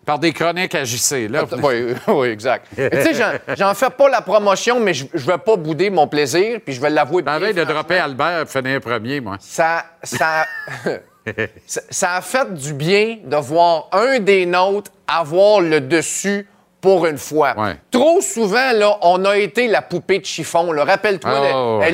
[0.05, 1.27] par des chroniques à JC.
[1.29, 1.45] Là.
[1.63, 2.67] Oui, oui, exact.
[2.75, 3.13] Tu sais,
[3.57, 6.81] j'en- fais pas la promotion, mais je, je vais pas bouder mon plaisir, puis je
[6.81, 7.23] vais l'avouer.
[7.23, 9.37] Veille de dropper Albert finir premier, moi.
[9.39, 10.45] ça, ça,
[11.65, 16.47] ça, ça a fait du bien de voir un des nôtres avoir le dessus
[16.85, 17.55] pour une fois.
[17.57, 17.77] Ouais.
[17.89, 20.69] Trop souvent, là, on a été la poupée de chiffon.
[20.69, 21.91] Rappelle-toi, Oh, ouais.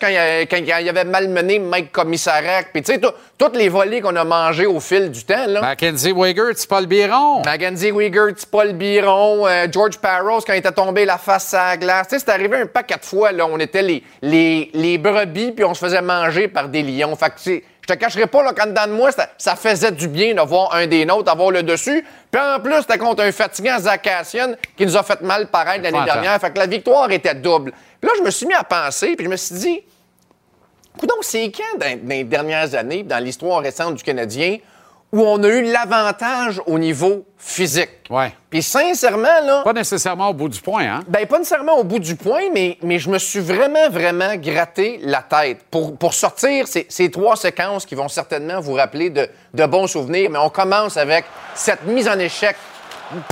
[0.00, 0.06] quand
[0.48, 4.22] quand il avait malmené Mike Commissarac, puis tu sais, tout- toutes les volées qu'on a
[4.22, 5.60] mangées au fil du temps, là.
[5.60, 7.42] Mackenzie Wigert, c'est pas le biron.
[7.44, 11.76] Mackenzie Wigert, Paul Biron, euh, George Parros quand il était tombé la face à la
[11.76, 12.06] glace.
[12.08, 13.44] Tu sais, c'est arrivé un paquet de fois, là.
[13.50, 17.16] On était les, les, les brebis, puis on se faisait manger par des lions.
[17.16, 20.08] Fait que, je te cacherai pas, là, qu'en dedans de moi, ça, ça faisait du
[20.08, 22.04] bien de voir un des nôtres avoir le dessus.
[22.30, 25.84] Puis en plus, c'était contre un fatigant Zach Cassian qui nous a fait mal paraître
[25.84, 26.38] l'année dernière.
[26.38, 27.72] Fait que la victoire était double.
[27.98, 29.80] Puis là, je me suis mis à penser, puis je me suis dit,
[30.98, 34.58] Coudon, c'est quand, dans, dans les dernières années, dans l'histoire récente du Canadien,
[35.12, 37.88] où on a eu l'avantage au niveau physique?
[38.10, 38.32] Ouais.
[38.50, 41.00] Puis sincèrement, là, Pas nécessairement au bout du point, hein?
[41.08, 44.98] ben, pas nécessairement au bout du point, mais, mais je me suis vraiment, vraiment gratté
[45.02, 49.28] la tête pour, pour sortir ces, ces trois séquences qui vont certainement vous rappeler de,
[49.54, 50.30] de bons souvenirs.
[50.30, 52.56] Mais on commence avec cette mise en échec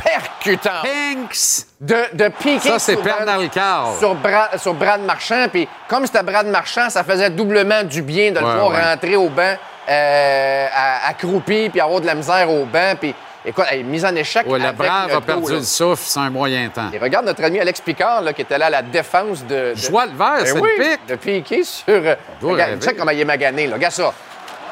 [0.03, 1.67] percutante Pinks!
[1.81, 3.99] de, de Piqué Ça, Pernal Carl.
[3.99, 5.47] sur, Bra- sur Brad Marchand.
[5.53, 8.83] Puis comme c'était Brad Marchand, ça faisait doublement du bien de le voir ouais.
[8.83, 9.55] rentrer au banc
[9.89, 10.67] euh,
[11.09, 12.95] accroupi puis avoir de la misère au banc.
[13.01, 13.15] Puis
[13.45, 14.47] écoute, hey, mise en échec.
[14.47, 16.91] Ouais, le brave a perdu le souffle, c'est un moyen temps.
[16.93, 19.71] Et regarde notre ami Alex Picard là, qui était là à la défense de.
[19.71, 19.75] de...
[19.75, 21.07] Joie le vert, Ben c'est oui, le pic.
[21.07, 21.85] De Piqué sur.
[21.89, 23.67] euh, regarde, check comment il est magané.
[23.67, 23.75] Là.
[23.77, 24.13] Regarde ça.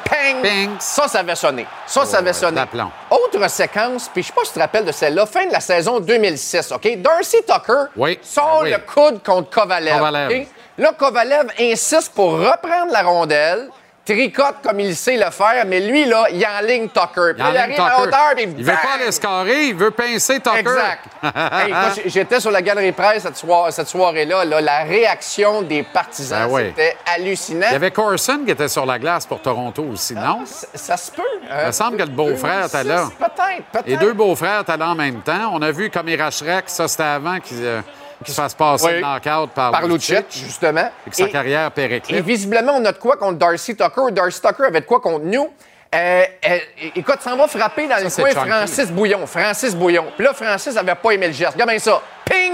[0.07, 0.39] Ping!
[0.43, 0.69] Ping!
[0.79, 1.65] Ça, ça avait sonné.
[1.87, 2.57] Ça, ça avait sonné.
[2.57, 2.91] d'aplomb.
[3.09, 5.59] Autre séquence, puis je sais pas si tu te rappelles de celle-là, fin de la
[5.59, 6.97] saison 2006, OK?
[7.01, 8.71] Darcy Tucker Oui, sort ben oui.
[8.71, 10.37] le coude contre Kovalev.
[10.77, 13.69] Là, Kovalev insiste pour reprendre la rondelle,
[14.05, 17.33] tricote comme il sait le faire, mais lui, là, il enligne Tucker.
[17.35, 20.59] Puis Il arrive à hauteur, puis Il veut pas scorer, il veut pincer Tucker.
[20.59, 21.03] Exact.
[21.35, 21.73] Hey,
[22.05, 24.45] j'étais sur la galerie presse cette, soir- cette soirée-là.
[24.45, 24.61] là.
[24.61, 26.61] la réaction des partisans, Ben oui.
[26.67, 27.65] c'était hallucinant.
[27.69, 30.41] Il y avait Corson qui était sur la glace pour Toronto aussi, non?
[30.45, 31.21] Ça, ça se peut.
[31.49, 31.55] hein?
[31.61, 33.07] Il me semble que le beau-frère était là.
[33.17, 33.87] Peut-être, peut-être.
[33.87, 35.49] Les deux beaux-frères étaient là en même temps.
[35.53, 37.81] On a vu comme Irachrek, ça c'était avant qu'il euh,
[38.25, 39.01] qu'il se fasse passer Oui.
[39.01, 40.89] knockout par, Par Lucic, justement.
[41.07, 42.25] Et que sa Et- carrière Et périclite.
[42.25, 44.11] visiblement, on a de quoi contre Darcy Tucker.
[44.11, 45.49] Darcy Tucker avait de quoi contre nous.
[45.93, 46.57] Euh, euh,
[46.95, 48.45] écoute, ça va frapper dans le coin.
[48.45, 49.25] Francis Bouillon.
[49.25, 50.05] Francis Bouillon.
[50.17, 51.53] Puis là, Francis avait pas aimé le geste.
[51.53, 52.01] Regarde bien ça.
[52.25, 52.53] Ping!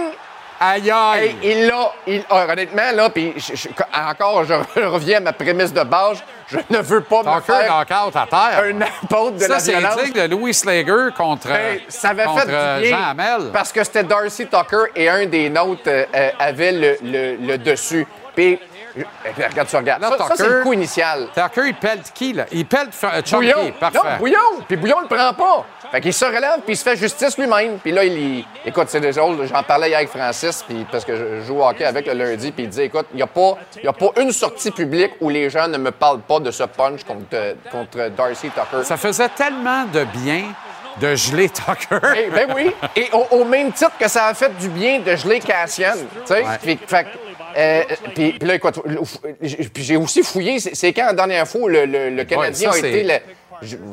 [0.64, 1.24] Aïe aïe!
[1.24, 3.34] Hey, il l'a, il, ah, honnêtement, là, puis
[3.93, 4.53] encore, je
[4.86, 6.24] reviens à ma prémisse de base.
[6.47, 8.63] Je ne veux pas me faire knockout à terre.
[8.66, 10.04] un apôtre de ça, la c'est violence.
[10.04, 13.50] digne de Louis Slager contre, Hey, ça avait contre, fait euh, Jean Hamel.
[13.51, 17.58] parce que c'était Darcy Tucker et un des nôtres euh, euh, avait le, le- le
[17.58, 18.05] dessus.
[18.36, 18.59] Puis,
[19.50, 20.01] regarde ça, regarde.
[20.01, 21.28] Là, ça, ça, c'est le coup initial.
[21.34, 22.46] Tucker, il pèle qui, là?
[22.51, 23.51] Il pèle euh, Chunky.
[23.54, 23.72] Bouillon.
[23.80, 23.97] Parfait.
[23.97, 24.38] Non, Bouillon.
[24.68, 25.66] Puis Bouillon le prend pas.
[25.92, 27.78] Fait qu'il se relève puis il se fait justice lui-même.
[27.80, 29.46] Puis là, il, écoute, c'est des drôle.
[29.46, 32.51] J'en parlais hier avec Francis puis parce que je joue au hockey avec le lundi
[32.51, 35.30] puis il dit écoute, il n'y a pas y a pas une sortie publique où
[35.30, 38.84] les gens ne me parlent pas de ce punch contre contre Darcy Tucker.
[38.84, 40.43] Ça faisait tellement de bien
[41.00, 42.00] de geler Tucker.
[42.16, 42.72] Eh, ben oui.
[42.96, 45.93] Et au, au même titre que ça a fait du bien de geler Cassian.
[46.26, 46.43] Tu sais?
[46.88, 47.08] Fait
[47.57, 47.83] euh,
[48.15, 48.79] puis, puis là, écoute,
[49.73, 50.59] puis j'ai aussi fouillé.
[50.59, 53.21] C'est quand la dernière fois le, le- le Canadien ça, a été,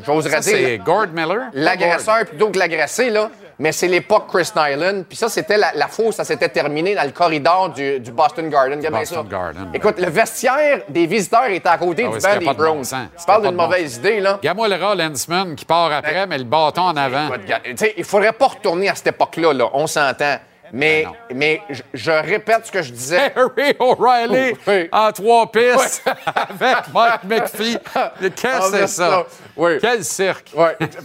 [0.07, 1.51] j'oserais dire, c'est Gord Miller?
[1.53, 3.31] l'agresseur plutôt que l'agressé, là.
[3.61, 5.03] Mais c'est l'époque Chris Nyland.
[5.09, 8.49] Puis ça, c'était la, la où ça s'était terminé dans le corridor du, du Boston
[8.49, 8.79] Garden.
[8.81, 9.25] Boston ça?
[9.29, 9.71] Garden.
[9.75, 12.83] Écoute, le vestiaire des visiteurs était à côté Ah du oui, banc des Browns.
[12.85, 14.35] Tu parles d'une mauvaise idée, là.
[14.35, 17.27] Regarde-moi le rat Lensman qui part après, mais le bâton en avant.
[17.35, 19.69] Écoute, gars, tu sais, il faudrait pas retourner à cette époque-là, là.
[19.73, 20.37] on s'entend.
[20.73, 23.33] Mais, mais je, je répète ce que je disais.
[23.37, 24.89] Harry O'Reilly Oui.
[24.93, 27.79] en trois pistes avec Mike McPhee.
[28.37, 29.27] Qu'est-ce que c'est ça?
[29.57, 29.79] oui.
[29.81, 30.53] Quel cirque!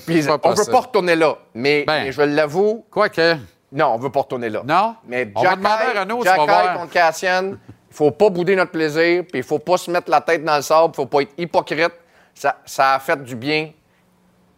[0.06, 0.72] Puis, on veut possible.
[0.72, 1.38] pas retourner là.
[1.54, 2.04] Mais, Ben.
[2.04, 3.36] mais je l'avoue, Quoique,
[3.72, 4.62] non, on veut pas retourner là.
[4.66, 4.96] non?
[5.08, 7.52] Mais On va demander à Renaud, contre Cassian,
[7.90, 10.56] Il faut pas bouder notre plaisir, puis il faut pas se mettre la tête dans
[10.58, 11.94] le sable, il faut pas être hypocrite.
[12.36, 13.72] Ça, ça a fait du bien.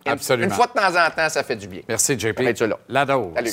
[0.06, 0.48] Absolument.
[0.48, 1.82] Une fois de temps en temps, ça fait du bien.
[1.90, 2.40] Merci, JP.
[2.40, 2.78] Là.
[2.88, 3.34] La dose.
[3.36, 3.52] Salut.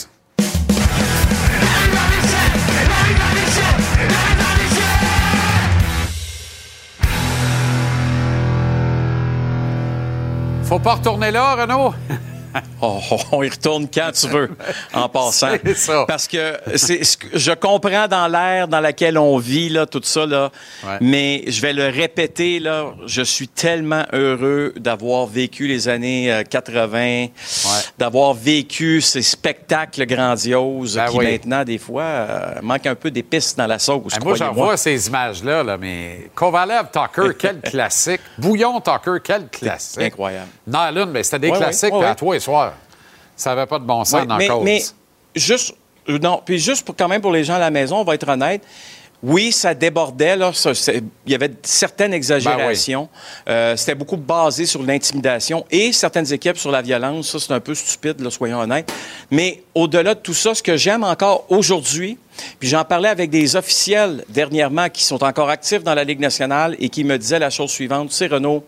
[10.73, 11.93] Faut pas retourner là, Renaud?
[12.81, 12.99] Oh,
[13.33, 14.51] on y retourne quand tu veux,
[14.93, 15.51] en passant.
[15.65, 16.05] C'est ça.
[16.09, 20.01] Parce que c'est ce que- je comprends dans l'ère dans laquelle on vit, là, tout
[20.03, 20.51] ça, là,
[20.85, 20.99] Ouais.
[21.01, 26.43] mais je vais le répéter, là, je suis tellement heureux d'avoir vécu les années euh,
[26.43, 27.27] 80,
[27.99, 31.25] d'avoir vécu ces spectacles grandioses Ben qui oui.
[31.33, 34.77] maintenant, des fois, euh, manquent un peu d'épices dans la sauce, Ben, moi, j'en vois
[34.77, 38.21] ces images-là, là, mais Kovalev Tucker, quel classique.
[38.39, 40.03] Bouillon Tucker, quel classique.
[40.03, 40.49] Incroyable.
[40.67, 42.37] Nylon, mais c'était des Ouais, classiques, puis à toi
[43.37, 44.65] Ça n'avait pas de bon sens Ouais, dans mais, cause.
[44.65, 44.83] mais
[45.35, 45.75] juste,
[46.09, 48.15] euh, non, puis juste pour quand même pour les gens à la maison, on va
[48.15, 48.63] être honnête.
[49.23, 50.35] Oui, ça débordait.
[50.35, 50.73] Là, ça,
[51.25, 53.09] il y avait certaines exagérations.
[53.49, 57.31] Euh, C'était beaucoup basé sur l'intimidation et certaines équipes sur la violence.
[57.31, 58.93] Ça, c'est un peu stupide, là, soyons honnêtes.
[59.31, 62.19] Mais au-delà de tout ça, ce que j'aime encore aujourd'hui,
[62.59, 66.77] puis j'en parlais avec des officiels dernièrement qui sont encore actifs dans la Ligue nationale
[66.79, 68.11] et qui me disaient la chose suivante.
[68.11, 68.65] Tu sais, Renaud,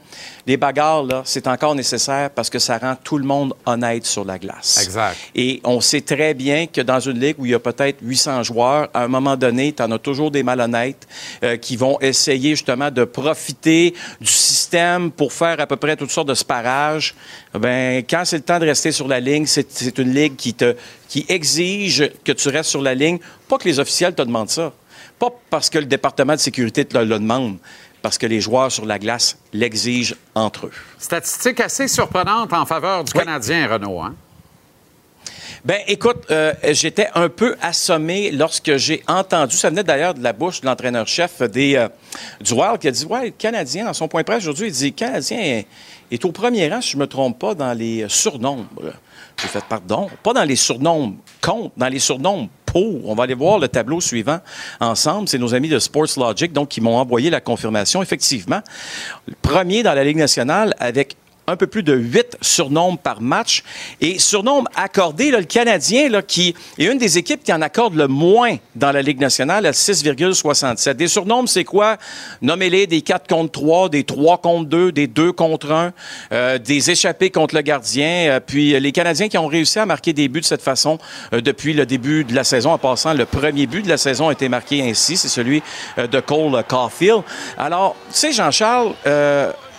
[0.46, 4.24] les bagarres, là, c'est encore nécessaire parce que ça rend tout le monde honnête sur
[4.24, 4.80] la glace.
[4.82, 5.16] Exact.
[5.34, 8.42] Et on sait très bien que dans une ligue où il y a peut-être 800
[8.44, 11.06] joueurs, à un moment donné, tu en as toujours des malhonnêtes
[11.42, 16.10] euh, qui vont essayer justement de profiter du système pour faire à peu près toutes
[16.10, 17.14] sortes de sparages.
[17.54, 20.54] Ben, quand c'est le temps de rester sur la ligne, c'est c'est une ligue qui,
[20.54, 20.74] te,
[21.14, 23.20] qui exige que tu restes sur la ligne.
[23.48, 24.72] Pas que les officiels te demandent ça.
[25.16, 27.58] Pas parce que le département de sécurité te le, le demande.
[28.02, 30.72] Parce que les joueurs sur la glace l'exigent entre eux.
[30.98, 34.00] Statistique assez surprenante en faveur du Canadien, Renaud.
[34.00, 34.16] Hein?
[35.64, 40.32] Ben, écoute, euh, j'étais un peu assommé lorsque j'ai entendu, ça venait d'ailleurs de la
[40.32, 41.88] bouche de l'entraîneur-chef des, euh,
[42.40, 44.72] du Wild qui a dit, ouais, le Canadien, dans son point de presse aujourd'hui, il
[44.72, 45.66] dit, le Canadien est,
[46.10, 48.94] est au premier rang, si je ne me trompe pas, dans les surnombres.
[49.40, 53.08] J'ai fait, pardon, pas dans les surnombres contre, dans les surnombres pour.
[53.08, 54.40] On va aller voir le tableau suivant
[54.80, 55.28] ensemble.
[55.28, 58.02] C'est nos amis de Sports Logic, donc, qui m'ont envoyé la confirmation.
[58.02, 58.60] Effectivement,
[59.42, 61.16] premier dans la Ligue nationale avec
[61.46, 63.62] un peu plus de 8 surnombres par match.
[64.00, 67.94] Et surnombre accordé, là, le Canadien, là, qui est une des équipes qui en accorde
[67.94, 70.94] le moins dans la Ligue nationale, à 6,67.
[70.94, 71.98] Des surnombres, c'est quoi?
[72.42, 75.92] Nommez-les des 4 contre 3, des 3 contre 2, des 2 contre 1,
[76.32, 78.28] euh, des échappés contre le gardien.
[78.30, 80.98] Euh, puis euh, les Canadiens qui ont réussi à marquer des buts de cette façon
[81.32, 84.32] depuis le début de la saison, en passant, le premier but de la saison a
[84.32, 85.62] été marqué ainsi, c'est celui
[85.96, 87.22] de Cole Caulfield.
[87.58, 88.94] Alors, tu sais, Jean-Charles,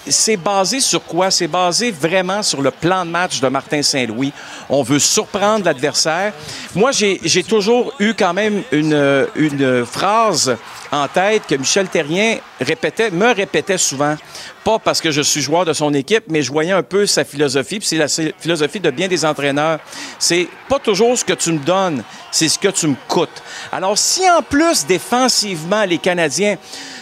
[0.07, 1.31] c'est basé sur quoi?
[1.31, 4.31] C'est basé vraiment sur le plan de match de Martin Saint-Louis.
[4.69, 6.33] On veut surprendre l'adversaire.
[6.73, 10.55] Moi, j'ai toujours eu quand même une, une phrase
[10.91, 14.15] en tête que Michel Terrien répétait, me répétait souvent.
[14.63, 17.23] Pas parce que je suis joueur de son équipe, mais je voyais un peu sa
[17.23, 17.79] philosophie.
[17.79, 19.79] Puis c'est la philosophie de bien des entraîneurs.
[20.17, 23.43] C'est pas toujours ce que tu me donnes, c'est ce que tu me coûtes.
[23.71, 26.57] Alors, si en plus, défensivement, les Canadiens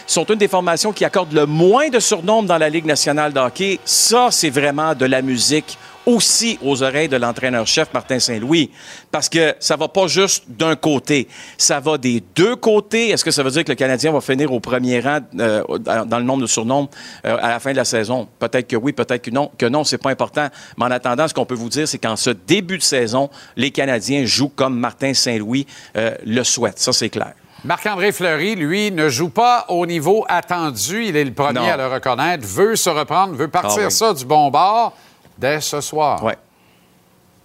[0.06, 3.40] sont une des formations qui accorde le moins de surnombres dans la Ligue nationale de
[3.40, 3.80] hockey.
[3.84, 8.70] Ça, c'est vraiment de la musique aussi aux oreilles de l'entraîneur-chef Martin Saint-Louis.
[9.10, 13.10] Parce que ça va pas juste d'un côté, ça va des deux côtés.
[13.10, 16.18] Est-ce que ça veut dire que le Canadien va finir au premier rang euh, dans
[16.18, 16.90] le nombre de surnombres
[17.24, 18.28] euh, à la fin de la saison?
[18.38, 19.50] Peut-être que oui, peut-être que non.
[19.56, 20.48] Que non, c'est pas important.
[20.76, 23.70] Mais en attendant, ce qu'on peut vous dire, c'est qu'en ce début de saison, les
[23.70, 25.66] Canadiens jouent comme Martin Saint-Louis
[25.96, 26.78] euh, le souhaite.
[26.78, 27.32] Ça, c'est clair.
[27.64, 31.06] Marc-André Fleury, lui, ne joue pas au niveau attendu.
[31.06, 31.66] Il est le premier Non.
[31.72, 33.90] à le reconnaître, veut se reprendre, veut partir Ah oui.
[33.92, 34.92] ça du bon bord
[35.38, 36.22] dès ce soir.
[36.22, 36.36] Ouais.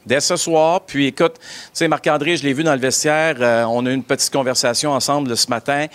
[0.05, 0.81] Dès ce soir.
[0.85, 3.35] Puis écoute, tu sais, Marc-André, je l'ai vu dans le vestiaire.
[3.39, 5.85] euh, on a eu une petite conversation ensemble ce matin.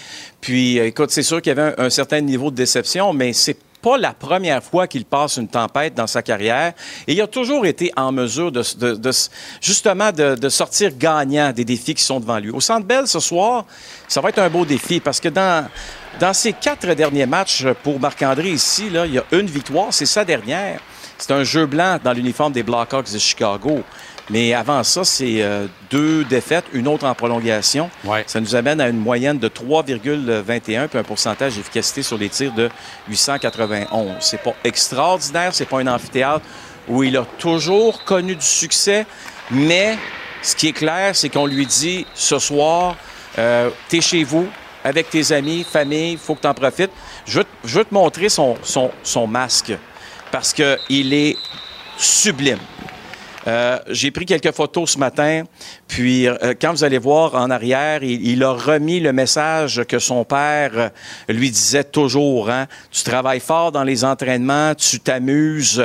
[0.41, 3.33] Puis euh, écoute, c'est sûr qu'il y avait un, un certain niveau de déception, mais
[3.35, 6.73] c'est pas la première fois qu'il passe une tempête dans sa carrière.
[7.07, 8.51] Et il a toujours été en mesure
[9.61, 12.51] justement de, sortir gagnant des défis qui sont devant lui.
[12.51, 13.67] Au Centre Bell ce soir,
[14.09, 15.69] ça va être un beau défi parce que dans,
[16.19, 20.25] dans ses quatre derniers matchs pour Marc-André ici, il y a une victoire, c'est sa
[20.25, 20.81] dernière.
[21.19, 23.83] C'est un jeu blanc dans l'uniforme des Blackhawks de Chicago.
[24.31, 27.91] Mais avant ça, c'est euh, deux défaites, une autre en prolongation.
[28.27, 32.53] Ça nous amène à une moyenne de 3,21 puis un pourcentage d'efficacité sur les tirs
[32.53, 32.71] de
[33.09, 34.13] 891.
[34.21, 36.45] C'est pas extraordinaire, c'est pas un amphithéâtre
[36.89, 39.07] où il a toujours connu du succès,
[39.51, 39.97] mais
[40.43, 42.97] ce qui est clair, c'est qu'on lui dit ce soir,
[43.39, 44.47] euh, t'es chez vous,
[44.85, 46.91] avec tes amis, famille, faut que tu en profites.
[47.27, 49.73] Je veux, te- je veux te montrer son, son, son masque
[50.31, 51.37] parce qu'il est
[51.97, 52.59] sublime.
[53.47, 55.45] Euh, J'ai pris quelques photos ce matin,
[55.87, 59.99] puis euh, quand vous allez voir en arrière, il, il, a remis le message que
[59.99, 60.89] son père euh,
[61.29, 62.49] lui disait toujours.
[62.51, 62.67] Hein?
[62.91, 65.83] Tu travailles fort dans les entraînements, tu t'amuses.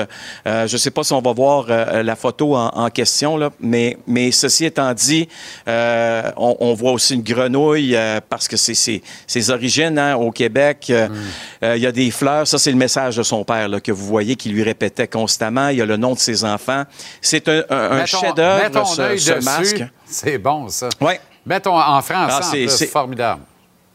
[0.48, 3.36] Euh, je ne sais pas si on va voir euh, la photo en, en, question,
[3.36, 5.27] là, mais, mais ceci étant dit,
[5.68, 7.98] on, on, voit aussi une grenouille
[8.30, 10.91] parce que c'est ses origines hein, au Québec.
[10.91, 11.76] Mm.
[11.76, 12.48] Il y a des fleurs.
[12.48, 15.69] Ça, c'est le message de son père là, que vous voyez qui lui répétait constamment.
[15.69, 16.84] Il y a le nom de ses enfants.
[17.22, 19.84] C'est un, un, un chef-d'œuvre, ce, ce masque.
[20.05, 20.89] C'est bon, ça.
[21.01, 21.13] Oui.
[21.45, 23.41] Mettons en français, ah, c'est formidable.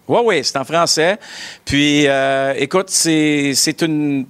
[0.09, 1.19] Oui, oui, c'est en français.
[1.65, 4.27] Puis, euh, écoute, c'est une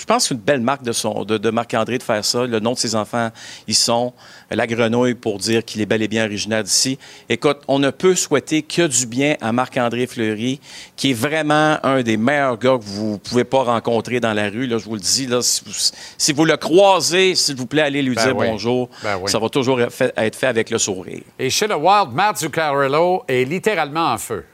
[0.00, 2.46] je pense que c'est une belle marque de, son, de, de Marc-André de faire ça.
[2.46, 3.28] Le nom de ses enfants,
[3.66, 4.14] ils sont
[4.50, 6.98] la grenouille pour dire qu'il est bel et bien originaire d'ici.
[7.28, 10.58] Écoute, on ne peut souhaiter que du bien à Marc-André Fleury,
[10.96, 14.66] qui est vraiment un des meilleurs gars que vous pouvez pas rencontrer dans la rue.
[14.66, 15.72] Là, je vous le dis, là, si, vous,
[16.16, 18.46] si vous le croisez, s'il vous plaît, allez lui ben dire oui.
[18.48, 18.88] bonjour.
[19.02, 19.30] Ben oui.
[19.30, 21.20] Ça va toujours être fait, être fait avec le sourire.
[21.38, 24.46] Et chez le Wild, Matt Zuccarello est littéralement en feu.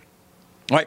[0.73, 0.81] Oui.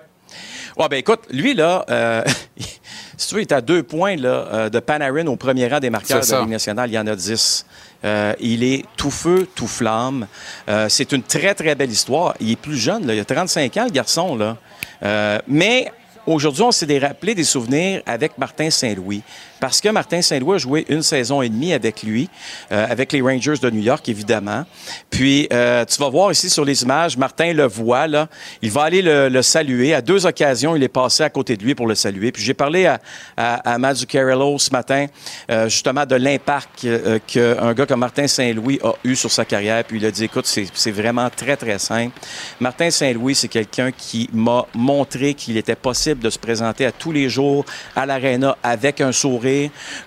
[0.77, 2.23] Ouais, ben écoute, lui, là, euh,
[3.19, 5.81] si tu veux, il est à deux points là, euh, de Panarin au premier rang
[5.81, 6.89] des marqueurs de la Ligue nationale.
[6.89, 7.65] Il y en a dix.
[8.05, 10.25] Euh, il est tout feu, tout flamme.
[10.69, 12.33] Euh, c'est une très, très belle histoire.
[12.39, 13.13] Il est plus jeune, là.
[13.13, 14.37] il a 35 ans, le garçon.
[14.37, 14.55] là.
[15.03, 15.91] Euh, mais
[16.25, 19.21] aujourd'hui, on s'est rappelé des souvenirs avec Martin Saint-Louis.
[19.59, 22.29] Parce que Martin Saint-Louis a joué une saison et demie avec lui,
[22.71, 24.65] euh, avec les Rangers de New York, évidemment.
[25.09, 28.27] Puis, euh, tu vas voir ici sur les images, Martin le voit, là.
[28.61, 29.93] Il va aller le, le, saluer.
[29.93, 32.31] À deux occasions, il est passé à côté de lui pour le saluer.
[32.31, 32.99] Puis, j'ai parlé à,
[33.35, 35.07] à, à ce matin,
[35.51, 39.83] euh, justement, de l'impact euh, qu'un gars comme Martin Saint-Louis a eu sur sa carrière.
[39.83, 42.17] Puis, il a dit, écoute, c'est vraiment très, très simple.
[42.59, 47.11] Martin Saint-Louis, c'est quelqu'un qui m'a montré qu'il était possible de se présenter à tous
[47.11, 47.65] les jours
[47.95, 49.48] à l'Arena avec un sourire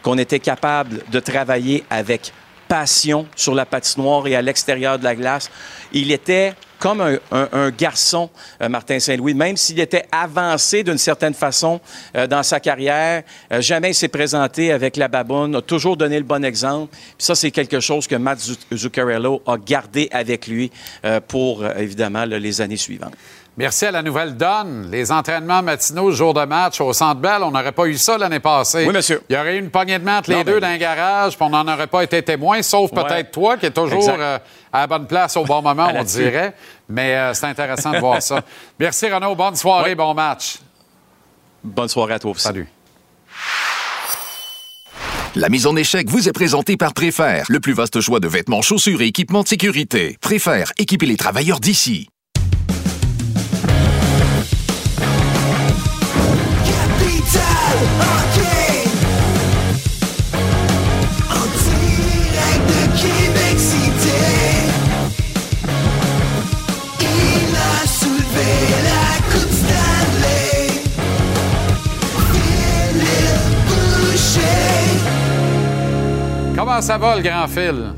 [0.03, 2.33] qu'on était capable de travailler avec
[2.69, 5.51] passion sur la patinoire et à l'extérieur de la glace.
[5.93, 7.01] Il était comme
[7.31, 8.29] un, garçon,
[8.61, 11.81] euh, Martin Saint-Louis, même s'il était avancé d'une certaine façon
[12.17, 16.19] euh, dans sa carrière, euh, jamais il s'est présenté avec la baboune, a toujours donné
[16.19, 16.93] le bon exemple.
[17.19, 18.41] Ça, c'est quelque chose que Matt
[18.75, 20.73] Zuccarello a gardé avec lui
[21.29, 23.15] pour, évidemment, les années suivantes.
[23.59, 24.89] Merci à la nouvelle donne.
[24.91, 28.41] Les entraînements matinaux, jour de match au Centre Bell, on n'aurait pas eu ça l'année
[28.41, 28.87] passée.
[28.87, 29.21] Oui, monsieur.
[29.29, 31.37] Il y aurait eu une poignée de main entre les non, deux dans un garage,
[31.37, 33.03] puis on n'en aurait pas été témoin, sauf ouais.
[33.05, 34.39] peut-être toi qui est toujours euh,
[34.73, 36.55] à la bonne place au bon moment, on dirait.
[36.89, 38.41] Mais euh, c'est intéressant de voir ça.
[38.81, 39.95] Merci Renaud, bonne soirée, ouais.
[39.97, 40.57] bon match.
[41.63, 42.45] Bonne soirée à toi aussi.
[42.45, 42.67] Salut.
[45.35, 48.63] La mise en échec vous est présentée par Préfère, le plus vaste choix de vêtements,
[48.63, 50.17] chaussures et équipements de sécurité.
[50.23, 52.09] Préfère, équiper les travailleurs d'ici.
[76.57, 77.93] Comment ça va, le grand fil?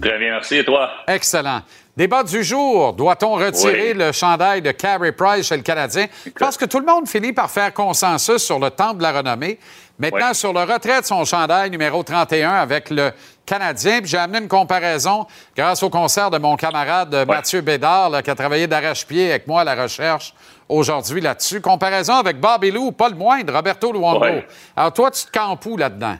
[0.00, 0.56] Très bien, merci.
[0.56, 0.88] Et toi?
[1.08, 1.62] Excellent.
[1.96, 2.92] Débat du jour.
[2.92, 3.98] Doit-on retirer oui.
[3.98, 6.06] le chandail de Carey Price chez le Canadien?
[6.24, 9.12] Je pense que tout le monde finit par faire consensus sur le temple de la
[9.12, 9.58] renommée.
[9.98, 10.34] Maintenant, oui.
[10.34, 13.10] sur le retrait de son chandail numéro 31 avec le
[13.44, 15.26] Canadien, j'ai amené une comparaison
[15.56, 17.26] grâce au concert de mon camarade oui.
[17.26, 20.32] Mathieu Bédard, là, qui a travaillé d'arrache-pied avec moi à la recherche
[20.68, 21.60] aujourd'hui là-dessus.
[21.60, 24.24] Comparaison avec Bobby Lou, pas le moindre, Roberto Luongo.
[24.76, 26.16] Alors toi, tu te campes où là-dedans?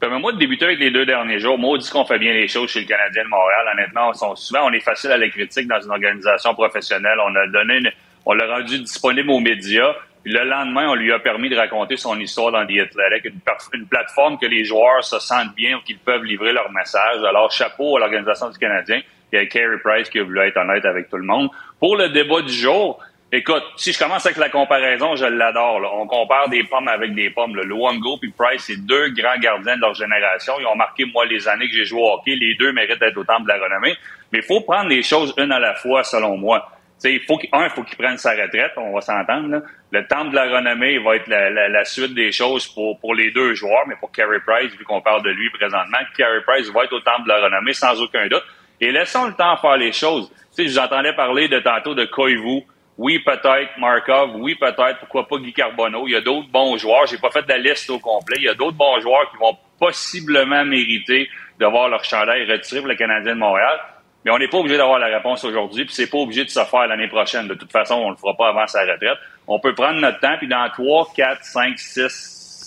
[0.00, 2.32] Comme moi, de débuter avec les deux derniers jours, moi, on dit qu'on fait bien
[2.32, 3.66] les choses chez le Canadien de Montréal.
[3.72, 7.18] Honnêtement, on sont, souvent, on est facile à la critique dans une organisation professionnelle.
[7.24, 7.90] On a donné, une,
[8.26, 9.94] on l'a rendu disponible aux médias.
[10.22, 13.40] Puis le lendemain, on lui a permis de raconter son histoire dans The Athletic, une,
[13.74, 17.22] une plateforme que les joueurs se sentent bien ou qu'ils peuvent livrer leur message.
[17.26, 19.00] Alors, chapeau à l'organisation du Canadien.
[19.32, 21.48] Il y a Carey Price qui a voulu être honnête avec tout le monde.
[21.80, 23.00] Pour le débat du jour,
[23.36, 25.80] Écoute, si je commence avec la comparaison, je l'adore.
[26.00, 27.56] On compare des pommes avec des pommes.
[27.56, 30.54] Le Luongo puis Price, c'est deux grands gardiens de leur génération.
[30.60, 32.36] Ils ont marqué, moi, les années que j'ai joué au hockey.
[32.36, 33.96] Les deux méritent d'être au temple de la renommée.
[34.32, 36.70] Mais il faut prendre les choses une à la fois, selon moi.
[36.96, 39.62] T'sais, il faut un, il faut qu'il prenne sa retraite, on va s'entendre.
[39.90, 43.54] Le temple de la renommée va être la, suite des choses pour, pour les deux
[43.54, 46.92] joueurs, mais pour Carey Price, vu qu'on parle de lui présentement, Carey Price va être
[46.92, 48.44] au temple de la renommée sans aucun doute.
[48.80, 50.30] Et laissons le temps faire les choses.
[50.52, 52.62] T'sais, je vous entendais parler de tantôt de Koivu.
[52.96, 54.36] Oui, peut-être Markov.
[54.36, 54.98] Oui, peut-être.
[55.00, 56.06] Pourquoi pas Guy Carbonneau.
[56.06, 57.06] Il y a d'autres bons joueurs.
[57.06, 58.36] J'ai pas fait de la liste au complet.
[58.38, 62.88] Il y a d'autres bons joueurs qui vont possiblement mériter d'avoir leur chandail retiré pour
[62.88, 63.80] le Canadien de Montréal.
[64.24, 66.64] Mais on n'est pas obligé d'avoir la réponse aujourd'hui, puis c'est pas obligé de se
[66.64, 67.46] faire l'année prochaine.
[67.46, 69.18] De toute façon, on le fera pas avant sa retraite.
[69.46, 72.08] On peut prendre notre temps, puis dans 3, 4, 5, 6,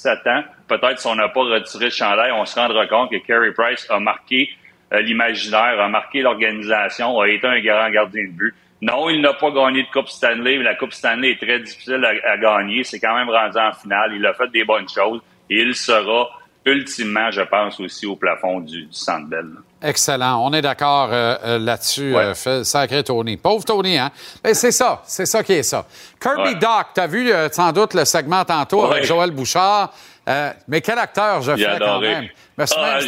[0.03, 3.17] 7 ans, peut-être si on n'a pas retiré le chandail, on se rendra compte que
[3.17, 4.49] Carey Price a marqué
[4.91, 8.55] l'imaginaire, a marqué l'organisation, a été un grand gardien de but.
[8.81, 12.03] Non, il n'a pas gagné de Coupe Stanley, mais la Coupe Stanley est très difficile
[12.05, 12.83] à, à gagner.
[12.83, 14.11] C'est quand même rendu en finale.
[14.15, 15.19] Il a fait des bonnes choses
[15.49, 16.29] et il sera
[16.63, 19.47] ultimement, je pense, aussi au plafond du, du Centre Bell.
[19.81, 20.43] Excellent.
[20.45, 22.21] On est d'accord euh, euh, là-dessus, Ouais.
[22.23, 23.37] euh, fait- sacré Tony.
[23.37, 24.11] Pauvre Tony, hein?
[24.43, 25.85] Mais c'est ça, c'est ça qui est ça.
[26.21, 26.55] Kirby Ouais.
[26.55, 28.91] Doc, t'as vu euh, sans doute le segment tantôt Ouais.
[28.97, 29.91] avec Joël Bouchard.
[30.27, 32.27] Euh, mais quel acteur je fais quand même.
[32.57, 32.99] Me suis Ah,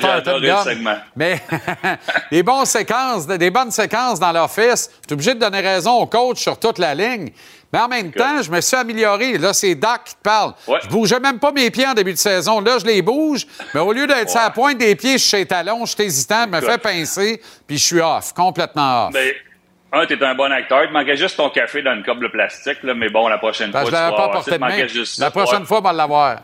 [0.75, 1.01] même.
[1.15, 1.41] Mais
[2.31, 4.89] des bonnes séquences, des bonnes séquences dans l'office.
[5.01, 7.29] Je suis obligé de donner raison au coach sur toute la ligne.
[7.73, 9.37] Mais en même temps, je me suis amélioré.
[9.37, 10.53] Là, c'est Doc qui te parle.
[10.83, 12.61] Je bougeais même pas mes pieds en début de saison.
[12.61, 13.45] Là, je les bouge.
[13.73, 15.93] Mais au lieu d'être sur la pointe des pieds, je suis chez les talons, je
[15.93, 19.13] suis hésitant, je me fais pincer, puis je suis off, complètement off.
[19.13, 19.31] Ben,
[19.91, 20.83] un, t'es un bon acteur.
[20.83, 23.37] Il te manquait juste ton café dans une coupe de plastique, là, mais bon, la
[23.39, 24.87] prochaine Ben, fois, je l'avais pas porté de main.
[24.87, 25.65] juste La prochaine Ouais.
[25.65, 26.37] fois, on va l'avoir.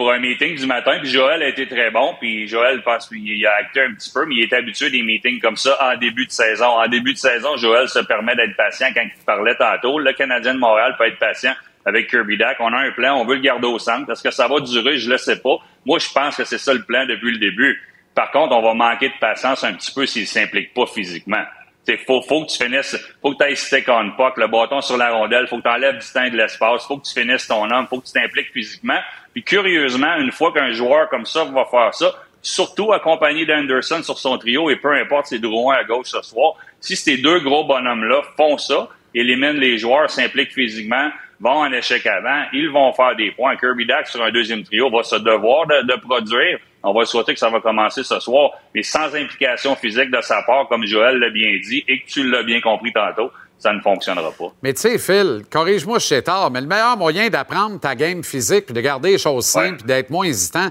[0.00, 0.96] Pour un meeting du matin.
[0.98, 2.14] Puis Joël a été très bon.
[2.18, 5.02] Puis Joël, je pense qu'il a acté un petit peu, mais il est habitué des
[5.02, 6.68] meetings comme ça en début de saison.
[6.68, 9.98] En début de saison, Joël se permet d'être patient quand il parlait tantôt.
[9.98, 11.52] Le Canadien de Montréal peut être patient
[11.84, 12.56] avec Kirby Dack.
[12.60, 14.10] On a un plan, on veut le garder au centre.
[14.10, 14.96] Est-ce que ça va durer?
[14.96, 15.58] Je le sais pas.
[15.84, 17.78] Moi, je pense que c'est ça le plan depuis le début.
[18.14, 21.44] Par contre, on va manquer de patience un petit peu s'il s'implique pas physiquement.
[21.88, 24.80] Il faut, faut que tu finisses, faut que tu ailles stick on puck, le bâton
[24.80, 27.48] sur la rondelle, faut que tu enlèves du temps de l'espace, faut que tu finisses
[27.48, 28.98] ton homme, faut que tu t'impliques physiquement.
[29.32, 34.18] Puis curieusement, une fois qu'un joueur comme ça va faire ça, surtout accompagné d'Anderson sur
[34.18, 37.64] son trio, et peu importe ses Drouin à gauche ce soir, si ces deux gros
[37.64, 43.16] bonhommes-là font ça, éliminent les joueurs, s'impliquent physiquement, vont en échec avant, ils vont faire
[43.16, 43.56] des points.
[43.56, 46.58] Kirby Dack sur un deuxième trio va se devoir de, de produire.
[46.82, 50.42] On va souhaiter que ça va commencer ce soir, mais sans implication physique de sa
[50.42, 53.80] part, comme Joël l'a bien dit et que tu l'as bien compris tantôt, ça ne
[53.80, 54.52] fonctionnera pas.
[54.62, 58.24] Mais tu sais, Phil, corrige-moi si c'est tard, mais le meilleur moyen d'apprendre ta game
[58.24, 60.70] physique puis de garder les choses simples puis d'être moins hésitant,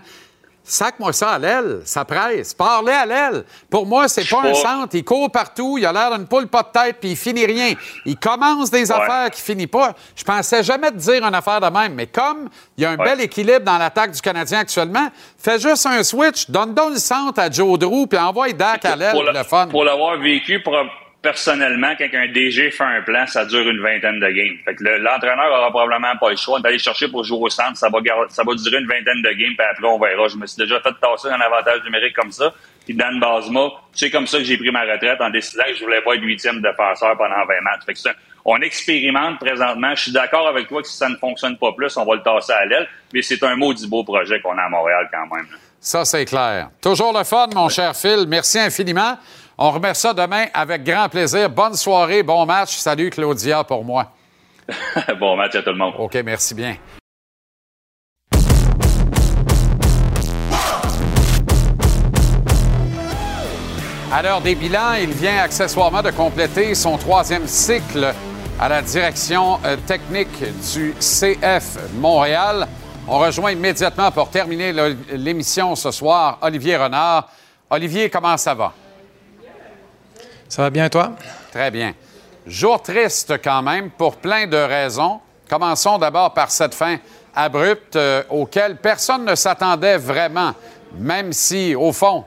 [0.70, 2.54] sac-moi ça à l'aile, ça presse.
[2.54, 3.44] Parlez à l'aile.
[3.70, 4.96] Pour moi, c'est pas un centre.
[4.96, 7.74] Il court partout, il a l'air d'une poule pas de tête puis il finit rien.
[8.06, 9.94] Il commence des affaires qui finit pas.
[10.16, 12.98] Je pensais jamais te dire une affaire de même, mais comme il y a un
[12.98, 17.40] bel équilibre dans l'attaque du Canadien actuellement, fais juste un switch, donne donc le centre
[17.40, 19.68] à Joe Drew puis envoie Dak à l'aile, pour le fun.
[19.68, 20.76] Pour l'avoir vécu pro-
[21.22, 24.58] personnellement, quand un DG fait un plan, ça dure une vingtaine de games.
[24.66, 27.76] Fait que le- l'entraîneur aura probablement pas le choix d'aller chercher pour jouer au centre.
[27.78, 30.28] Ça va, ça durer une vingtaine de games, puis après, on verra.
[30.28, 32.54] Je me suis déjà fait tasser un avantage numérique comme ça.
[32.86, 35.84] Puis Dan Basma, c'est comme ça que j'ai pris ma retraite en décidant que je
[35.84, 37.86] voulais pas être huitième défenseur pendant 20 matchs.
[37.86, 38.14] Fait que un-
[38.46, 39.94] on expérimente présentement.
[39.96, 42.24] Je suis d'accord avec toi que si ça ne fonctionne pas plus, on va le
[42.24, 42.88] tasser à l'aile.
[43.14, 45.46] Mais c'est un maudit beau projet qu'on a à Montréal quand même.
[45.82, 46.70] Ça, c'est clair.
[46.82, 48.26] Toujours le fun, mon cher Phil.
[48.28, 49.18] Merci infiniment.
[49.62, 51.50] On remet ça demain avec grand plaisir.
[51.50, 52.78] Bonne soirée, bon match.
[52.78, 54.06] Salut, Claudia, pour moi.
[55.20, 55.96] bon match à tout le monde.
[55.98, 56.78] OK, merci bien.
[64.14, 68.14] À l'heure des bilans, il vient accessoirement de compléter son troisième cycle
[68.58, 70.42] à la direction euh, technique
[70.74, 72.66] du CF Montréal.
[73.10, 74.72] On rejoint immédiatement pour terminer
[75.12, 77.28] l'émission ce soir Olivier Renard.
[77.70, 78.72] Olivier, comment ça va?
[80.50, 81.12] Ça va bien, et toi?
[81.52, 81.94] Très bien.
[82.48, 85.20] Jour triste quand même pour plein de raisons.
[85.48, 86.98] Commençons d'abord par cette fin
[87.36, 90.54] abrupte euh, auquel personne ne s'attendait vraiment,
[90.98, 92.26] même si, au fond,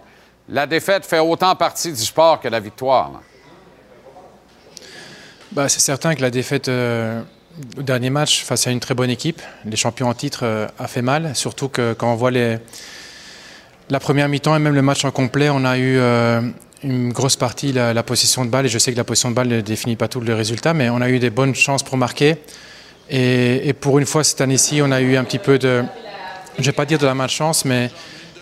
[0.49, 3.11] la défaite fait autant partie du sport que la victoire.
[5.51, 7.23] Bah, c'est certain que la défaite euh,
[7.77, 10.86] au dernier match face à une très bonne équipe, les champions en titre, euh, a
[10.86, 11.35] fait mal.
[11.35, 12.59] Surtout que quand on voit les,
[13.90, 16.40] la première mi-temps et même le match en complet, on a eu euh,
[16.84, 18.66] une grosse partie la, la possession de balle.
[18.66, 20.90] Et je sais que la possession de balle ne définit pas tout le résultat, mais
[20.90, 22.36] on a eu des bonnes chances pour marquer.
[23.10, 25.84] Et, et pour une fois cette année-ci, on a eu un petit peu de,
[26.56, 27.90] je ne vais pas dire de la malchance, mais,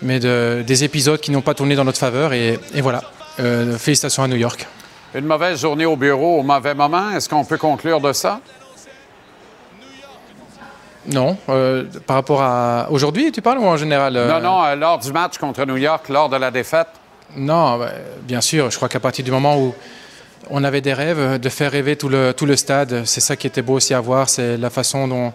[0.03, 2.33] mais de- des épisodes qui n'ont pas tourné dans notre faveur.
[2.33, 3.03] Et, et voilà,
[3.39, 4.67] Euh, félicitations à New York.
[5.15, 8.41] Une mauvaise journée au bureau au mauvais moment, est-ce qu'on peut conclure de ça?
[11.11, 14.99] Non, euh, par rapport à aujourd'hui, tu parles ou en général euh, Non, non, lors
[14.99, 16.89] du match contre New York, lors de la défaite?
[17.37, 17.91] Non, bah,
[18.23, 18.71] bien sûr.
[18.71, 19.75] Je crois qu'à partir du moment où
[20.51, 23.47] on avait des rêves, de faire rêver tout le, tout le stade, c'est ça qui
[23.47, 24.29] était beau aussi à voir.
[24.29, 25.33] C'est la façon dont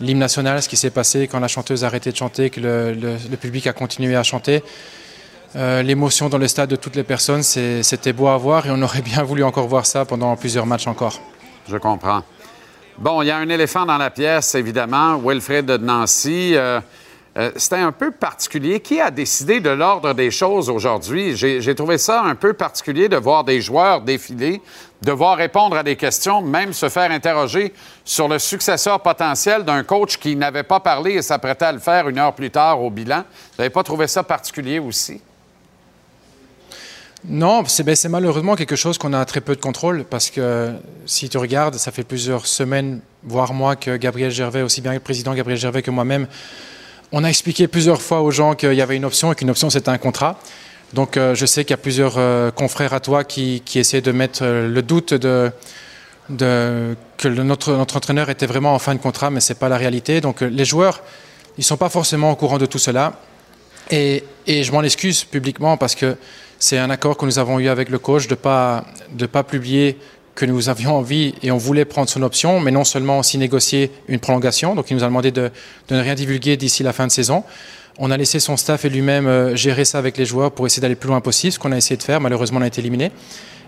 [0.00, 2.92] l'hymne national, ce qui s'est passé quand la chanteuse a arrêté de chanter, que le,
[2.92, 4.62] le- public a continué à chanter.
[5.56, 8.82] Euh, L'émotion dans le stade de toutes les personnes, c'était beau à voir et on
[8.82, 11.20] aurait bien voulu encore voir ça pendant plusieurs matchs encore.
[11.68, 12.22] Je comprends.
[12.98, 16.52] Bon, il y a un éléphant dans la pièce, évidemment, Wilfred de Nancy.
[16.54, 16.80] Euh,
[17.38, 18.80] euh, C'était un peu particulier.
[18.80, 21.36] Qui a décidé de l'ordre des choses aujourd'hui?
[21.36, 24.60] J'ai trouvé ça un peu particulier de voir des joueurs défiler,
[25.02, 27.72] devoir répondre à des questions, même se faire interroger
[28.04, 32.08] sur le successeur potentiel d'un coach qui n'avait pas parlé et s'apprêtait à le faire
[32.08, 33.18] une heure plus tard au bilan.
[33.22, 35.20] Vous n'avez pas trouvé ça particulier aussi?
[37.24, 40.72] Non, c'est ben, malheureusement quelque chose qu'on a très peu de contrôle parce que
[41.04, 45.00] si tu regardes, ça fait plusieurs semaines, voire mois que Gabriel Gervais, aussi bien le
[45.00, 46.28] président Gabriel Gervais que moi-même,
[47.12, 49.70] on a expliqué plusieurs fois aux gens qu'il y avait une option et qu'une option
[49.70, 50.38] c'était un contrat.
[50.92, 54.00] Donc euh, je sais qu'il y a plusieurs euh, confrères à toi qui, qui essaient
[54.00, 55.50] de mettre euh, le doute de,
[56.28, 59.76] que notre, notre entraîneur était vraiment en fin de contrat, mais ce n'est pas la
[59.76, 60.20] réalité.
[60.20, 61.02] Donc les joueurs,
[61.56, 63.14] ils ne sont pas forcément au courant de tout cela.
[63.90, 66.16] Et, et je m'en excuse publiquement parce que
[66.58, 69.42] c'est un accord que nous avons eu avec le coach de ne pas, de pas
[69.42, 69.98] publier
[70.38, 73.90] que nous avions envie et on voulait prendre son option, mais non seulement aussi négocier
[74.06, 74.76] une prolongation.
[74.76, 75.50] Donc il nous a demandé de,
[75.90, 77.42] ne rien divulguer d'ici la fin de saison.
[77.98, 80.80] On a laissé son staff et lui-même euh, gérer ça avec les joueurs pour essayer
[80.80, 82.20] d'aller plus loin possible, ce qu'on a essayé de faire.
[82.20, 83.10] Malheureusement, on a été éliminé.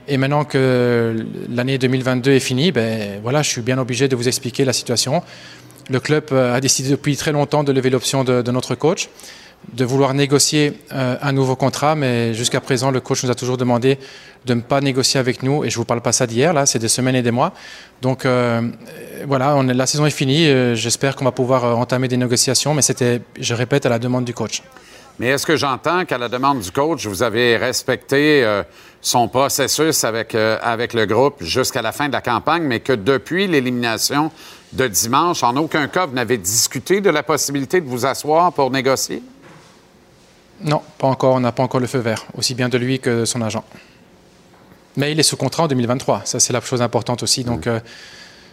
[0.06, 4.28] Et maintenant que l'année 2022 est finie, ben voilà, je suis bien obligé de vous
[4.28, 5.24] expliquer la situation.
[5.88, 9.08] Le club euh, a décidé depuis très longtemps de lever l'option de notre coach,
[9.72, 13.56] de vouloir négocier euh, un nouveau contrat, mais jusqu'à présent, le coach nous a toujours
[13.56, 13.98] demandé
[14.46, 15.64] de ne pas négocier avec nous.
[15.64, 17.52] Et je vous parle pas ça d'hier, là, c'est des semaines et des mois.
[18.02, 18.62] Donc euh,
[19.26, 20.48] voilà, la saison est finie.
[20.48, 24.24] Euh, J'espère qu'on va pouvoir entamer des négociations, mais c'était, je répète, à la demande
[24.24, 24.62] du coach.
[25.18, 28.42] Mais est-ce que j'entends qu'à la demande du coach, vous avez respecté
[29.02, 33.46] son processus avec, avec le groupe jusqu'à la fin de la campagne, mais que depuis
[33.46, 34.30] l'élimination
[34.72, 38.70] de dimanche, en aucun cas, vous n'avez discuté de la possibilité de vous asseoir pour
[38.70, 39.22] négocier?
[40.62, 41.34] Non, pas encore.
[41.34, 43.64] On n'a pas encore le feu vert, aussi bien de lui que de son agent.
[44.96, 46.22] Mais il est sous contrat en 2023.
[46.24, 47.44] Ça, c'est la chose importante aussi.
[47.44, 47.80] Donc, euh,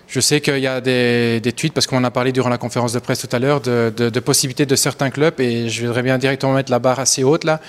[0.08, 2.58] je sais qu'il y a des, des tweets, parce qu'on en a parlé durant la
[2.58, 5.86] conférence de presse tout à l'heure, de, de- de possibilités de certains clubs, et je
[5.86, 7.60] voudrais bien directement mettre la barre assez haute là,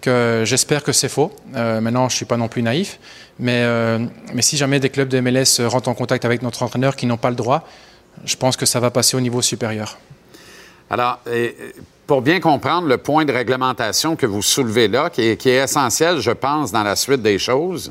[0.00, 1.32] que j'espère que c'est faux.
[1.54, 2.98] Euh, maintenant, je ne suis pas non plus naïf,
[3.38, 4.04] mais, euh,
[4.34, 7.16] mais si jamais des clubs de MLS rentrent en contact avec notre entraîneur qui n'ont
[7.18, 7.68] pas le droit,
[8.24, 9.98] je pense que ça va passer au niveau supérieur.
[10.90, 11.50] Alors, euh,
[12.06, 15.64] pour bien comprendre le point de réglementation que vous soulevez là, qui est, qui est
[15.64, 17.90] essentiel, je pense, dans la suite des choses,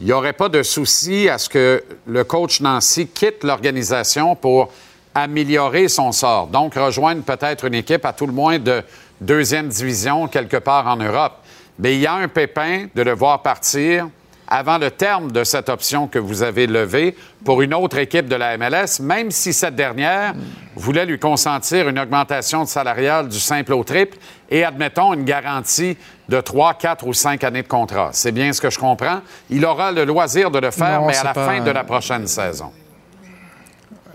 [0.00, 4.72] il n'y aurait pas de souci à ce que le coach Nancy quitte l'organisation pour
[5.14, 8.82] améliorer son sort, donc rejoindre peut-être une équipe à tout le moins de
[9.20, 11.34] deuxième division quelque part en Europe.
[11.78, 14.08] Mais il y a un pépin de le voir partir
[14.52, 18.34] avant le terme de cette option que vous avez levée pour une autre équipe de
[18.34, 20.34] la MLS, même si cette dernière
[20.74, 24.18] voulait lui consentir une augmentation de salariale du simple au triple
[24.50, 25.96] et, admettons, une garantie
[26.28, 28.10] de 3, 4 ou 5 années de contrat.
[28.12, 29.20] C'est bien ce que je comprends.
[29.50, 31.84] Il aura le loisir de le faire, Non, mais à la pas- fin de la
[31.84, 32.72] prochaine saison.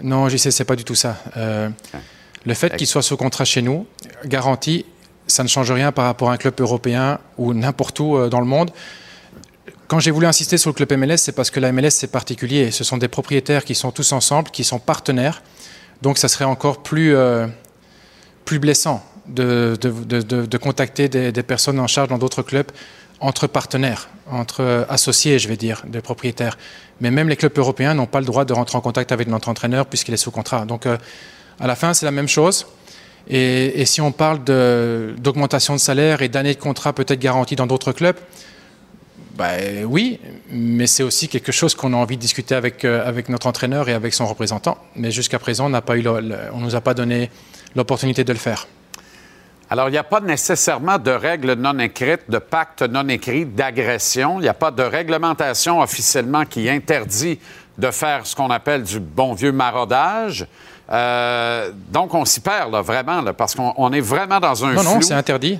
[0.02, 1.16] Non, j'y sais, c'est pas du tout ça.
[1.38, 1.70] Euh,
[2.46, 3.88] le fait qu'il soit sous contrat chez nous,
[4.26, 4.86] garanti,
[5.28, 8.42] ça ne change rien par rapport à un club européen ou n'importe où euh, dans
[8.42, 8.72] le monde.
[9.88, 12.72] Quand j'ai voulu insister sur le club MLS, c'est parce que la MLS, c'est particulier.
[12.72, 15.44] Ce sont des propriétaires qui sont tous ensemble, qui sont partenaires.
[16.02, 17.46] Donc, ça serait encore plus, euh,
[18.46, 22.72] plus blessant de, de- de- de- contacter des, des personnes en charge dans d'autres clubs
[23.20, 26.58] entre partenaires, entre euh, associés, je vais dire, des propriétaires.
[27.00, 29.50] Mais même les clubs européens n'ont pas le droit de rentrer en contact avec notre
[29.50, 30.66] entraîneur puisqu'il est sous contrat.
[30.66, 30.98] Donc, euh,
[31.60, 32.66] à la fin, c'est la même chose.
[33.30, 37.68] Et, et si on parle d'augmentation de, salaire et d'années de contrat peut-être garanties dans
[37.68, 38.18] d'autres clubs,
[39.38, 43.28] ben oui, mais c'est aussi quelque chose qu'on a envie de discuter avec, euh, avec
[43.30, 44.78] notre entraîneur et avec son représentant.
[44.96, 47.30] Mais jusqu'à présent, on n'a pas eu le- le- on nous a pas donné
[47.76, 48.68] l'opportunité de le faire.
[49.70, 54.40] Alors, il n'y a pas nécessairement de règles non écrites, de pacte non écrit d'agression.
[54.40, 57.40] Il n'y a pas de réglementation officiellement qui interdit
[57.78, 60.46] de faire ce qu'on appelle du bon vieux maraudage.
[60.92, 64.74] Euh, donc, on s'y perd, là, vraiment, là, parce qu'on on est vraiment dans un
[64.76, 65.60] non, non, c'est interdit.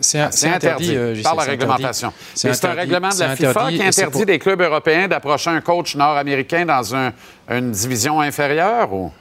[0.00, 2.08] C'est C'est interdit, euh, par la réglementation.
[2.08, 2.30] interdit.
[2.34, 5.50] C'est un interdit, règlement de la FIFA interdit, qui interdit pour- des clubs européens d'approcher
[5.50, 7.12] un coach nord-américain dans un-
[7.50, 9.12] une division inférieure ou...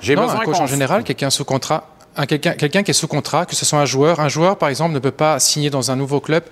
[0.00, 3.06] J'ai besoin un coach en général, quelqu'un sous contrat, un quelqu'un quelqu'un qui est sous
[3.08, 5.90] contrat, que ce soit un joueur, un joueur par exemple ne peut pas signer dans
[5.90, 6.42] un nouveau club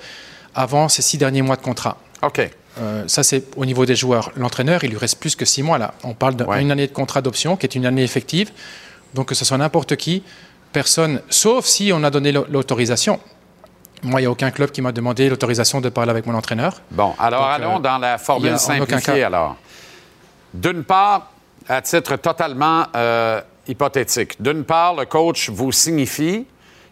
[0.54, 1.96] avant ses six derniers mois de contrat.
[2.22, 2.40] OK.
[2.80, 4.30] Euh, ça c'est au niveau des joueurs.
[4.36, 5.94] L'entraîneur, il lui reste plus que six mois là.
[6.04, 8.50] On parle d'une année de contrat d'option qui est une année effective.
[9.14, 10.22] Donc que ce soit n'importe qui,
[10.82, 13.18] personne, sauf si on a donné l'au- l'autorisation.
[14.04, 16.72] Moi, il n'y a aucun club qui m'a demandé l'autorisation de parler avec mon entraîneur.
[16.92, 19.56] Bon, alors Donc, allons euh, dans la formule a simplifiée alors.
[20.54, 21.32] D'une part,
[21.68, 26.46] à titre totalement euh, hypothétique, d'une part, le coach vous signifie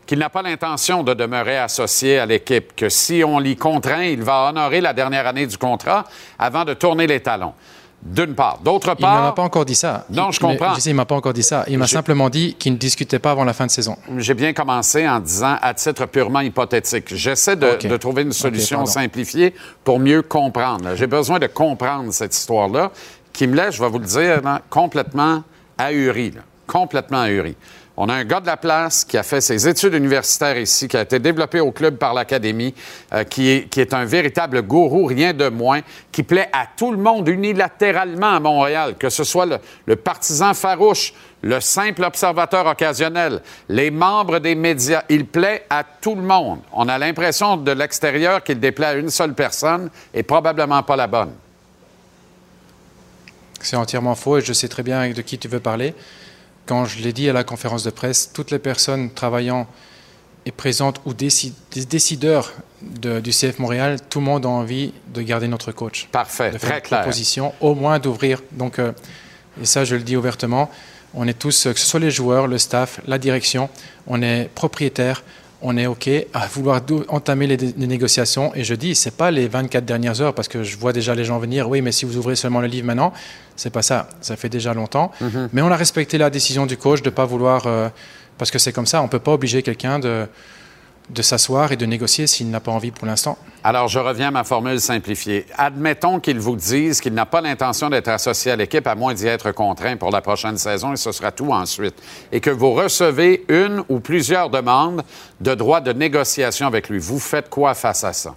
[0.04, 4.22] qu'il n'a pas l'intention de demeurer associé à l'équipe, que si on l'y contraint, il
[4.22, 6.04] va honorer la dernière année du contrat
[6.38, 7.54] avant de tourner les talons.
[8.02, 8.60] D'une part.
[8.62, 10.05] D'autre Il ne m'a part, pas encore dit ça.
[10.10, 10.74] Non, je comprends.
[10.74, 11.64] je sais, il m'a pas encore dit ça.
[11.68, 13.97] Il m'a simplement dit qu'il ne discutait pas avant la fin de saison.
[14.18, 17.14] j'ai bien commencé en disant à titre purement hypothétique.
[17.14, 20.94] J'essaie de, trouver une solution simplifiée pour mieux comprendre.
[20.94, 22.93] J'ai besoin de comprendre cette histoire-là
[23.32, 25.43] qui me laisse, je vais vous le dire, là, complètement
[25.77, 26.31] ahuri.
[26.31, 26.40] là.
[26.66, 27.55] Complètement ahuri.
[27.98, 30.98] On a un gars de la place qui a fait ses études universitaires ici, qui
[30.98, 32.74] a été développé au club par l'Académie,
[33.14, 35.81] euh, qui, est, un véritable gourou, rien de moins,
[36.12, 40.52] qui plaît à tout le monde unilatéralement à Montréal, que ce soit le, le partisan
[40.52, 43.40] farouche, le simple observateur occasionnel,
[43.70, 45.05] les membres des médias.
[45.09, 46.59] Il plaît à tout le monde.
[46.73, 51.06] On a l'impression de l'extérieur qu'il déplaît à une seule personne et probablement pas la
[51.06, 51.32] bonne.
[53.62, 55.94] C'est entièrement faux et je sais très bien de qui tu veux parler.
[56.66, 59.66] Quand je l'ai dit à la conférence de presse, toutes les personnes travaillant
[60.44, 62.52] et présentes ou décideurs
[62.82, 66.09] de- du CF Montréal, tout le monde a envie de garder notre coach.
[66.12, 67.01] Parfait, de faire très une clair.
[67.01, 68.43] proposition, au moins d'ouvrir.
[68.52, 68.93] Donc, euh,
[69.60, 70.70] et ça, je le dis ouvertement,
[71.14, 73.68] on est tous, euh, que ce soit les joueurs, le staff, la direction,
[74.06, 75.22] on est propriétaire,
[75.62, 78.55] on est OK à vouloir entamer les, les négociations.
[78.55, 81.24] Et je dis, c'est pas les 24 dernières heures, parce que je vois déjà les
[81.24, 83.12] gens venir, oui, mais si vous ouvrez seulement le livre maintenant,
[83.57, 84.09] c'est pas ça.
[84.20, 85.12] Ça fait déjà longtemps.
[85.20, 85.49] Mhm.
[85.53, 87.89] Mais on a respecté la décision du coach de ne pas vouloir, euh,
[88.39, 90.27] parce que c'est comme ça, on ne peut pas obliger quelqu'un de,
[91.09, 93.39] de s'asseoir et de négocier s'il n'a pas envie pour l'instant.
[93.62, 95.47] Alors, je reviens à ma formule simplifiée.
[95.57, 99.27] Admettons qu'il vous dise qu'il n'a pas l'intention d'être associé à l'équipe, à moins d'y
[99.27, 101.95] être contraint pour la prochaine saison, et ce sera tout ensuite.
[102.33, 105.03] Et que vous recevez une ou plusieurs demandes
[105.41, 106.99] de droit de négociation avec lui.
[106.99, 108.35] Vous faites quoi face à ça?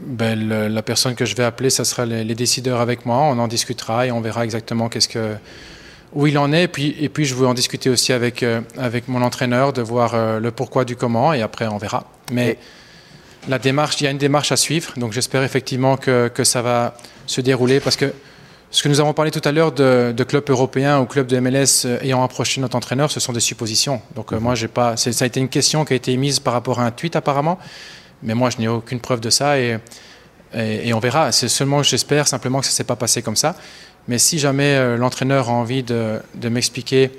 [0.00, 3.18] Le- la personne que je vais appeler, ce sera les, les décideurs avec moi.
[3.18, 5.34] On en discutera et on verra exactement qu'est-ce que,
[6.14, 6.64] où il en est.
[6.64, 9.82] Et puis, et puis je veux en discuter aussi avec, euh, avec mon entraîneur, de
[9.82, 12.04] voir euh, le pourquoi du comment, et après on verra.
[12.32, 12.58] Mais
[13.48, 16.60] la démarche, il y a une démarche à suivre, donc j'espère effectivement que, que ça
[16.62, 18.12] va se dérouler, parce que
[18.70, 21.38] ce que nous avons parlé tout à l'heure de, de clubs européens ou clubs de
[21.40, 24.02] MLS euh, ayant approché notre entraîneur, ce sont des suppositions.
[24.14, 26.38] Donc euh, moi, j'ai pas, c'est- ça a été une question qui a été émise
[26.40, 27.58] par rapport à un tweet apparemment,
[28.22, 29.78] mais moi, je n'ai aucune preuve de ça et,
[30.54, 31.32] et, et on verra.
[31.32, 33.56] C'est seulement, j'espère simplement que ça ne s'est pas passé comme ça.
[34.08, 37.10] Mais si jamais euh, l'entraîneur a envie de, m'expliquer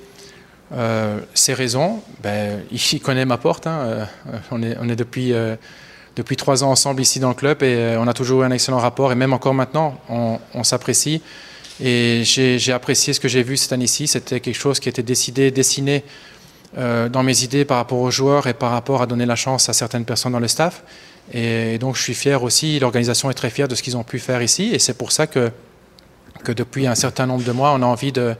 [0.74, 3.68] euh, ses raisons, ben, il connaît ma porte.
[3.68, 3.80] hein.
[3.86, 4.06] Euh,
[4.52, 8.46] on, est, depuis, trois ans ensemble ici dans le club et on a toujours eu
[8.46, 9.12] un excellent rapport.
[9.12, 11.22] Et même encore maintenant, on, s'apprécie.
[11.82, 14.08] Et j'ai apprécié ce que j'ai vu cette année-ci.
[14.08, 16.04] C'était quelque chose qui était décidé, dessiné
[16.76, 19.74] dans mes idées par rapport aux joueurs et par rapport à donner la chance à
[19.74, 20.84] certaines personnes dans le staff.
[21.32, 24.20] Et donc je suis fier aussi, l'organisation est très fière de ce qu'ils ont pu
[24.20, 24.72] faire ici.
[24.74, 25.52] Et c'est pour ça que,
[26.44, 28.36] que depuis un certain nombre de mois, on a envie de,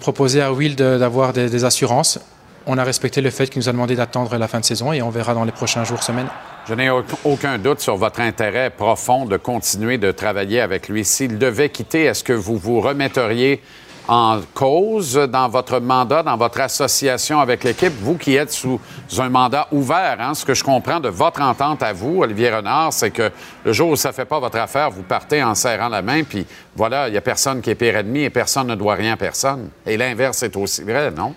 [0.00, 2.18] proposer à Will d'avoir des, assurances.
[2.66, 5.02] On a respecté le fait qu'il nous a demandé d'attendre la fin de saison et
[5.02, 6.28] on verra dans les prochains jours, semaines.
[6.68, 11.04] Je n'ai au- aucun doute sur votre intérêt profond de continuer de travailler avec lui.
[11.04, 13.62] S'il devait quitter, est-ce que vous vous remetteriez
[14.08, 18.80] en cause dans votre mandat, dans votre association avec l'équipe, vous qui êtes sous
[19.18, 20.16] un mandat ouvert?
[20.20, 20.34] hein?
[20.34, 23.30] Ce que je comprends de votre entente à vous, Olivier Renard, c'est que
[23.64, 26.24] le jour où ça ne fait pas votre affaire, vous partez en serrant la main,
[26.24, 26.44] puis
[26.74, 29.16] voilà, il n'y a personne qui est pire ennemi et personne ne doit rien à
[29.16, 29.70] personne.
[29.86, 31.34] Et l'inverse est aussi vrai, non?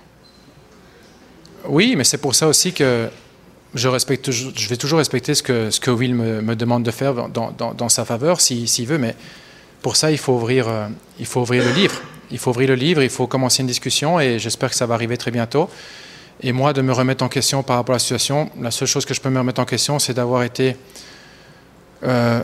[1.68, 3.08] Oui, mais c'est pour ça aussi que
[3.74, 7.90] je, respecte, je vais toujours respecter ce que, ce Will me, demande de faire dans,
[7.90, 9.16] sa faveur, si- s'il veut, mais
[9.82, 10.88] pour ça, il faut, ouvrir, euh,
[11.20, 11.96] il faut ouvrir le livre.
[12.34, 14.96] Il faut ouvrir le livre, il faut commencer une discussion et j'espère que ça va
[14.96, 15.70] arriver très bientôt.
[16.42, 19.06] Et moi, de me remettre en question par rapport à la situation, la seule chose
[19.06, 20.76] que je peux me remettre en question, c'est d'avoir été,
[22.04, 22.42] euh,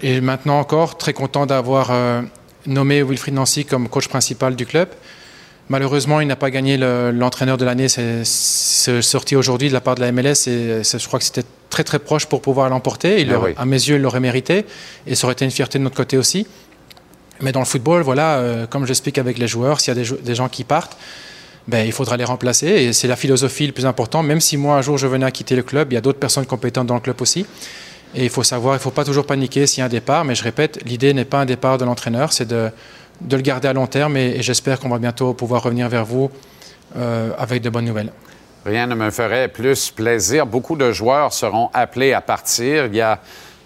[0.00, 2.22] et maintenant encore, très content d'avoir euh,
[2.66, 4.88] nommé Wilfried Nancy comme coach principal du club.
[5.68, 7.88] Malheureusement, il n'a pas gagné le- l'entraîneur de l'année.
[7.88, 11.84] C'est sorti aujourd'hui de la part de la MLS et je crois que c'était très
[11.84, 13.26] très proche pour pouvoir l'emporter.
[13.32, 13.54] Ah oui.
[13.56, 14.66] À mes yeux, il l'aurait mérité
[15.06, 16.46] et ça aurait été une fierté de notre côté aussi.
[17.42, 20.34] Mais dans le football, voilà, euh, comme j'explique avec les joueurs, s'il y a des,
[20.34, 20.96] gens qui partent,
[21.68, 24.22] ben, il faudra les remplacer et c'est la philosophie le plus important.
[24.22, 26.18] Même si moi un jour je venais à quitter le club, il y a d'autres
[26.18, 27.46] personnes compétentes dans le club aussi.
[28.14, 30.24] Et il faut savoir, il ne faut pas toujours paniquer s'il y a un départ,
[30.24, 32.70] mais je répète, l'idée n'est pas un départ de l'entraîneur, c'est de,
[33.30, 36.30] le garder à long terme et, et j'espère qu'on va bientôt pouvoir revenir vers vous
[36.96, 38.12] euh, avec de bonnes nouvelles.
[38.66, 40.46] Rien ne me ferait plus plaisir.
[40.46, 42.86] Beaucoup de joueurs seront appelés à partir.
[42.86, 43.18] Il y a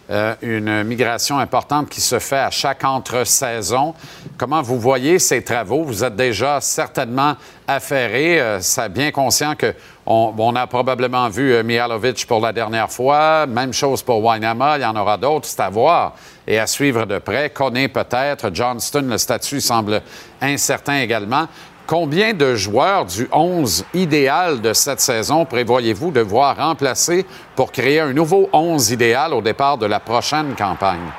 [0.08, 3.94] euh, une migration importante qui se fait à chaque entre-saison.
[4.38, 5.82] Comment vous voyez ces travaux?
[5.82, 7.34] Vous êtes déjà certainement
[7.66, 9.74] affairé, euh, ça- bien conscient que
[10.08, 13.46] on, a probablement vu euh, Mihalovic pour la dernière fois.
[13.46, 14.78] Même chose pour Wynama.
[14.78, 15.48] Il y en aura d'autres.
[15.48, 16.14] C'est à voir
[16.46, 17.50] et à suivre de près.
[17.50, 18.50] Connaît peut-être.
[18.54, 20.00] Johnston, le statut semble
[20.40, 21.48] incertain également.
[21.86, 28.00] Combien de joueurs du 11 idéal de cette saison prévoyez-vous de voir remplacer pour créer
[28.00, 31.12] un nouveau 11 idéal au départ de la prochaine campagne?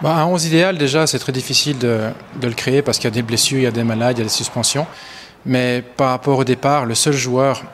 [0.00, 2.10] Bah, un 11 idéal, déjà, c'est très difficile de,
[2.40, 4.22] le créer parce qu'il y a des blessures, il y a des malades, il y
[4.22, 4.86] a des suspensions.
[5.46, 7.64] Mais par rapport au départ, le seul joueur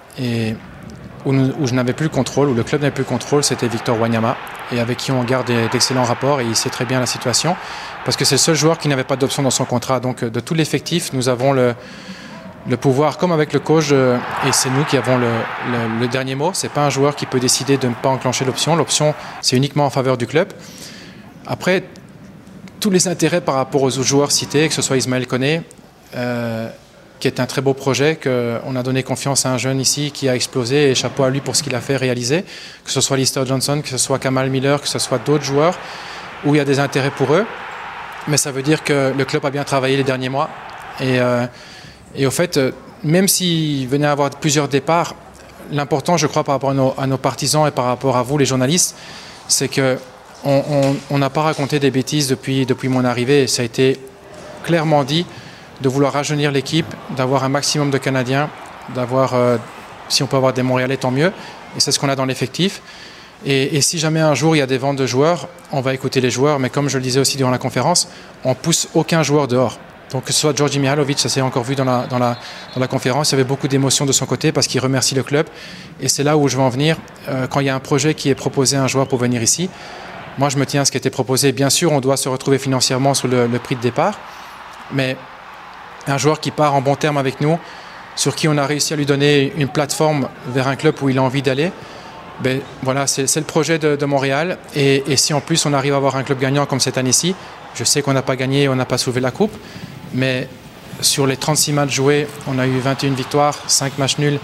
[1.26, 4.00] où je n'avais plus le contrôle, où le club n'avait plus le contrôle, c'était Victor
[4.00, 4.34] Wanyama.
[4.72, 7.54] et avec qui on garde d'excellents rapports et il sait très bien la situation
[8.08, 10.00] parce que c'est le seul joueur qui n'avait pas d'option dans son contrat.
[10.00, 11.74] Donc de tout l'effectif, nous avons le,
[12.80, 16.52] pouvoir, comme avec le coach, et c'est nous qui avons le, dernier mot.
[16.54, 18.76] C'est pas un joueur qui peut décider de ne pas enclencher l'option.
[18.76, 20.48] L'option, c'est uniquement en faveur du club.
[21.46, 21.84] Après,
[22.80, 25.60] tous les intérêts par rapport aux joueurs cités, que ce soit Ismaël Koné,
[26.16, 26.70] euh,
[27.20, 30.30] qui est un très beau projet, qu'on a donné confiance à un jeune ici qui
[30.30, 32.46] a explosé et chapeau à lui pour ce qu'il a fait réaliser,
[32.86, 35.78] que ce soit Lister Johnson, que ce soit Kamal Miller, que ce soit d'autres joueurs,
[36.46, 37.44] où il y a des intérêts pour eux.
[38.28, 40.50] Mais ça veut dire que le club a bien travaillé les derniers mois.
[41.00, 41.46] Et, euh,
[42.24, 42.72] au fait, euh,
[43.02, 45.14] même s'il venait à avoir plusieurs départs,
[45.72, 48.94] l'important, je crois, par rapport à nos, partisans et par rapport à vous, les journalistes,
[49.48, 49.98] c'est que
[50.44, 53.48] on n'a pas raconté des bêtises depuis, depuis mon arrivée.
[53.48, 53.98] Ça a été
[54.62, 55.26] clairement dit
[55.80, 56.86] de vouloir rajeunir l'équipe,
[57.16, 58.50] d'avoir un maximum de Canadiens,
[58.94, 59.56] d'avoir, euh,
[60.08, 61.32] si on peut avoir des Montréalais, tant mieux.
[61.76, 62.82] Et c'est ce qu'on a dans l'effectif.
[63.46, 66.20] Et, si jamais un jour il y a des ventes de joueurs, on va écouter
[66.20, 66.58] les joueurs.
[66.58, 68.08] Mais comme je le disais aussi durant la conférence,
[68.44, 69.78] on pousse aucun joueur dehors.
[70.10, 72.38] Donc que ce soit Georgi Mihalovic, ça s'est encore vu dans la, dans, la,
[72.74, 75.22] dans la conférence, il y avait beaucoup d'émotions de son côté parce qu'il remercie le
[75.22, 75.46] club.
[76.00, 76.96] Et c'est là où je veux en venir.
[77.28, 79.42] Euh, quand il y a un projet qui est proposé à un joueur pour venir
[79.42, 79.68] ici,
[80.38, 81.52] moi je me tiens à ce qui a été proposé.
[81.52, 84.18] Bien sûr, on doit se retrouver financièrement sur le prix de départ.
[84.92, 85.16] Mais
[86.06, 87.58] un joueur qui part en bon terme avec nous,
[88.16, 91.18] sur qui on a réussi à lui donner une plateforme vers un club où il
[91.18, 91.70] a envie d'aller.
[92.42, 94.58] Ben, voilà, c'est le projet de, Montréal.
[94.74, 97.34] Et, et, si en plus on arrive à avoir un club gagnant comme cette année-ci,
[97.74, 99.56] je sais qu'on n'a pas gagné, on n'a pas soulevé la coupe,
[100.14, 100.48] mais
[101.00, 104.38] sur les 36 matchs joués, on a eu 21 victoires, 5 matchs nuls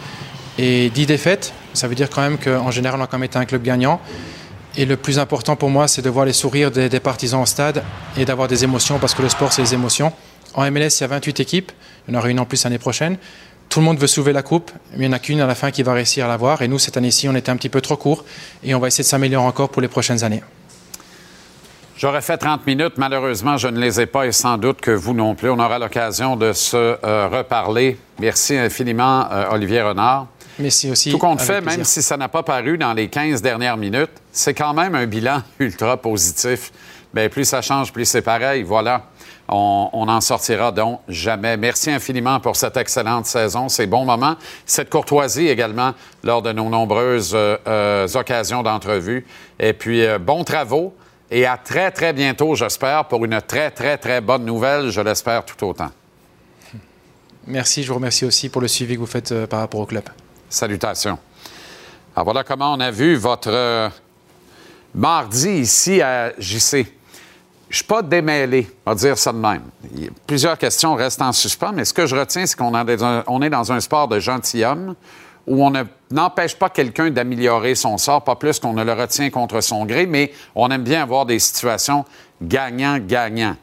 [0.58, 1.52] et 10 défaites.
[1.72, 4.00] Ça veut dire quand même qu'en général, on a quand même été un club gagnant.
[4.76, 7.46] Et le plus important pour moi, c'est de voir les sourires des, des partisans au
[7.46, 7.82] stade
[8.16, 10.12] et d'avoir des émotions, parce que le sport, c'est les émotions.
[10.54, 11.72] En MLS, il y a 28 équipes.
[12.06, 13.16] Il y en aura une en plus l'année prochaine.
[13.68, 15.54] Tout le monde veut soulever la coupe, mais il n'y en a qu'une à la
[15.54, 16.62] fin qui va réussir à l'avoir.
[16.62, 18.24] Et nous, cette année-ci, on était un petit peu trop court.
[18.62, 20.42] Et on va essayer de s'améliorer encore pour les prochaines années.
[21.96, 22.94] J'aurais fait 30 minutes.
[22.96, 25.50] Malheureusement, je ne les ai pas et sans doute que vous non plus.
[25.50, 27.98] On aura l'occasion de se euh, reparler.
[28.18, 30.26] Merci infiniment, euh, Olivier Renard.
[30.58, 31.10] Merci aussi.
[31.10, 31.78] Tout compte fait, plaisir.
[31.78, 35.06] même si ça n'a pas paru dans les 15 dernières minutes, c'est quand même un
[35.06, 36.72] bilan ultra positif.
[37.12, 38.64] Bien, plus ça change, plus c'est pareil.
[38.64, 39.02] Voilà.
[39.48, 41.56] On, on, en sortira donc jamais.
[41.56, 45.92] Merci infiniment pour cette excellente saison, ces bons moments, cette courtoisie également
[46.22, 49.26] lors de nos nombreuses euh, euh, occasions d'entrevue.
[49.60, 50.94] Et puis, euh, bons travaux
[51.30, 54.90] et à très, très bientôt, j'espère, pour une très, très, très bonne nouvelle.
[54.90, 55.90] Je l'espère tout autant.
[57.46, 57.82] Merci.
[57.82, 60.04] Je vous remercie aussi pour le suivi que vous faites euh, par rapport au club.
[60.48, 61.18] Salutations.
[62.16, 63.90] Alors voilà comment on a vu votre
[64.94, 66.86] mardi ici à JC.
[67.68, 69.62] Je ne suis pas démêlé, on va dire ça de même.
[70.26, 73.80] Plusieurs questions restent en suspens, mais ce que je retiens, c'est qu'on est dans un
[73.80, 74.94] sport de gentilhomme
[75.46, 75.72] où on
[76.10, 80.06] n'empêche pas quelqu'un d'améliorer son sort, pas plus qu'on ne le retient contre son gré,
[80.06, 82.04] mais on aime bien avoir des situations
[82.40, 83.56] gagnant-gagnant.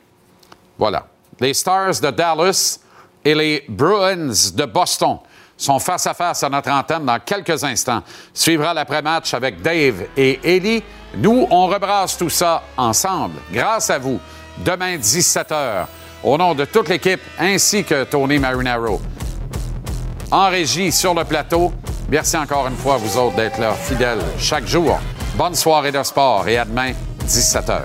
[0.78, 1.08] Voilà.
[1.40, 2.80] Les Stars de Dallas
[3.26, 5.20] et les Bruins de Boston
[5.62, 8.02] sont face à face à notre antenne dans quelques instants.
[8.34, 10.84] Suivra l'après-match avec Dave et Ellie.
[11.16, 14.20] Nous, on rebrasse tout ça ensemble, grâce à vous,
[14.60, 15.86] demain 17h,
[16.24, 19.02] au nom de toute l'équipe ainsi que Tony Marinaro.
[20.32, 21.74] En régie, sur le plateau,
[22.10, 24.98] merci encore une fois à vous autres d'être là, fidèles, chaque jour.
[25.36, 26.94] Bonne soirée de sport et à demain,
[27.26, 27.82] 17h.